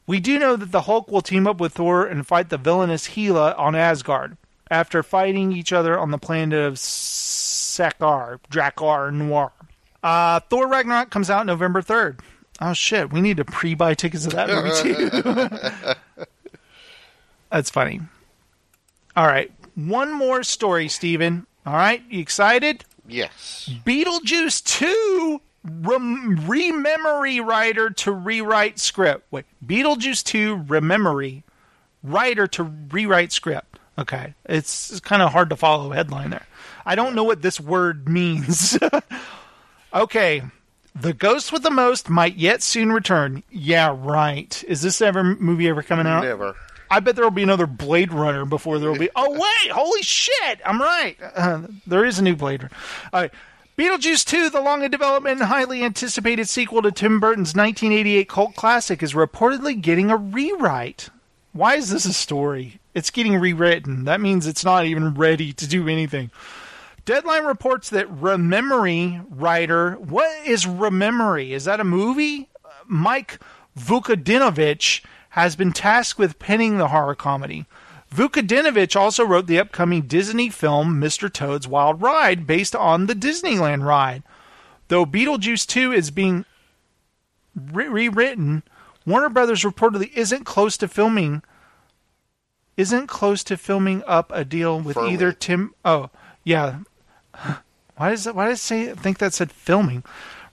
[0.07, 3.07] We do know that the Hulk will team up with Thor and fight the villainous
[3.07, 4.37] Hela on Asgard
[4.71, 9.51] after fighting each other on the planet of Sakaar, Drakkar Noir.
[10.01, 12.21] Uh, Thor Ragnarok comes out November 3rd.
[12.61, 16.25] Oh shit, we need to pre-buy tickets to that movie too.
[17.51, 17.99] That's funny.
[19.15, 21.45] All right, one more story, Steven.
[21.65, 22.85] All right, you excited?
[23.07, 23.69] Yes.
[23.85, 25.41] Beetlejuice 2
[25.81, 29.25] rem- rememory writer to rewrite script.
[29.31, 31.43] Wait, Beetlejuice 2 rememory
[32.03, 33.70] writer to rewrite script.
[33.97, 36.45] Okay, it's, it's kind of hard to follow headline there.
[36.85, 38.77] I don't know what this word means.
[39.93, 40.41] okay,
[40.95, 43.43] the ghost with the most might yet soon return.
[43.51, 44.63] Yeah, right.
[44.67, 46.23] Is this ever movie ever coming out?
[46.23, 46.55] Never.
[46.89, 49.09] I bet there will be another Blade Runner before there will be.
[49.15, 50.59] Oh wait, holy shit!
[50.65, 51.17] I'm right.
[51.21, 52.75] Uh, there is a new Blade Runner.
[53.13, 53.31] All right.
[53.77, 58.55] Beetlejuice 2, the long in development and highly anticipated sequel to Tim Burton's 1988 cult
[58.55, 61.09] classic, is reportedly getting a rewrite.
[61.53, 62.80] Why is this a story?
[62.93, 64.03] It's getting rewritten.
[64.05, 66.31] That means it's not even ready to do anything.
[67.05, 71.51] Deadline reports that Rememory writer, what is Rememory?
[71.51, 72.49] Is that a movie?
[72.85, 73.39] Mike
[73.77, 77.65] Vukadinovich has been tasked with penning the horror comedy.
[78.13, 81.31] Vukadinovich also wrote the upcoming Disney film Mr.
[81.31, 84.23] Toad's Wild Ride based on the Disneyland ride.
[84.89, 86.43] Though Beetlejuice 2 is being
[87.55, 88.63] re- rewritten,
[89.05, 91.41] Warner Brothers reportedly isn't close to filming
[92.81, 95.13] isn't close to filming up a deal with Firmly.
[95.13, 96.09] either Tim Oh,
[96.43, 96.79] yeah.
[97.95, 100.03] Why does that why does it say I think that said filming?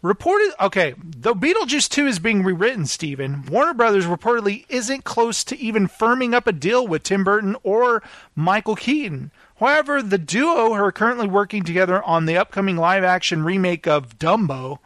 [0.02, 5.58] Reported okay, though Beetlejuice 2 is being rewritten, Steven, Warner Brothers reportedly isn't close to
[5.58, 8.02] even firming up a deal with Tim Burton or
[8.36, 9.32] Michael Keaton.
[9.56, 14.18] However, the duo who are currently working together on the upcoming live action remake of
[14.20, 14.78] Dumbo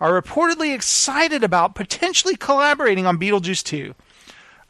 [0.00, 3.94] are reportedly excited about potentially collaborating on Beetlejuice 2.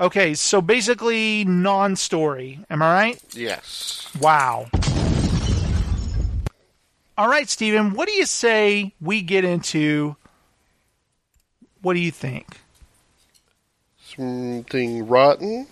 [0.00, 2.60] Okay, so basically non story.
[2.70, 3.22] Am I right?
[3.32, 4.08] Yes.
[4.20, 4.66] Wow.
[7.16, 10.16] All right, Steven, what do you say we get into?
[11.82, 12.46] What do you think?
[13.98, 15.66] Something rotten.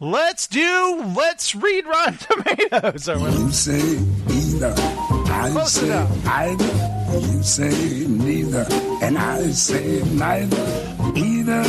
[0.00, 2.18] Let's do, let's read Rotten
[2.70, 3.08] Tomatoes.
[3.08, 3.18] Or
[5.28, 5.48] whatever.
[5.48, 6.26] You say either, I Close say enough.
[6.26, 6.88] either.
[7.18, 8.66] You say neither,
[9.02, 10.84] and I say neither.
[11.16, 11.62] Either,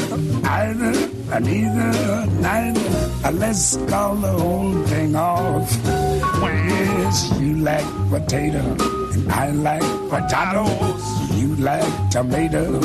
[0.46, 3.28] either, and either, neither.
[3.28, 5.72] Uh, Let's call the whole thing off.
[5.86, 11.04] Yes, you like potato, and I like potatoes.
[11.40, 12.80] You like tomato,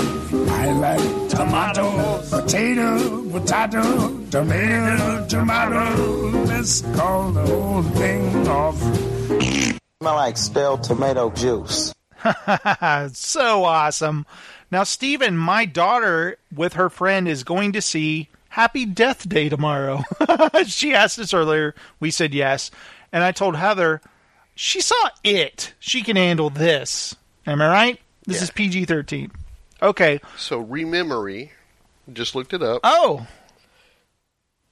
[0.51, 2.23] I like tomato.
[2.31, 6.45] Potato, potato, tomato, tomato.
[6.47, 9.84] Let's call the whole thing off.
[10.05, 11.95] Smell like spilled tomato juice.
[13.15, 14.27] so awesome.
[14.71, 20.03] Now, Steven, my daughter with her friend is going to see Happy Death Day tomorrow.
[20.67, 21.75] she asked us earlier.
[22.01, 22.71] We said yes.
[23.13, 24.03] And I told Heather,
[24.55, 25.73] she saw it.
[25.79, 27.17] She can handle this.
[27.47, 28.01] Am I right?
[28.27, 29.31] This is PG 13.
[29.81, 30.21] Okay.
[30.37, 31.49] So, Rememory,
[32.13, 32.81] just looked it up.
[32.85, 33.27] Oh,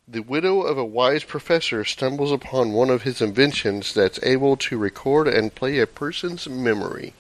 [0.08, 4.76] The widow of a wise professor stumbles upon one of his inventions that's able to
[4.76, 7.14] record and play a person's memory.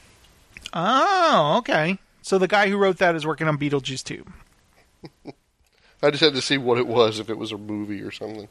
[0.72, 1.98] oh, okay.
[2.22, 4.24] So the guy who wrote that is working on Beetlejuice 2.
[6.02, 8.48] I just had to see what it was, if it was a movie or something.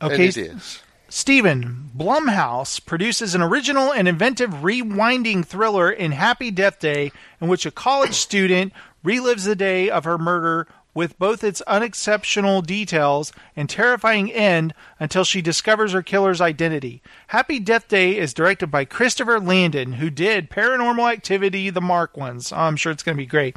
[0.00, 0.14] Okay.
[0.14, 0.80] And it is.
[1.08, 7.66] Stephen, Blumhouse produces an original and inventive rewinding thriller in Happy Death Day, in which
[7.66, 8.72] a college student
[9.04, 15.24] relives the day of her murder with both its unexceptional details and terrifying end until
[15.24, 17.02] she discovers her killer's identity.
[17.28, 22.52] Happy Death Day is directed by Christopher Landon, who did Paranormal Activity, the Mark ones.
[22.52, 23.56] Oh, I'm sure it's going to be great.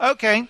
[0.00, 0.48] Okay.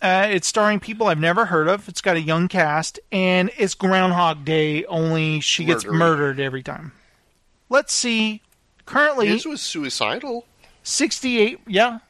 [0.00, 1.88] Uh, it's starring people I've never heard of.
[1.88, 4.84] It's got a young cast, and it's Groundhog Day.
[4.86, 5.92] Only she gets Murdery.
[5.98, 6.92] murdered every time.
[7.68, 8.42] Let's see.
[8.84, 10.44] Currently, This was suicidal.
[10.82, 11.60] 68.
[11.68, 12.00] Yeah,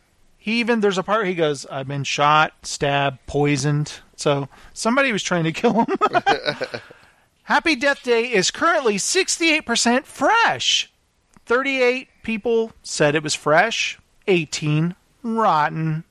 [0.43, 5.23] he even there's a part he goes, "I've been shot, stabbed, poisoned." So somebody was
[5.23, 5.87] trying to kill him.
[7.45, 10.91] Happy Death Day is currently 68% fresh.
[11.47, 14.01] 38 people said it was fresh.
[14.27, 16.03] 18 rotten.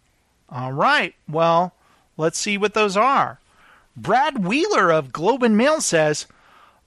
[0.49, 1.14] All right.
[1.28, 1.74] Well,
[2.16, 3.41] let's see what those are.
[3.98, 6.26] Brad Wheeler of Globe and Mail says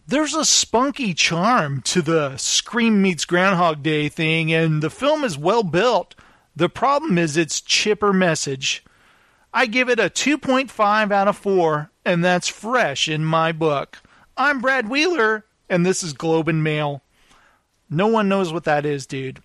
[0.06, 5.36] there's a spunky charm to the Scream meets Groundhog Day thing, and the film is
[5.36, 6.14] well built.
[6.56, 8.84] The problem is its chipper message.
[9.52, 13.98] I give it a 2.5 out of 4, and that's fresh in my book.
[14.36, 17.02] I'm Brad Wheeler, and this is Globe and Mail.
[17.90, 19.40] No one knows what that is, dude.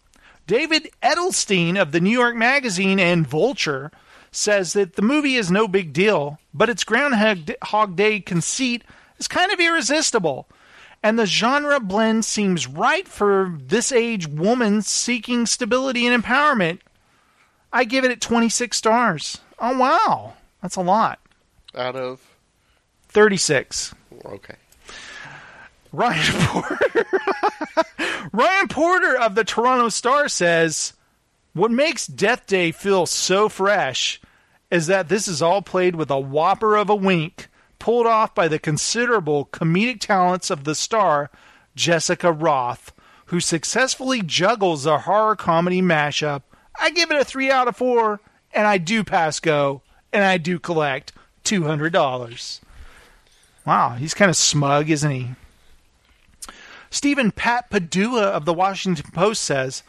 [0.45, 3.91] David Edelstein of the New York Magazine and Vulture
[4.31, 8.83] says that the movie is no big deal, but its Groundhog Day conceit
[9.17, 10.47] is kind of irresistible.
[11.01, 16.79] And the genre blend seems right for this age woman seeking stability and empowerment.
[17.71, 19.39] I give it at 26 stars.
[19.59, 20.33] Oh, wow.
[20.61, 21.19] That's a lot.
[21.75, 22.19] Out of
[23.09, 23.93] 36.
[24.25, 24.55] okay.
[25.91, 27.05] Ryan Porter.
[28.31, 30.93] Ryan Porter of the Toronto Star says,
[31.53, 34.19] What makes Death Day feel so fresh
[34.69, 37.47] is that this is all played with a whopper of a wink,
[37.79, 41.31] pulled off by the considerable comedic talents of the star,
[41.75, 42.91] Jessica Rothe,
[43.27, 46.43] who successfully juggles a horror comedy mashup.
[46.79, 48.19] I give it a 3 out of 4,
[48.53, 49.81] and I do pass go,
[50.13, 51.11] and I do collect
[51.43, 52.59] $200.
[53.65, 55.31] Wow, he's kind of smug, isn't he?
[56.89, 59.83] Stephen Pat Padua of the Washington Post says,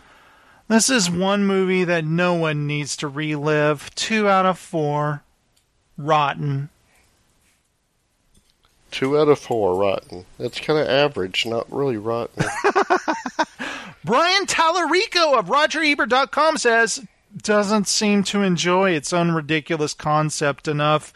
[0.68, 3.94] This is one movie that no one needs to relive.
[3.94, 5.22] Two out of four.
[5.96, 6.68] Rotten.
[8.90, 10.26] Two out of four rotten.
[10.38, 12.44] That's kind of average, not really rotten.
[14.04, 17.06] Brian Tallarico of RogerEbert.com says,
[17.36, 21.12] Doesn't seem to enjoy its own ridiculous concept enough,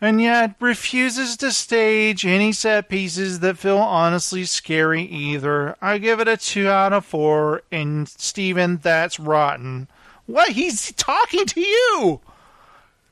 [0.00, 5.76] and yet refuses to stage any set pieces that feel honestly scary either.
[5.82, 9.88] I give it a 2 out of 4, and Steven, that's rotten.
[10.26, 10.50] What?
[10.50, 12.20] He's talking to you.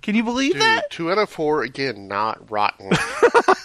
[0.02, 0.90] Can you believe Dude, that?
[0.90, 2.90] two out of four again, not rotten.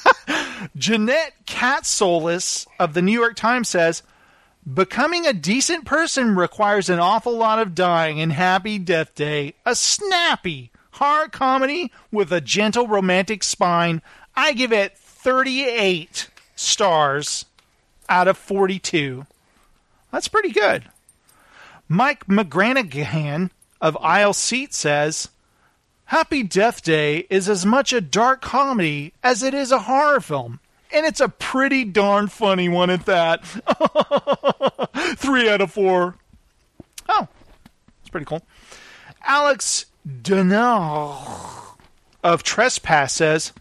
[0.75, 4.03] Jeannette Catsoulis of the New York Times says,
[4.71, 9.75] Becoming a decent person requires an awful lot of dying in Happy Death Day, a
[9.75, 14.01] snappy horror comedy with a gentle romantic spine.
[14.35, 17.45] I give it 38 stars
[18.09, 19.27] out of 42.
[20.11, 20.85] That's pretty good.
[21.87, 25.29] Mike McGranahan of Aisle Seat says,
[26.05, 30.59] Happy Death Day is as much a dark comedy as it is a horror film.
[30.91, 33.45] And it's a pretty darn funny one at that.
[35.17, 36.15] Three out of four.
[37.09, 37.27] Oh,
[38.01, 38.41] it's pretty cool.
[39.25, 41.75] Alex Denard
[42.23, 43.53] of Trespass says,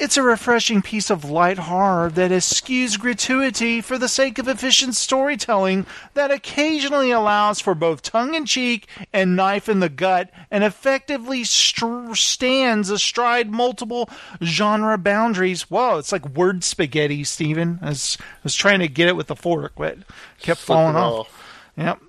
[0.00, 4.94] it's a refreshing piece of light horror that eschews gratuity for the sake of efficient
[4.94, 10.64] storytelling that occasionally allows for both tongue in cheek and knife in the gut and
[10.64, 14.08] effectively str- stands astride multiple
[14.42, 15.70] genre boundaries.
[15.70, 17.78] Whoa, it's like word spaghetti, Stephen.
[17.82, 19.98] I was, I was trying to get it with the fork, but
[20.40, 21.72] kept falling Flipping off.
[21.76, 22.00] Yep.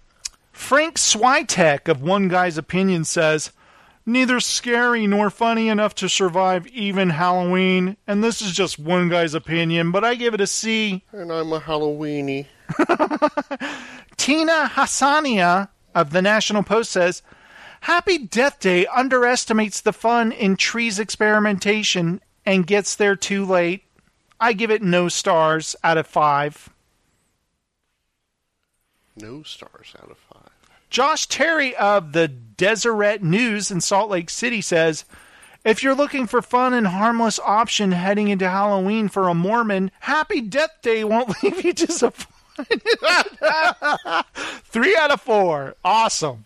[0.54, 3.52] Frank Swietek of One Guy's Opinion says,
[4.06, 9.34] Neither scary nor funny enough to survive even Halloween, and this is just one guy's
[9.36, 11.04] opinion, but I give it a C.
[11.12, 12.48] and I'm a Halloweeny.
[14.18, 17.22] Tina Hassannia of the National Post says,
[17.82, 23.84] Happy Death Day underestimates the fun in Tree's experimentation and gets there too late.
[24.40, 26.70] I give it no stars out of five.
[29.16, 30.21] No stars out of five.
[30.92, 35.06] Josh Terry of the Deseret News in Salt Lake City says,
[35.64, 40.42] if you're looking for fun and harmless option heading into Halloween for a Mormon, Happy
[40.42, 42.28] Death Day won't leave you disappointed.
[44.66, 45.76] Three out of four.
[45.86, 46.44] Awesome.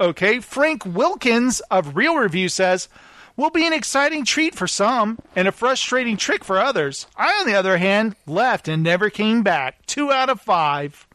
[0.00, 2.88] Okay, Frank Wilkins of Reel Review says,
[3.36, 7.06] will be an exciting treat for some and a frustrating trick for others.
[7.16, 9.84] I, on the other hand, left and never came back.
[9.84, 11.06] Two out of five.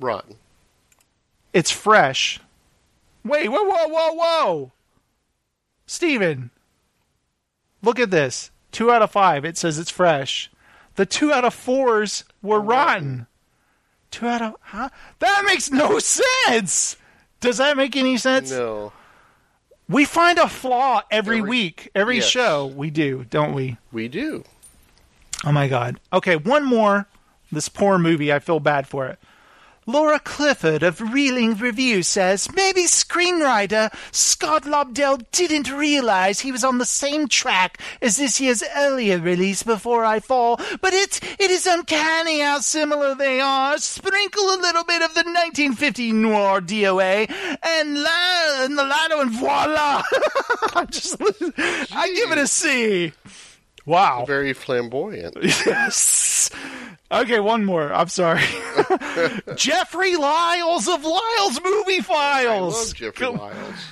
[0.00, 0.36] Rotten.
[1.56, 2.38] It's fresh.
[3.24, 4.72] Wait, whoa, whoa, whoa, whoa.
[5.86, 6.50] Steven,
[7.80, 8.50] look at this.
[8.72, 9.46] Two out of five.
[9.46, 10.50] It says it's fresh.
[10.96, 13.26] The two out of fours were oh, rotten.
[14.10, 14.56] Two out of.
[14.60, 14.90] Huh?
[15.20, 16.98] That makes no sense.
[17.40, 18.50] Does that make any sense?
[18.50, 18.92] No.
[19.88, 22.26] We find a flaw every, Every- week, every yes.
[22.26, 22.66] show.
[22.66, 23.78] We do, don't we?
[23.90, 24.44] We do.
[25.42, 26.00] Oh my god.
[26.12, 27.06] Okay, one more.
[27.50, 29.18] This poor movie, I feel bad for it.
[29.88, 36.78] Laura Clifford of Reeling Review says maybe screenwriter Scott Lobdell didn't realize he was on
[36.78, 41.66] the same track as this year's earlier release Before I Fall, but it, it is
[41.66, 43.78] uncanny how similar they are.
[43.78, 47.30] Sprinkle a little bit of the 1950 noir DOA
[47.62, 50.02] and la and the latter and voila.
[50.74, 53.12] I'm just I give it a C.
[53.86, 54.24] Wow.
[54.26, 55.36] Very flamboyant.
[55.66, 56.50] Yes.
[57.10, 57.92] Okay, one more.
[57.92, 58.42] I'm sorry.
[59.56, 62.74] Jeffrey Lyles of Lyles Movie Files.
[62.74, 63.84] I love Jeffrey Lyles.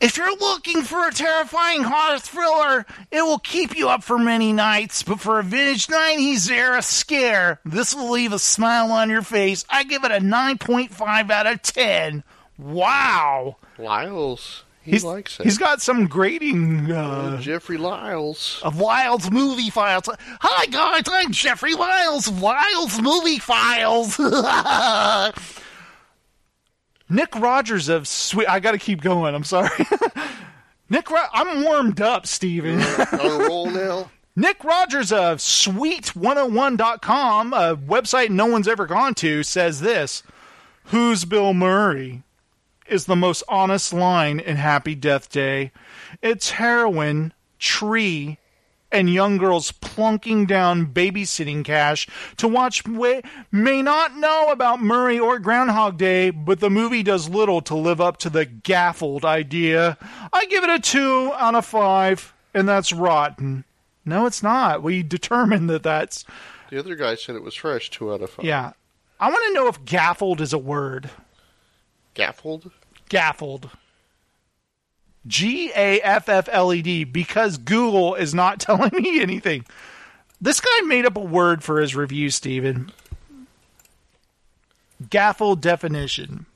[0.00, 4.52] If you're looking for a terrifying horror thriller, it will keep you up for many
[4.52, 5.02] nights.
[5.02, 9.64] But for a vintage 90s era scare, this will leave a smile on your face.
[9.68, 12.22] I give it a 9.5 out of 10.
[12.58, 13.56] Wow.
[13.76, 14.64] Lyles.
[14.88, 15.44] He He's, likes it.
[15.44, 18.58] he's got some grading uh, Jeffrey Lyles.
[18.64, 20.08] of Lyles Movie Files.
[20.18, 24.18] Hi guys, I'm Jeffrey Lyles of Lyles Movie Files.
[27.10, 28.48] Nick Rogers of Suite.
[28.48, 29.34] I got to keep going.
[29.34, 29.68] I'm sorry.
[30.88, 32.80] Nick, Ro- I'm warmed up, Steven.
[32.80, 34.10] On roll now.
[34.36, 40.22] Nick Rogers of Suite101.com, a website no one's ever gone to, says this
[40.84, 42.22] Who's Bill Murray?
[42.88, 45.72] Is the most honest line in Happy Death Day.
[46.22, 48.38] It's heroine, Tree,
[48.90, 52.08] and young girls plunking down babysitting cash
[52.38, 53.20] to watch wa-
[53.52, 58.00] may not know about Murray or Groundhog Day, but the movie does little to live
[58.00, 59.98] up to the gaffled idea.
[60.32, 63.64] I give it a two out of five, and that's rotten.
[64.06, 64.82] No, it's not.
[64.82, 66.24] We determined that that's.
[66.70, 67.90] The other guy said it was fresh.
[67.90, 68.46] Two out of five.
[68.46, 68.72] Yeah.
[69.20, 71.10] I want to know if gaffled is a word.
[72.18, 72.72] Gaffled.
[73.08, 73.70] Gaffled.
[75.26, 79.64] G A F F L E D because Google is not telling me anything.
[80.40, 82.90] This guy made up a word for his review, Stephen.
[85.08, 86.46] Gaffled definition.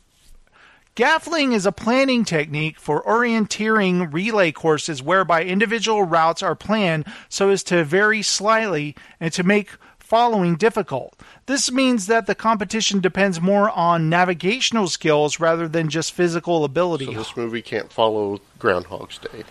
[0.97, 7.49] Gaffling is a planning technique for orienteering relay courses whereby individual routes are planned so
[7.49, 11.19] as to vary slightly and to make following difficult.
[11.47, 17.07] This means that the competition depends more on navigational skills rather than just physical ability.
[17.07, 19.45] So this movie can't follow Groundhog's Day.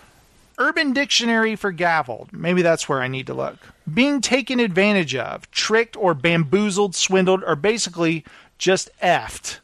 [0.58, 2.32] Urban Dictionary for gaffled.
[2.32, 3.58] Maybe that's where I need to look.
[3.92, 8.24] Being taken advantage of, tricked, or bamboozled, swindled, or basically
[8.58, 9.58] just effed.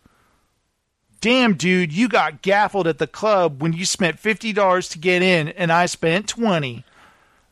[1.20, 5.48] Damn, dude, you got gaffled at the club when you spent $50 to get in
[5.48, 6.84] and I spent 20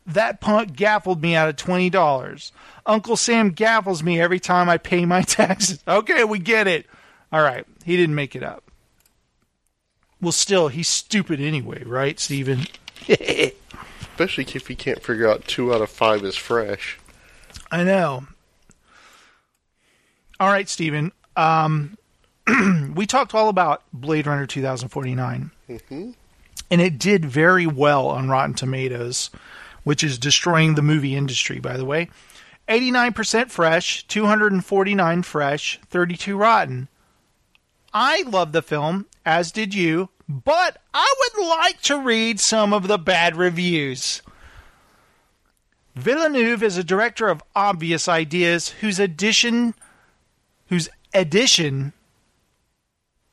[0.07, 2.51] That punk gaffled me out of $20.
[2.85, 5.83] Uncle Sam gaffles me every time I pay my taxes.
[5.87, 6.85] Okay, we get it.
[7.31, 8.63] All right, he didn't make it up.
[10.21, 12.65] Well, still, he's stupid anyway, right, Steven?
[13.09, 16.97] Especially if you can't figure out two out of five is fresh.
[17.69, 18.25] I know.
[20.39, 21.11] All right, Steven.
[21.35, 21.97] Um,
[22.95, 26.11] we talked all about Blade Runner 2049, Mm-hmm.
[26.71, 29.29] and it did very well on Rotten Tomatoes,
[29.87, 32.09] which is destroying the movie industry, by the way.
[32.67, 36.89] 89% fresh, 249 fresh, 32 rotten.
[37.93, 42.89] I love the film, as did you, but I would like to read some of
[42.89, 44.21] the bad reviews.
[45.95, 49.73] Villeneuve is a director of obvious ideas whose addition
[50.67, 51.93] whose addition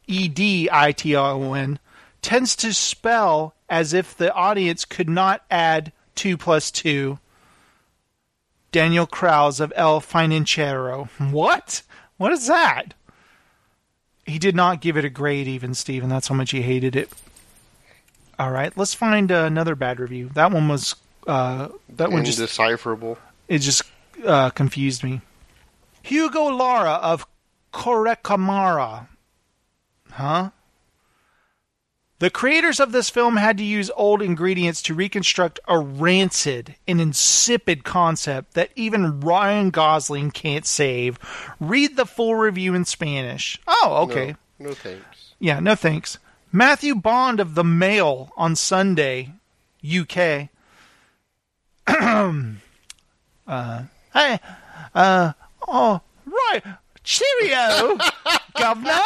[0.06, 1.80] E D I T O N
[2.22, 7.18] tends to spell as if the audience could not add two plus two.
[8.72, 11.08] Daniel Krauze of El Financiero.
[11.30, 11.82] What?
[12.16, 12.94] What is that?
[14.26, 16.08] He did not give it a grade, even Steven.
[16.08, 17.10] That's how much he hated it.
[18.38, 20.30] All right, let's find uh, another bad review.
[20.34, 20.96] That one was
[21.26, 23.16] uh, that one just Indecipherable.
[23.46, 23.82] it just
[24.24, 25.20] uh, confused me.
[26.02, 27.26] Hugo Lara of
[27.72, 29.06] Correcamara.
[30.10, 30.50] Huh?
[32.24, 36.98] The creators of this film had to use old ingredients to reconstruct a rancid and
[36.98, 41.18] insipid concept that even Ryan Gosling can't save.
[41.60, 43.60] Read the full review in Spanish.
[43.68, 44.36] Oh, okay.
[44.58, 45.34] No, no thanks.
[45.38, 46.16] Yeah, no thanks.
[46.50, 49.34] Matthew Bond of The Mail on Sunday,
[49.86, 50.48] UK.
[53.46, 53.82] uh,
[54.14, 54.40] hey,
[54.94, 55.32] uh,
[55.68, 56.62] oh, right.
[57.02, 57.98] Cheerio,
[58.54, 59.02] Governor.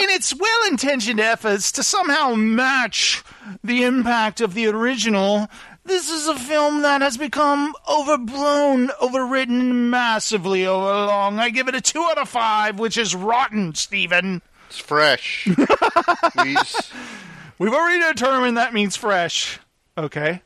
[0.00, 3.24] In its well intentioned efforts to somehow match
[3.64, 5.48] the impact of the original,
[5.84, 11.40] this is a film that has become overblown, overwritten massively overlong.
[11.40, 14.40] I give it a 2 out of 5, which is rotten, Stephen.
[14.68, 15.46] It's fresh.
[17.58, 19.58] We've already determined that means fresh.
[19.96, 20.42] Okay.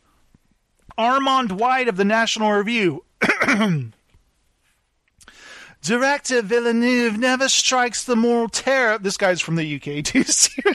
[0.97, 3.05] Armond White of the National Review.
[5.83, 8.99] Director Villeneuve never strikes the moral terror.
[8.99, 10.23] This guy's from the UK too.
[10.25, 10.75] soon.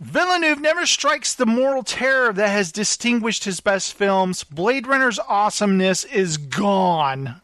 [0.00, 4.44] Villeneuve never strikes the moral terror that has distinguished his best films.
[4.44, 7.42] Blade Runner's awesomeness is gone.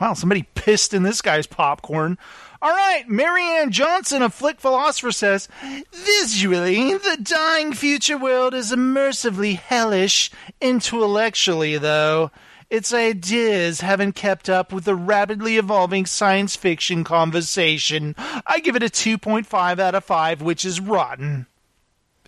[0.00, 2.18] Wow, somebody pissed in this guy's popcorn.
[2.60, 5.48] All right, MaryAnn Johanson of Flick Filosopher says,
[5.92, 10.32] visually, the dying future world is immersively hellish.
[10.60, 12.32] Intellectually, though,
[12.70, 18.14] its ideas haven't kept up with the rapidly evolving science fiction conversation.
[18.18, 21.46] I give it a 2.5 out of 5, which is rotten.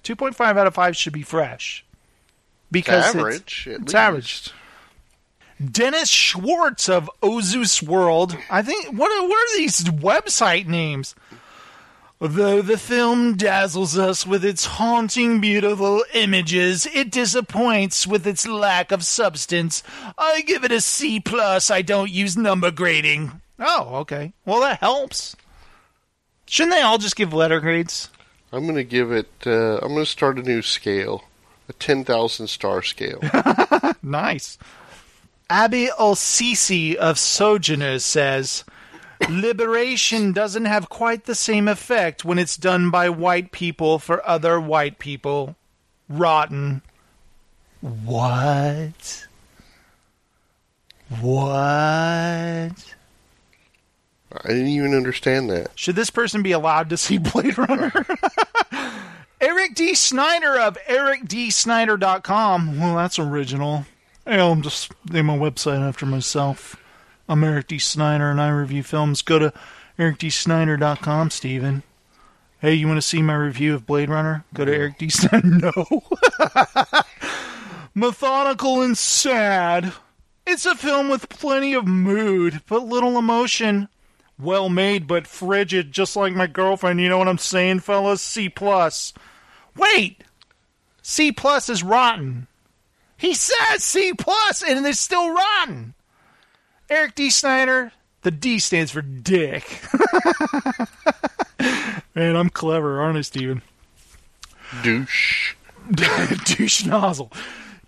[0.03, 1.85] 2.5 out of 5 should be fresh.
[2.71, 3.95] Because it's- average, It's, least.
[3.95, 4.51] average.
[5.73, 8.37] Dennis Schwartz of Ozus World.
[8.51, 11.15] I think what are, what are these website names?
[12.19, 18.91] Though the film dazzles us with its haunting, beautiful images, it disappoints with its lack
[18.91, 19.83] of substance.
[20.17, 21.71] I give it a C plus.
[21.71, 23.41] I don't use number grading.
[23.59, 24.33] Oh, okay.
[24.47, 25.37] Well, that helps.
[26.47, 28.09] Shouldn't they all just give letter grades?
[28.51, 31.25] I'm going to give it, uh, I'm going to start a new scale.
[31.69, 33.21] A 10,000 star scale.
[34.03, 34.57] Nice.
[35.51, 38.63] Abby Olcese of Sojourners says,
[39.29, 44.61] Liberation doesn't have quite the same effect when it's done by white people for other
[44.61, 45.57] white people.
[46.09, 46.83] Rotten.
[47.81, 49.27] What?
[51.21, 52.95] What?
[54.33, 55.71] I didn't even understand that.
[55.75, 57.93] Should this person be allowed to see Blade Runner?
[59.41, 59.95] Eric D.
[59.95, 62.81] Snyder of ericdsnyder.com.
[62.81, 63.87] Well, that's original.
[64.27, 66.77] I'll just name my website after myself.
[67.29, 67.79] I'm Eric D.
[67.79, 69.23] Snyder and I review films.
[69.23, 69.53] Go to
[69.99, 71.83] ericdsnyder.com, Steven.
[72.61, 74.45] Hey, you want to see my review of Blade Runner?
[74.55, 75.09] Go to Eric D.
[75.09, 75.43] Snyder.
[75.75, 76.03] No.
[77.95, 79.93] Methodical and sad.
[80.47, 83.89] It's a film with plenty of mood, but little emotion.
[84.39, 87.01] Well made, but frigid, just like my girlfriend.
[87.01, 88.21] You know what I'm saying, fellas?
[88.21, 89.15] C plus.
[89.75, 90.23] Wait,
[91.01, 92.47] C plus is rotten.
[93.17, 95.95] He says C plus, and it's still rotten.
[96.89, 97.31] Eric D.
[97.31, 97.93] Snyder,
[98.23, 99.81] the D stands for dick.
[102.15, 103.63] Man, I'm clever, aren't I, Steven?
[104.83, 105.55] Douche.
[106.45, 107.33] douche nozzle.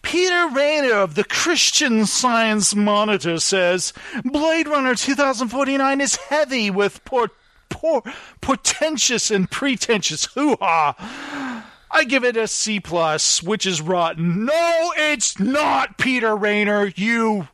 [0.02, 3.92] Peter Rainer of the Christian Science Monitor says
[4.24, 7.30] Blade Runner 2049 is heavy with por-
[7.68, 8.02] por-
[8.40, 11.64] portentous and pretentious hoo ha.
[11.90, 14.44] I give it a C plus, which is rotten.
[14.44, 16.92] No, it's not, Peter Rainer.
[16.94, 17.48] You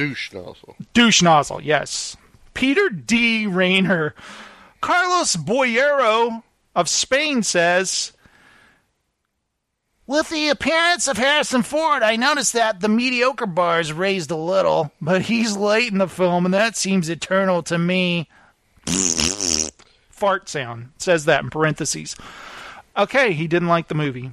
[0.00, 0.76] Douche nozzle.
[0.94, 1.60] douche nozzle.
[1.60, 2.16] Yes,
[2.54, 3.46] Peter D.
[3.46, 4.14] Rainer.
[4.80, 6.42] Carlos Boyero
[6.74, 8.12] of Spain says.
[10.06, 14.36] With the appearance of Harrison Ford, I noticed that the mediocre bar is raised a
[14.36, 18.26] little, but he's late in the film, and that seems eternal to me.
[20.10, 22.16] Fart sound says that in parentheses.
[22.96, 24.30] Okay, he didn't like the movie.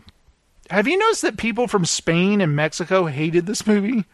[0.69, 4.05] Have you noticed that people from Spain and Mexico hated this movie?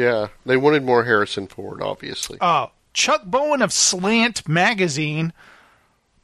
[0.00, 2.38] Yeah, they wanted more Harrison Ford, obviously.
[2.40, 5.34] Oh, Chuck Bowen of Slant Magazine.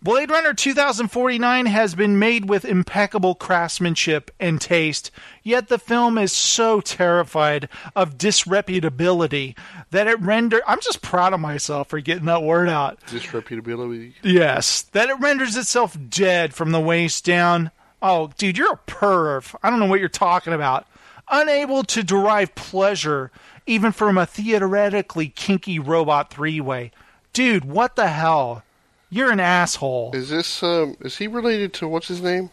[0.00, 5.10] Blade Runner 2049 has been made with impeccable craftsmanship and taste,
[5.42, 9.54] yet the film is so terrified of disreputability
[9.90, 12.98] that it render I'm just proud of myself for getting that word out.
[13.08, 14.14] Disreputability.
[14.22, 17.72] Yes, that it renders itself dead from the waist down.
[18.00, 19.54] Oh, dude, you're a perv.
[19.62, 20.86] I don't know what you're talking about.
[21.28, 23.32] Unable to derive pleasure
[23.66, 26.90] even from a theoretically kinky robot three way.
[27.32, 28.62] Dude, what the hell?
[29.10, 30.10] You're an asshole.
[30.14, 32.50] Is this um is he related to what's his name?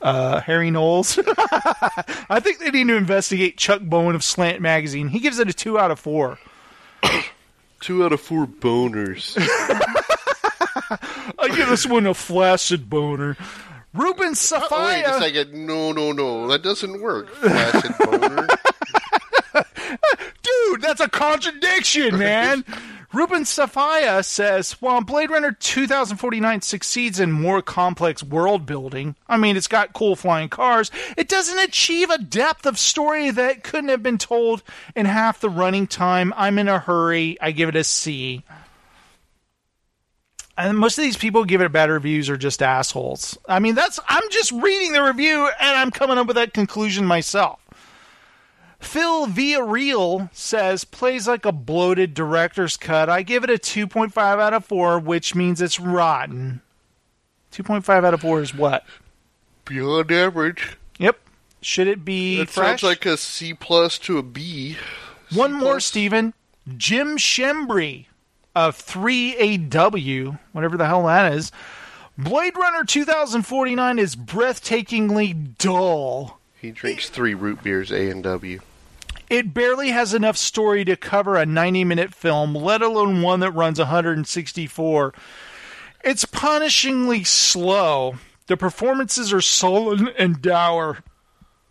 [0.00, 1.18] Uh, Harry Knowles.
[2.30, 5.08] I think they need to investigate Chuck Bowen of Slant Magazine.
[5.08, 6.38] He gives it a two out of four.
[7.80, 9.36] Two out of four boners.
[11.38, 13.36] I give this one a flaccid boner.
[13.94, 15.18] Rubin Wait a Safaya.
[15.20, 15.66] second.
[15.66, 16.48] No, no, no.
[16.48, 17.28] That doesn't work.
[17.34, 18.48] Flaccid boner.
[20.42, 22.64] Dude, that's a contradiction, man.
[23.12, 29.56] Rubin Safaya says, while Blade Runner 2049 succeeds in more complex world building, I mean,
[29.56, 34.02] it's got cool flying cars, it doesn't achieve a depth of story that couldn't have
[34.02, 34.62] been told
[34.94, 36.34] in half the running time.
[36.36, 37.38] I'm in a hurry.
[37.40, 38.44] I give it a C.
[40.58, 43.38] And most of these people give it bad reviews are just assholes.
[43.48, 47.06] I mean, that's, I'm just reading the review and I'm coming up with that conclusion
[47.06, 47.58] myself.
[48.80, 53.08] Phil Villarreal says plays like a bloated director's cut.
[53.10, 56.62] I give it a 2.5 out of 4, which means it's rotten.
[57.52, 58.84] 2.5 out of 4 is what?
[59.64, 60.76] Beyond average.
[60.98, 61.18] Yep.
[61.60, 62.80] Should it be That fresh?
[62.80, 64.76] sounds like a C plus to a B.
[65.34, 66.32] One more, Steven.
[66.76, 68.06] Jim Schembri
[68.54, 71.50] of 3AW, whatever the hell that is.
[72.16, 76.37] Blade Runner 2049 is breathtakingly dull.
[76.60, 78.60] He drinks three root beers, A and W.
[79.30, 83.52] It barely has enough story to cover a 90 minute film, let alone one that
[83.52, 85.14] runs 164.
[86.04, 88.16] It's punishingly slow.
[88.46, 90.98] The performances are sullen and dour.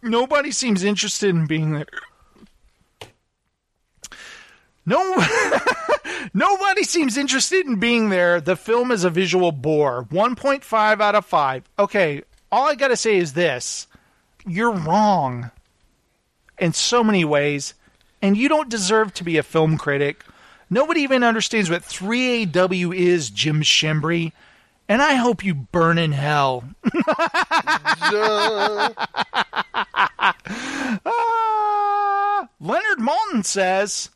[0.02, 1.88] Nobody seems interested in being there.
[4.86, 5.22] No,
[6.34, 8.40] nobody seems interested in being there.
[8.40, 10.06] The film is a visual bore.
[10.06, 11.64] 1.5 out of 5.
[11.80, 13.88] Okay, all I gotta say is this
[14.48, 15.52] you're wrong
[16.58, 17.74] in so many ways,
[18.22, 20.24] and you don't deserve to be a film critic.
[20.70, 24.32] Nobody even understands what 3AW is, Jim Schembri,
[24.90, 26.64] and I hope you burn in hell.
[31.06, 34.10] Ah, Leonard Maltin says,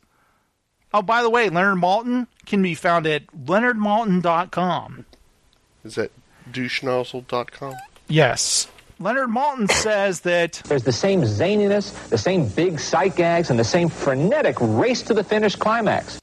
[0.94, 5.06] Oh, by the way, Leonard Maltin can be found at leonardmaltin.com.
[5.84, 6.10] Is that
[6.50, 7.74] douchenozzle.com?
[8.08, 8.68] Yes.
[9.02, 13.64] Leonard Maltin says that There's the same zaniness, the same big sight gags, and the
[13.64, 16.20] same frenetic race to the finish climax.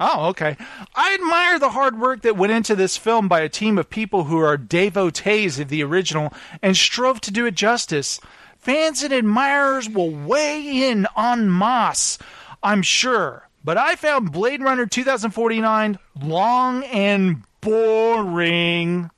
[0.00, 0.56] Oh, okay.
[0.96, 4.24] I admire the hard work that went into this film by a team of people
[4.24, 6.32] who are devotees of the original
[6.62, 8.18] and strove to do it justice.
[8.58, 12.18] Fans and admirers will weigh in en masse,
[12.62, 13.48] I'm sure.
[13.62, 19.10] But I found Blade Runner 2049 long and boring.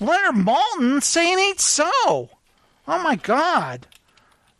[0.00, 1.90] Leonard Maltin saying ain't so.
[1.94, 2.28] Oh
[2.86, 3.86] my god.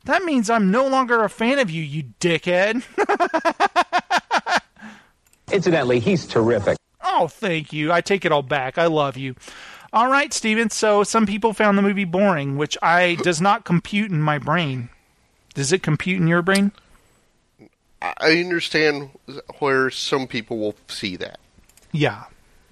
[0.05, 2.83] That means I'm no longer a fan of you, you dickhead.
[5.53, 6.77] Incidentally, he's terrific.
[7.03, 7.93] Oh, thank you.
[7.93, 8.79] I take it all back.
[8.79, 9.35] I love you.
[9.93, 10.71] All right, Steven.
[10.71, 14.89] So some people found the movie boring, which I does not compute in my brain.
[15.55, 16.73] Does it compute in your brain?
[18.01, 19.11] I I understand
[19.59, 21.39] where some people will see that.
[21.93, 22.25] Yeah.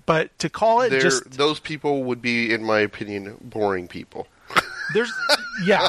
[0.08, 4.26] But to call it They're, just those people would be, in my opinion, boring people.
[4.94, 5.12] there's
[5.66, 5.86] yeah.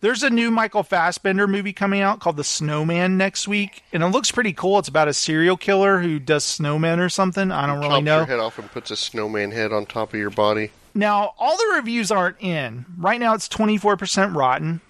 [0.00, 4.06] There's a new Michael Fassbender movie coming out called The Snowman next week, and it
[4.06, 4.78] looks pretty cool.
[4.78, 7.50] It's about a serial killer who does snowmen or something.
[7.50, 8.16] I don't really Chops know.
[8.18, 10.70] your head off and puts a snowman head on top of your body.
[10.94, 12.86] Now, all the reviews aren't in.
[12.96, 14.80] Right now, it's 24% rotten,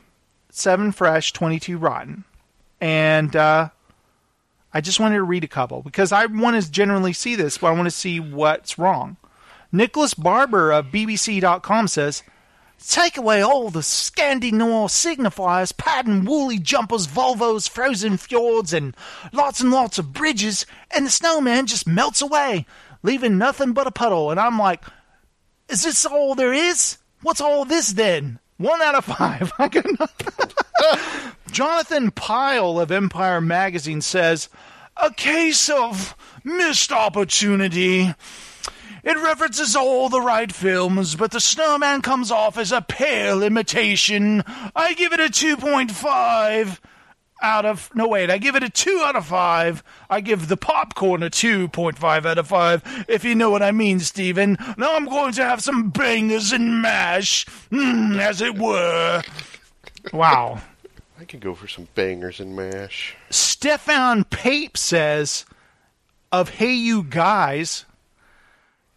[0.50, 2.24] 7 fresh, 22 rotten.
[2.78, 3.70] And uh,
[4.72, 7.68] I just wanted to read a couple because I want to generally see this, but
[7.68, 9.16] I want to see what's wrong.
[9.72, 12.22] Nicholas Barber of BBC.com says,
[12.86, 18.96] Take away all the Scandinavian signifiers, pattern woolly jumpers, Volvos, frozen fjords, and
[19.32, 20.64] lots and lots of bridges,
[20.94, 22.66] and the snowman just melts away,
[23.02, 24.30] leaving nothing but a puddle.
[24.30, 24.84] And I'm like,
[25.68, 26.98] is this all there is?
[27.22, 28.38] What's all this then?
[28.58, 29.52] One out of five.
[29.58, 29.70] I.
[31.50, 34.48] Jonathan Pile of Empire Magazine says,
[34.96, 38.14] a case of missed opportunity.
[39.04, 44.42] It references all the right films, but The Snowman comes off as a pale imitation.
[44.74, 46.78] I give it a 2.5
[47.40, 47.90] out of.
[47.94, 49.82] No, wait, I give it a 2 out of 5.
[50.10, 54.00] I give the popcorn a 2.5 out of 5, if you know what I mean,
[54.00, 54.56] Stephen.
[54.76, 59.22] Now I'm going to have some bangers and mash, mm, as it were.
[60.12, 60.60] Wow.
[61.20, 63.16] I could go for some bangers and mash.
[63.30, 65.44] Stefan Pape says
[66.30, 67.84] of Hey You Guys,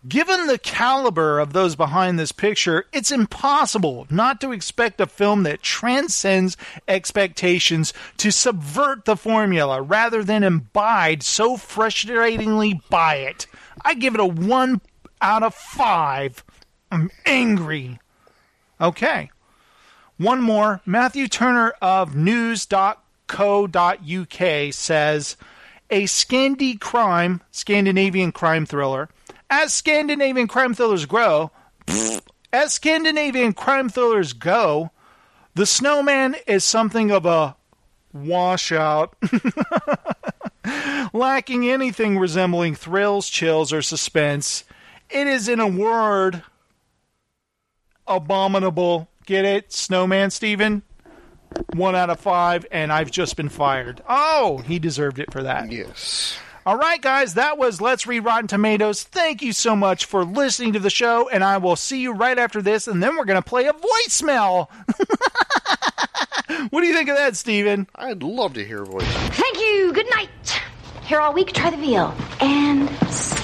[0.08, 5.44] given the caliber of those behind this picture, it's impossible not to expect a film
[5.44, 6.58] that transcends
[6.88, 13.48] expectations to subvert the formula rather than imbibe so frustratingly by it.
[13.84, 14.82] I give it a 1
[15.22, 16.44] out of 5.
[16.92, 18.00] I'm angry.
[18.80, 19.30] Okay.
[20.18, 20.82] One more.
[20.86, 22.74] Matthew Turner of news.co.uk
[24.74, 25.38] says
[25.90, 29.10] a Scandi crime, Scandinavian crime thriller.
[29.52, 31.52] As Scandinavian crime thrillers grow,
[32.54, 34.92] as Scandinavian crime thrillers go,
[35.56, 37.58] The Snowman is something of a
[38.14, 39.14] washout,
[41.14, 44.64] lacking anything resembling thrills, chills, or suspense.
[45.10, 46.44] It is, in a word,
[48.08, 49.10] abominable.
[49.26, 50.82] Get it, Snowman Steven?
[51.74, 54.02] One out of five, and I've just been fired.
[54.08, 55.70] Oh, he deserved it for that.
[55.70, 56.38] Yes.
[56.64, 59.02] All right, guys, that was Let's Read Rotten Tomatoes.
[59.02, 62.38] Thank you so much for listening to the show, and I will see you right
[62.38, 64.70] after this, and then we're going to play a voicemail.
[66.70, 67.88] what do you think of that, Steven?
[67.96, 69.08] I'd love to hear a voice.
[69.08, 69.92] Thank you.
[69.92, 70.30] Good night.
[71.04, 72.16] Here all week, try the veal.
[72.40, 73.42] And scene.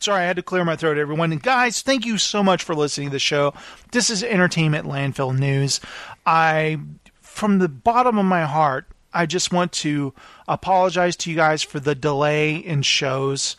[0.00, 1.30] Sorry, I had to clear my throat, everyone.
[1.30, 3.52] And guys, thank you so much for listening to the show.
[3.92, 5.78] This is Entertainment Landfill News.
[6.24, 6.78] I,
[7.20, 10.14] from the bottom of my heart, I just want to
[10.48, 13.56] apologize to you guys for the delay in shows.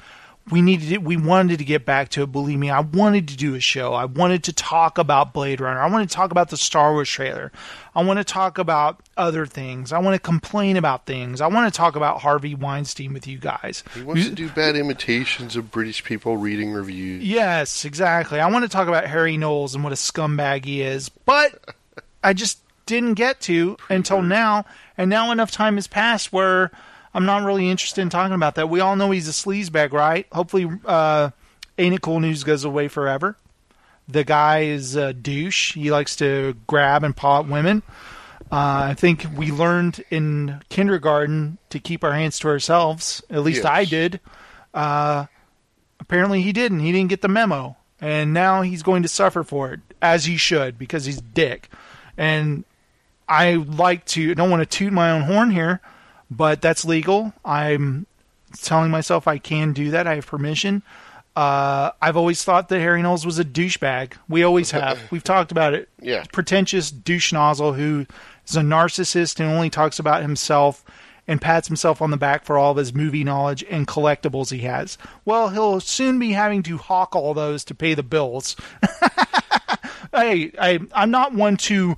[0.51, 1.01] We needed it.
[1.01, 2.31] We wanted to get back to it.
[2.31, 3.93] Believe me, I wanted to do a show.
[3.93, 5.79] I wanted to talk about Blade Runner.
[5.79, 7.53] I wanted to talk about the Star Wars trailer.
[7.95, 9.93] I want to talk about other things.
[9.93, 11.39] I want to complain about things.
[11.39, 13.83] I want to talk about Harvey Weinstein with you guys.
[13.93, 17.23] He wants to do bad imitations of British people reading reviews.
[17.23, 18.39] Yes, exactly.
[18.41, 21.75] I want to talk about Harry Knowles and what a scumbag he is, but
[22.23, 24.65] I just didn't get to until now.
[24.97, 26.71] And now enough time has passed where
[27.13, 28.69] I'm not really interested in talking about that.
[28.69, 30.25] We all know he's a sleazebag, right?
[30.31, 31.31] Hopefully, uh,
[31.77, 33.35] Ain't It Cool News goes away forever.
[34.07, 35.73] The guy is a douche.
[35.73, 37.83] He likes to grab and paw at women.
[38.51, 43.21] Uh, I think we learned in kindergarten to keep our hands to ourselves.
[43.29, 43.65] At least Yes.
[43.65, 44.19] I did.
[44.73, 45.25] Uh,
[45.99, 46.79] apparently, he didn't.
[46.81, 50.35] He didn't get the memo, and now he's going to suffer for it, as he
[50.37, 51.69] should, because he's a dick.
[52.17, 52.65] And
[53.29, 54.31] I like to.
[54.31, 55.79] I don't want to toot my own horn here,
[56.31, 57.33] but that's legal.
[57.45, 58.07] I'm
[58.57, 60.07] telling myself I can do that.
[60.07, 60.81] I have permission.
[61.35, 64.13] Uh, I've always thought that Harry Knowles was a douchebag.
[64.27, 64.99] We always have.
[65.11, 65.87] We've talked about it.
[66.01, 66.23] Yeah.
[66.31, 68.05] Pretentious douche nozzle who
[68.47, 70.83] is a narcissist and only talks about himself
[71.27, 74.59] and pats himself on the back for all of his movie knowledge and collectibles he
[74.59, 74.97] has.
[75.23, 78.55] Well, he'll soon be having to hawk all those to pay the bills.
[80.13, 81.95] hey, I, I'm not one to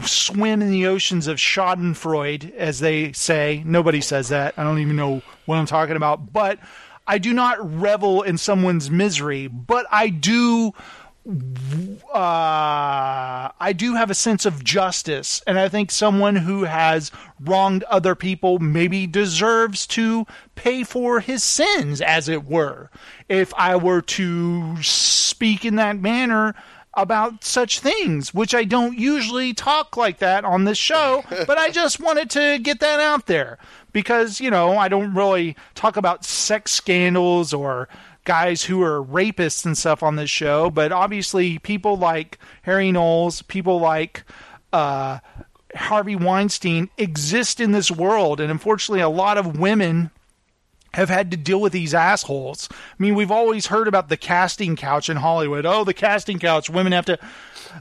[0.00, 3.62] swim in the oceans of Schadenfreude, as they say.
[3.64, 4.54] Nobody says that.
[4.56, 6.32] I don't even know what I'm talking about.
[6.32, 6.58] But
[7.06, 10.72] I do not revel in someone's misery, but I do.
[12.12, 17.84] Uh, I do have a sense of justice, and I think someone who has wronged
[17.84, 22.90] other people maybe deserves to pay for his sins, as it were.
[23.28, 26.56] If I were to speak in that manner,
[26.94, 31.70] about such things, which I don't usually talk like that on this show, but I
[31.70, 33.58] just wanted to get that out there.
[33.92, 37.88] Because, you know, I don't really talk about sex scandals or
[38.24, 43.42] guys who are rapists and stuff on this show, but obviously people like Harry Knowles,
[43.42, 44.24] people like
[44.72, 45.18] uh,
[45.74, 50.10] Harvey Weinstein exist in this world, and unfortunately, a lot of women
[50.94, 52.68] have had to deal with these assholes.
[52.70, 55.64] I mean, we've always heard about the casting couch in Hollywood.
[55.64, 56.68] Oh, the casting couch.
[56.68, 57.18] Women have to.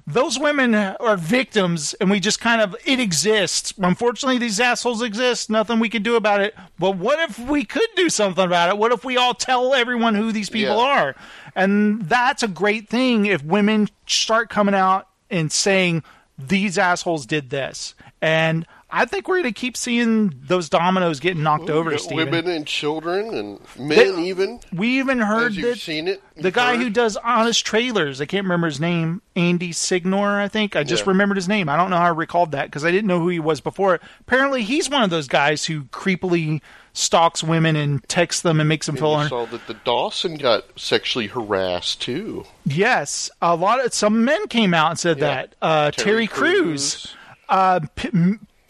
[0.08, 2.76] Those women are victims, and we just kind of.
[2.86, 3.74] It exists.
[3.78, 5.50] Unfortunately, these assholes exist.
[5.50, 6.56] Nothing we can do about it.
[6.80, 8.78] But what if we could do something about it?
[8.78, 10.82] What if we all tell everyone who these people Yeah.
[10.82, 11.16] are?
[11.56, 16.04] And that's a great thing if women start coming out and saying,
[16.38, 17.94] these assholes did this.
[18.22, 22.04] And I think we're going to keep seeing those dominoes getting knocked over, You got
[22.04, 22.26] Steven.
[22.32, 24.60] women and children and men They- even.
[24.74, 26.82] We even heard that seen it, the guy heard.
[26.82, 30.76] who does Honest Trailers, I can't remember his name, Andy Signor, I think.
[30.76, 31.12] I just Yeah.
[31.12, 31.70] remembered his name.
[31.70, 34.00] I don't know how I recalled that because I didn't know who he was before.
[34.22, 36.62] Apparently, he's one of those guys who creepily
[36.94, 39.12] stalks women and texts them and makes them feel.
[39.12, 42.44] You un- saw that the Dawson got sexually harassed too.
[42.66, 45.26] Yes, a lot of some men came out and said Yeah.
[45.28, 45.56] that.
[45.62, 46.62] Uh, Terry, Terry Crews,
[46.96, 47.08] Crews.
[47.48, 48.10] uh, p-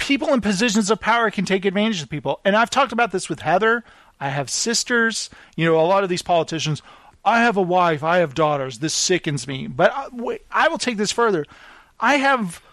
[0.02, 3.30] people in positions of power can take advantage of people, and I've talked about this
[3.30, 3.84] with Heather.
[4.20, 5.30] I have sisters.
[5.56, 6.82] You know, a lot of these politicians.
[7.24, 8.04] I have a wife.
[8.04, 8.80] I have daughters.
[8.80, 9.68] This sickens me.
[9.68, 11.46] But I, wait, I will take this further.
[12.00, 12.64] I have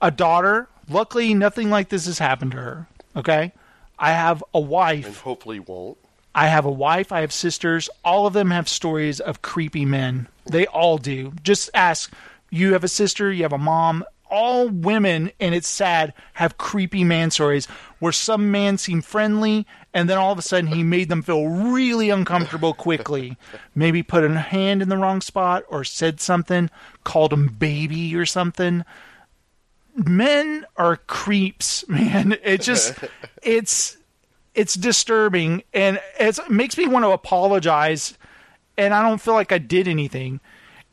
[0.00, 0.68] a daughter.
[0.88, 2.88] Luckily, nothing like this has happened to her.
[3.14, 3.52] Okay,
[3.98, 5.06] I have a wife.
[5.06, 5.98] And hopefully won't.
[6.34, 7.90] I have a wife, I have sisters.
[8.04, 10.28] All of them have stories of creepy men.
[10.46, 11.32] They all do.
[11.42, 12.12] Just ask.
[12.50, 14.04] You have a sister, you have a mom.
[14.32, 17.66] All women, and it's sad, have creepy man stories
[17.98, 21.46] where some man seemed friendly, and then all of a sudden he made them feel
[21.46, 23.36] really uncomfortable quickly.
[23.74, 26.70] Maybe put a hand in the wrong spot or said something,
[27.04, 28.84] called him baby or something
[29.94, 32.36] men are creeps, man.
[32.42, 32.94] It just
[33.42, 33.96] it's
[34.54, 38.16] it's disturbing and it's, it makes me want to apologize
[38.76, 40.40] and I don't feel like I did anything.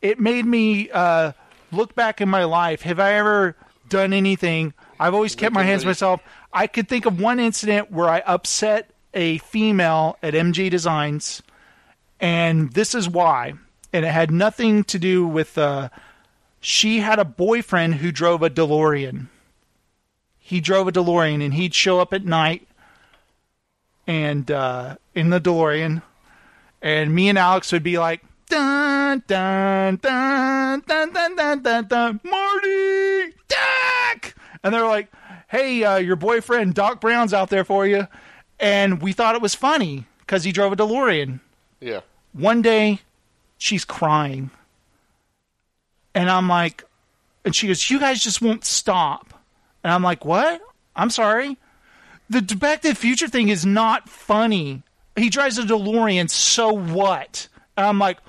[0.01, 1.33] It made me uh,
[1.71, 2.81] look back in my life.
[2.81, 3.55] Have I ever
[3.87, 4.73] done anything?
[4.99, 6.21] I've always kept my hands to myself.
[6.51, 11.41] I could think of one incident where I upset a female at MG Designs,
[12.19, 13.53] and this is why.
[13.91, 15.57] And it had nothing to do with.
[15.57, 15.89] Uh,
[16.61, 19.27] she had a boyfriend who drove a DeLorean.
[20.37, 22.67] He drove a DeLorean, and he'd show up at night,
[24.05, 26.01] and uh, in the DeLorean,
[26.81, 32.19] and me and Alex would be like, dun dun dun dun dun dun dun dun,
[32.23, 35.11] Marty, Doc, and they're like,
[35.47, 38.07] hey, uh, your boyfriend Doc Brown's out there for you,
[38.59, 41.39] and we thought it was funny because he drove a DeLorean.
[41.79, 42.01] Yeah.
[42.33, 42.99] One day,
[43.57, 44.51] she's crying.
[46.13, 46.83] And I'm like,
[47.45, 49.33] and she goes, You guys just won't stop.
[49.83, 50.61] And I'm like, What?
[50.95, 51.57] I'm sorry.
[52.29, 54.83] The Back to the Future thing is not funny.
[55.15, 57.47] He drives a DeLorean, so what?
[57.75, 58.19] And I'm like,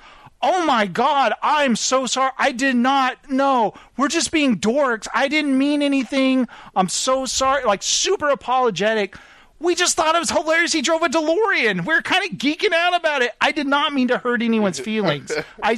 [0.43, 2.31] Oh my God, I'm so sorry.
[2.37, 3.73] I did not know.
[3.97, 5.07] We're just being dorks.
[5.13, 6.47] I didn't mean anything.
[6.75, 7.63] I'm so sorry.
[7.63, 9.15] Like, super apologetic.
[9.59, 10.73] We just thought it was hilarious.
[10.73, 11.85] He drove a DeLorean.
[11.85, 13.33] We are kind of geeking out about it.
[13.39, 15.31] I did not mean to hurt anyone's feelings.
[15.61, 15.77] I,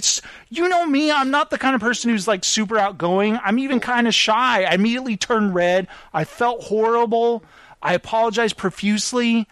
[0.50, 1.12] you know me.
[1.12, 3.38] I'm not the kind of person who's like super outgoing.
[3.44, 4.64] I'm even kind of shy.
[4.64, 5.90] I immediately turned red.
[6.14, 7.44] I felt horrible.
[7.82, 9.50] I apologized profusely.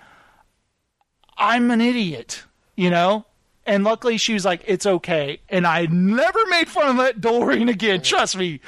[1.37, 2.43] I'm an idiot,
[2.77, 3.25] you know?
[3.65, 5.39] And luckily she was like, it's okay.
[5.49, 8.01] And I never made fun of that DeLorean again.
[8.01, 8.59] Trust me.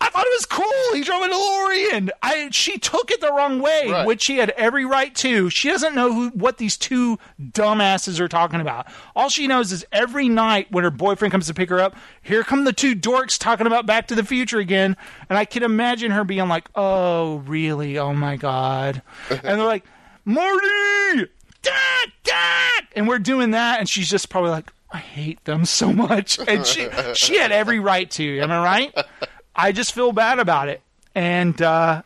[0.00, 0.94] I thought it was cool.
[0.96, 2.08] He drove a DeLorean.
[2.24, 4.04] I she took it the wrong way, Right.
[4.04, 5.48] which she had every right to.
[5.48, 8.88] She doesn't know who what these two dumbasses are talking about.
[9.14, 12.42] All she knows is every night when her boyfriend comes to pick her up, here
[12.42, 14.96] come the two dorks talking about Back to the Future again.
[15.28, 17.96] And I can imagine her being like, "Oh, really?
[17.96, 19.84] Oh my god!" and they're like,
[20.24, 21.28] "Marty,
[21.62, 25.92] dad, dad," and we're doing that, and she's just probably like, "I hate them so
[25.92, 28.40] much," and she she had every right to.
[28.40, 29.06] Am I right?
[29.54, 30.82] I just feel bad about it.
[31.14, 32.02] And uh,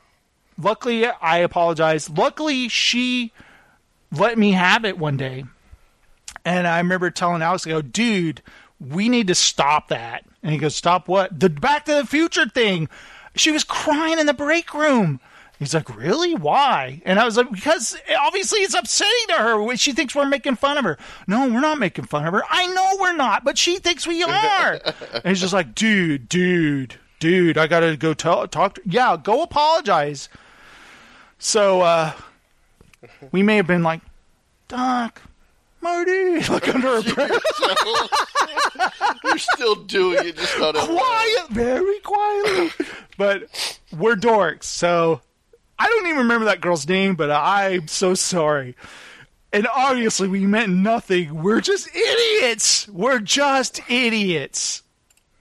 [0.59, 2.11] luckily, I apologize.
[2.11, 3.33] Luckily, she
[4.13, 5.45] let me have it one day.
[6.45, 8.43] And I remember telling Alex, I go, dude,
[8.81, 10.25] we need to stop that.
[10.43, 11.39] And he goes, stop what?
[11.39, 12.89] The Back to the Future thing.
[13.35, 15.21] She was crying in the break room.
[15.59, 16.35] He's like, really?
[16.35, 17.01] Why?
[17.07, 19.77] And I was like, because obviously it's upsetting to her.
[19.77, 20.99] She thinks we're making fun of her.
[21.27, 22.43] No, we're not making fun of her.
[22.51, 24.81] I know we're not, but she thinks we are.
[25.15, 29.17] and he's just like, dude, dude, dude, I got to go tell, talk to, yeah,
[29.23, 30.29] go apologize.
[31.39, 32.13] So, uh,
[33.33, 34.03] we may have been like,
[34.69, 35.23] Doc,
[35.81, 37.43] Marty, like under her breath.
[39.25, 42.87] You're still doing it, just not quiet, very quietly.
[43.17, 45.21] but we're dorks, so
[45.79, 48.77] I don't even remember that girl's name, but I'm so sorry.
[49.53, 51.43] And obviously, we meant nothing.
[51.43, 52.89] We're just idiots.
[52.89, 54.83] We're just idiots.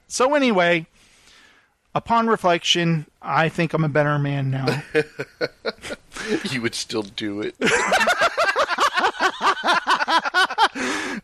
[0.07, 0.87] So, anyway,
[1.93, 4.83] upon reflection, I think I'm a better man now.
[6.51, 7.55] you would still do it.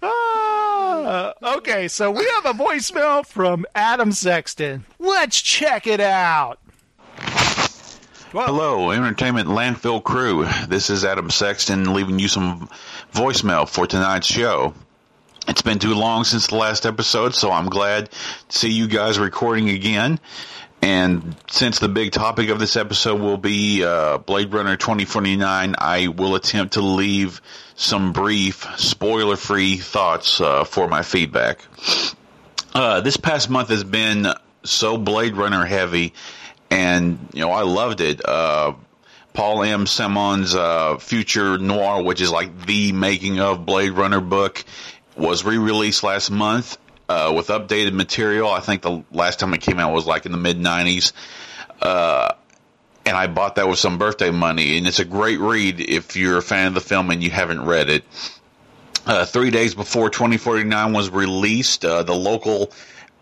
[0.03, 4.85] Ah, okay, so we have a voicemail from Adam Sexton.
[4.99, 6.59] Let's check it out.
[8.33, 10.47] Hello, Entertainment Landfill crew.
[10.69, 12.69] This is Adam Sexton leaving you some
[13.11, 14.73] voicemail for tonight's show.
[15.49, 19.19] It's been too long since the last episode, so I'm glad to see you guys
[19.19, 20.17] recording again.
[20.81, 26.07] And since the big topic of this episode will be uh, Blade Runner 2049, I
[26.07, 27.41] will attempt to leave
[27.75, 31.65] some brief, spoiler free thoughts uh, for my feedback.
[32.73, 34.27] Uh, this past month has been
[34.63, 36.13] so Blade Runner heavy,
[36.71, 38.25] and you know I loved it.
[38.27, 38.73] Uh,
[39.33, 39.85] Paul M.
[39.85, 44.63] Sammon's uh, Future Noir, which is like the making of Blade Runner book,
[45.15, 46.77] was re-released last month
[47.07, 48.49] uh, with updated material.
[48.49, 51.13] I think the last time it came out was like in the mid '90s.
[51.81, 52.33] Uh,
[53.05, 56.37] and I bought that with some birthday money, and it's a great read if you're
[56.37, 58.03] a fan of the film and you haven't read it.
[59.05, 62.71] Uh, three days before 2049 was released, uh, the local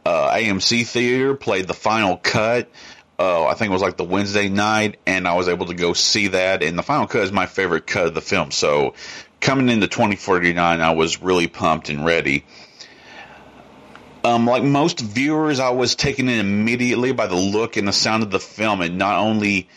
[0.05, 2.69] uh, AMC theater played the final cut.
[3.19, 5.91] Uh, I think it was like the Wednesday night, and I was able to go
[5.91, 6.63] see that.
[6.63, 8.51] And the final cut is my favorite cut of the film.
[8.51, 8.93] So
[9.41, 12.45] coming into 2049, I was really pumped and ready.
[14.23, 18.23] Um, like most viewers, I was taken in immediately by the look and the sound
[18.23, 18.81] of the film.
[18.81, 19.67] It not only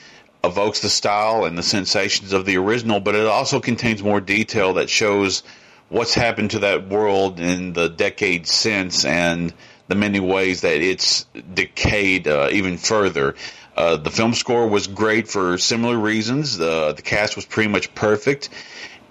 [0.44, 4.74] evokes the style and the sensations of the original, but it also contains more detail
[4.74, 5.43] that shows
[5.89, 9.52] what's happened to that world in the decades since and
[9.93, 13.35] the many ways that it's decayed uh, even further.
[13.77, 16.56] Uh, the film score was great for similar reasons.
[16.56, 18.48] The the cast was pretty much perfect,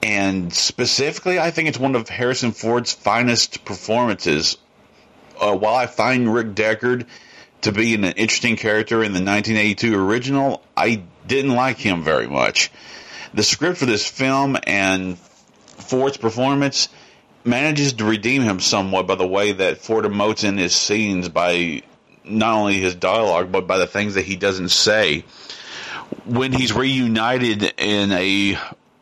[0.01, 4.57] and specifically, I think it's one of Harrison Ford's finest performances
[5.39, 7.05] uh, while I find Rick Deckard
[7.61, 12.71] to be an interesting character in the 1982 original, I didn't like him very much.
[13.35, 16.89] The script for this film and Ford's performance
[17.43, 21.81] manages to redeem him somewhat by the way that Ford emotes in his scenes by
[22.23, 25.23] not only his dialogue but by the things that he doesn't say.
[26.26, 28.57] When he's reunited in a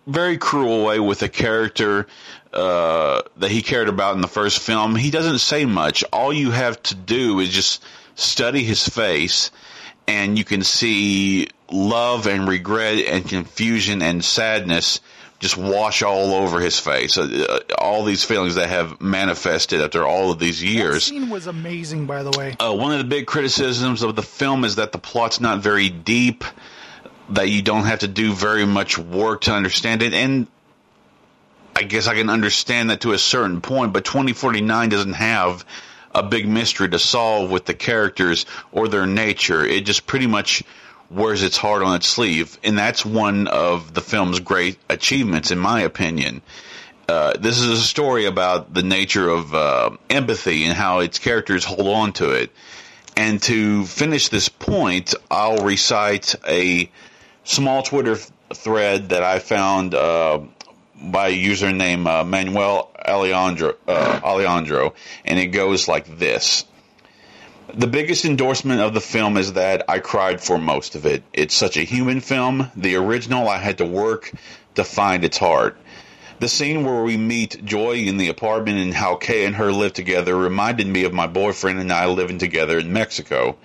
[0.08, 2.08] very cruel way with a character
[2.54, 6.04] uh, that he cared about in the first film, he doesn't say much.
[6.12, 7.84] All you have to do is just
[8.16, 9.52] study his face,
[10.08, 15.00] and you can see love and regret and confusion and sadness
[15.40, 17.18] just wash all over his face.
[17.18, 21.06] Uh, all these feelings that have manifested after all of these years.
[21.06, 22.56] That scene was amazing, by the way.
[22.60, 25.90] Uh, one of the big criticisms of the film is that the plot's not very
[25.90, 26.44] deep,
[27.30, 30.48] that you don't have to do very much work to understand it, and
[31.76, 35.64] I guess I can understand that to a certain point, but 2049 doesn't have
[36.14, 39.64] a big mystery to solve with the characters or their nature.
[39.64, 40.64] It just pretty much
[41.10, 45.58] wears its heart on its sleeve, and that's one of the film's great achievements, in
[45.58, 46.42] my opinion.
[47.08, 51.66] Uh, this is a story about the nature of uh, empathy and how its characters
[51.66, 52.52] hold on to it.
[53.18, 56.90] And to finish this point, I'll recite a
[57.44, 60.42] small Twitter thread that I found uh,
[61.02, 64.94] by username uh, Manuel Alejandro, uh, Alejandro,
[65.26, 66.66] and it goes like this.
[67.74, 71.24] The biggest endorsement of the film is that I cried for most of it.
[71.34, 72.72] It's such a human film.
[72.76, 74.32] The original, I had to work
[74.74, 75.78] to find its heart.
[76.40, 79.94] The scene where we meet Joy in the apartment and how Kay and her live
[79.94, 83.56] together reminded me of my boyfriend and I living together in Mexico.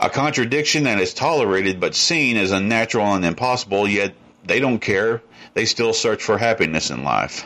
[0.00, 4.14] A contradiction that is tolerated but seen as unnatural and impossible, yet
[4.44, 5.20] they don't care
[5.52, 7.44] they still search for happiness in life.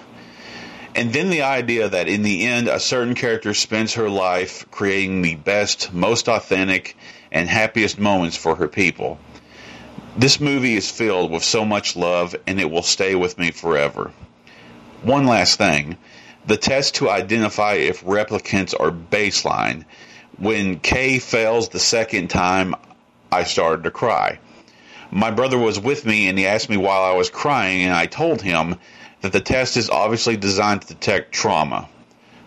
[0.94, 5.22] And then the idea that in the end, a certain character spends her life creating
[5.22, 6.96] the best, most authentic,
[7.30, 9.18] and happiest moments for her people.
[10.16, 14.12] This movie is filled with so much love, and it will stay with me forever.
[15.02, 15.96] One last thing
[16.44, 19.84] the test to identify if replicants are baseline.
[20.38, 22.74] When Kay fails the second time,
[23.30, 24.38] I started to cry.
[25.10, 28.06] My brother was with me and he asked me while I was crying, and I
[28.06, 28.76] told him
[29.22, 31.88] that the test is obviously designed to detect trauma.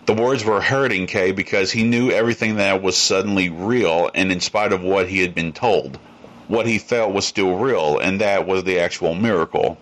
[0.06, 4.40] The words were hurting Kay because he knew everything that was suddenly real, and in
[4.40, 5.98] spite of what he had been told,
[6.46, 9.78] what he felt was still real, and that was the actual miracle.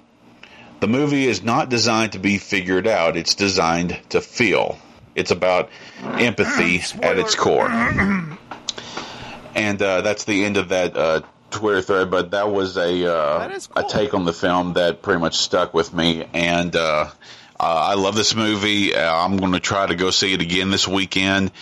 [0.81, 4.79] The movie is not designed to be figured out, it's designed to feel.
[5.15, 5.69] It's about
[6.03, 7.69] empathy at its core.
[9.55, 11.21] and uh, that's the end of that uh,
[11.59, 12.11] Twitter thread.
[12.11, 15.93] But that was a uh, a take on the film that pretty much stuck with
[15.93, 17.11] me, and uh,
[17.59, 18.95] uh, I love this movie.
[18.95, 21.53] Uh, I'm going to try to go see it again this weekend,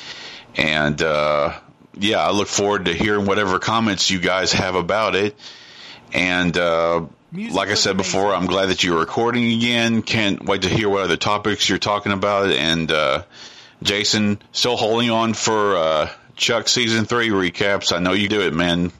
[0.57, 1.59] and uh,
[1.95, 5.37] yeah, I look forward to hearing whatever comments you guys have about it.
[6.13, 10.03] And uh, like I said before, I'm glad that you're recording again.
[10.03, 12.51] Can't wait to hear what other topics you're talking about.
[12.51, 13.25] And uh,
[13.83, 17.95] Jason, still holding on for uh, Chuck season three recaps.
[17.95, 18.93] I know you do it, man.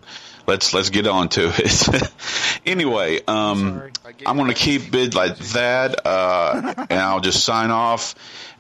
[0.47, 2.13] Let's let's get on to it.
[2.67, 3.83] anyway, um,
[4.27, 8.15] I'm going to keep it like that, uh, and I'll just sign off.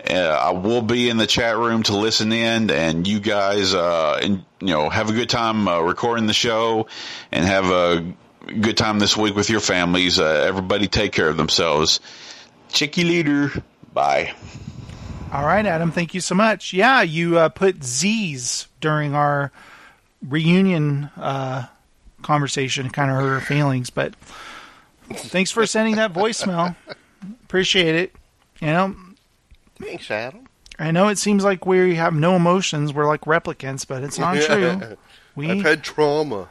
[0.09, 4.19] Uh, I will be in the chat room to listen in, and you guys, uh,
[4.23, 6.87] and you know, have a good time uh, recording the show,
[7.31, 8.15] and have a
[8.47, 10.19] good time this week with your families.
[10.19, 12.01] Uh, everybody, take care of themselves.
[12.69, 13.53] Check you later.
[13.93, 14.35] Bye.
[15.33, 15.93] All right, Adam.
[15.93, 16.73] Thank you so much.
[16.73, 19.51] Yeah, you uh, put Z's during our
[20.27, 21.67] reunion uh,
[22.23, 22.91] conversation.
[22.91, 24.15] Kind of hurt her feelings, but
[25.13, 26.77] thanks for sending that voicemail.
[27.45, 28.15] Appreciate it.
[28.61, 28.97] You know,
[29.81, 30.47] Thanks, Adam.
[30.79, 32.93] I know it seems like we have no emotions.
[32.95, 34.97] We're like replicants, but it's not true.
[35.35, 36.51] We I've had trauma.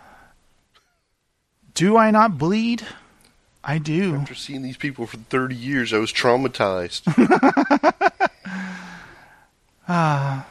[1.76, 2.84] do I not bleed?
[3.64, 4.16] I do.
[4.16, 7.04] After seeing these people for 30 years, I was traumatized.
[9.88, 10.48] Ah.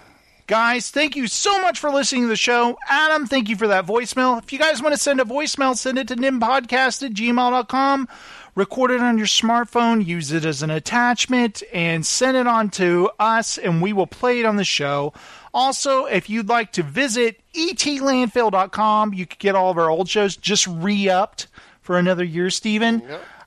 [0.51, 2.77] Guys, thank you so much for listening to the show.
[2.89, 4.37] Adam, thank you for that voicemail.
[4.43, 8.09] If you guys want to send a voicemail, send it to nimpodcast at gmail.com.
[8.57, 13.09] Record it on your smartphone, use it as an attachment, and send it on to
[13.21, 15.13] us, and we will play it on the show.
[15.55, 20.37] Also, if you'd like to visit etlandfill.com, you could get all of our old shows
[20.37, 21.47] just re upped
[21.81, 23.05] for another year, Steven.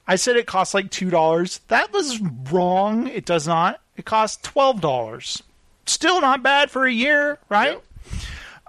[0.07, 1.59] I said it costs like $2.
[1.67, 3.07] That was wrong.
[3.07, 3.81] It does not.
[3.97, 5.41] It costs $12
[5.85, 7.81] still not bad for a year, right?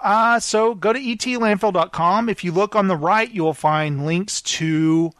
[0.02, 2.28] Uh, so go to etlandfill.com.
[2.28, 5.12] If you look on the right, you will find links to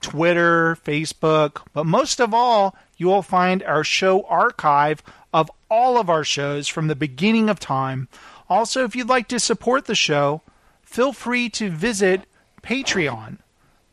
[0.00, 5.02] Twitter, Facebook, but most of all, you will find our show archive
[5.32, 8.08] of all of our shows from the beginning of time.
[8.48, 10.42] Also, if you'd like to support the show,
[10.82, 12.22] feel free to visit
[12.62, 13.38] Patreon.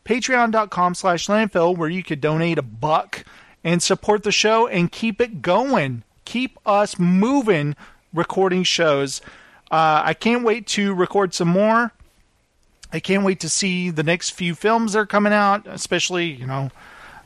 [0.06, 3.26] Patreon.com slash landfill, where you could donate a buck
[3.64, 7.74] and support the show and keep it going keep us moving
[8.14, 9.22] recording shows.
[9.72, 11.92] Uh, I can't wait to record some more.
[12.92, 16.46] I can't wait to see the next few films that are coming out, especially, you
[16.46, 16.70] know,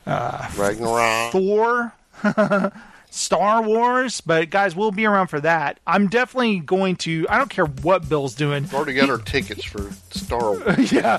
[0.06, 1.32] uh, Ragnarok.
[1.32, 1.92] Thor,
[3.10, 4.20] Star Wars.
[4.20, 5.78] But guys, we'll be around for that.
[5.86, 7.26] I'm definitely going to.
[7.28, 8.62] I don't care what Bill's doing.
[8.64, 10.92] We've already got our tickets for Star Wars.
[10.92, 11.18] yeah,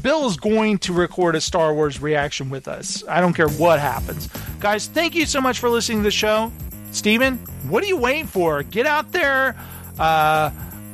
[0.00, 3.02] Bill is going to record a Star Wars reaction with us.
[3.08, 4.28] I don't care what happens.
[4.60, 6.52] Guys, thank you so much for listening to the show.
[6.92, 7.38] Steven,
[7.68, 8.62] what are you waiting for?
[8.62, 9.56] Get out there,
[9.98, 10.50] uh,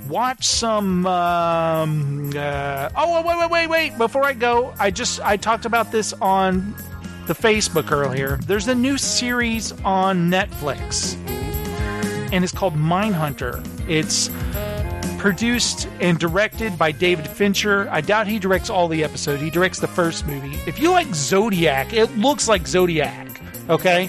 [0.09, 1.05] watch some.
[1.07, 3.99] Um, uh, oh, wait, wait, wait, wait!
[3.99, 6.75] Before I go, I just I talked about this on
[7.27, 8.37] the Facebook earlier.
[8.47, 11.17] There's a new series on Netflix,
[12.33, 13.63] and it's called Mindhunter.
[13.89, 14.31] It's
[15.19, 17.89] produced and directed by David Fincher.
[17.91, 19.43] I doubt he directs all the episodes.
[19.43, 20.57] He directs the first movie.
[20.67, 23.41] If you like Zodiac, it looks like Zodiac.
[23.69, 24.09] Okay.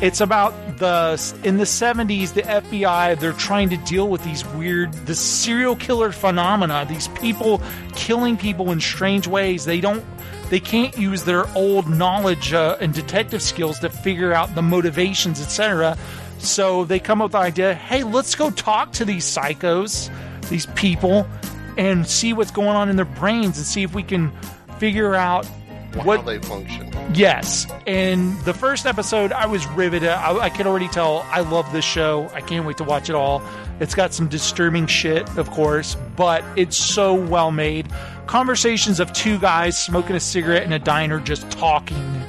[0.00, 4.92] It's about the in the 70s the FBI they're trying to deal with these weird
[4.92, 7.60] the serial killer phenomena these people
[7.96, 9.64] killing people in strange ways.
[9.64, 10.04] They don't
[10.50, 15.40] they can't use their old knowledge uh, and detective skills to figure out the motivations
[15.40, 15.98] etc
[16.38, 20.10] so they come up with the idea hey let's go talk to these psychos
[20.48, 21.26] these people
[21.76, 24.30] and see what's going on in their brains and see if we can
[24.78, 25.44] figure out
[25.94, 26.92] what How they function.
[27.14, 30.08] Yes, and the first episode, I was riveted.
[30.08, 32.30] I, I can already tell I love this show.
[32.34, 33.42] I can't wait to watch it all.
[33.80, 37.88] It's got some disturbing shit, of course, but it's so well made.
[38.26, 42.22] Conversations of two guys smoking a cigarette in a diner, just talking,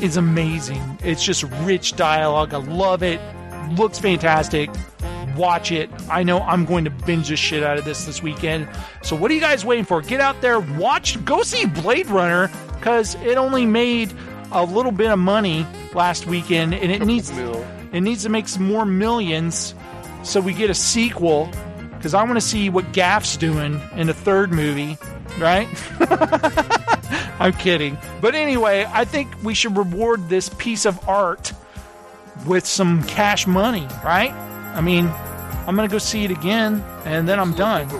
[0.00, 0.98] is amazing.
[1.04, 2.54] It's just rich dialogue.
[2.54, 3.20] I love it.
[3.76, 4.70] Looks fantastic.
[5.38, 5.88] Watch it.
[6.10, 8.68] I know I'm going to binge the shit out of this this weekend.
[9.02, 10.02] So, what are you guys waiting for?
[10.02, 14.12] Get out there, watch, go see Blade Runner because it only made
[14.50, 18.64] a little bit of money last weekend, and it needs it needs to make some
[18.64, 19.74] more millions
[20.24, 21.50] so we get a sequel.
[21.96, 24.98] Because I want to see what Gaff's doing in the third movie,
[25.38, 25.68] right?
[27.40, 31.52] I'm kidding, but anyway, I think we should reward this piece of art
[32.46, 34.32] with some cash money, right?
[34.78, 35.08] I mean,
[35.66, 37.90] I'm gonna go see it again, and then I'm done.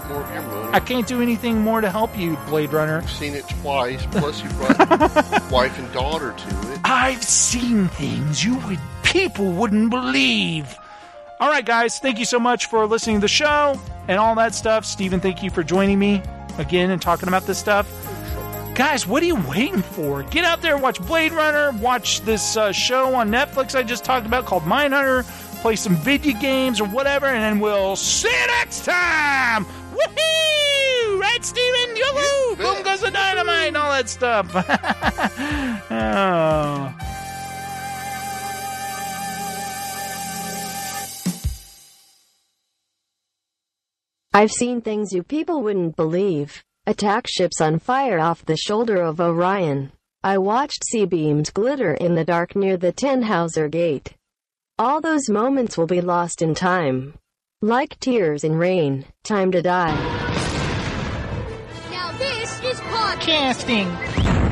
[0.72, 2.98] I can't do anything more to help you, Blade Runner.
[2.98, 6.80] I've seen it twice, plus you brought wife and daughter to it.
[6.84, 10.78] I've seen things you would people wouldn't believe.
[11.40, 14.54] All right, guys, thank you so much for listening to the show and all that
[14.54, 14.84] stuff.
[14.84, 16.22] Steven, thank you for joining me
[16.58, 17.90] again and talking about this stuff.
[18.78, 20.22] Guys, what are you waiting for?
[20.22, 24.24] Get out there, watch Blade Runner, watch this uh, show on Netflix I just talked
[24.24, 25.24] about called Mindhunter,
[25.58, 29.64] play some video games or whatever, and then we'll see you next time.
[29.64, 31.20] Woohoo!
[31.20, 31.96] Right, Steven?
[31.96, 32.56] Yoo-hoo!
[32.56, 34.50] Boom goes the dynamite and all that stuff.
[35.90, 36.94] oh.
[44.34, 46.62] I've seen things you people wouldn't believe.
[46.86, 49.90] Attack ships on fire off the shoulder of Orion.
[50.22, 54.14] I watched C-beams glitter in the dark near the Tannhauser Gate.
[54.80, 57.14] All those moments will be lost in time.
[57.60, 59.92] Like tears in rain, time to die.
[61.90, 64.47] Now this is podcasting.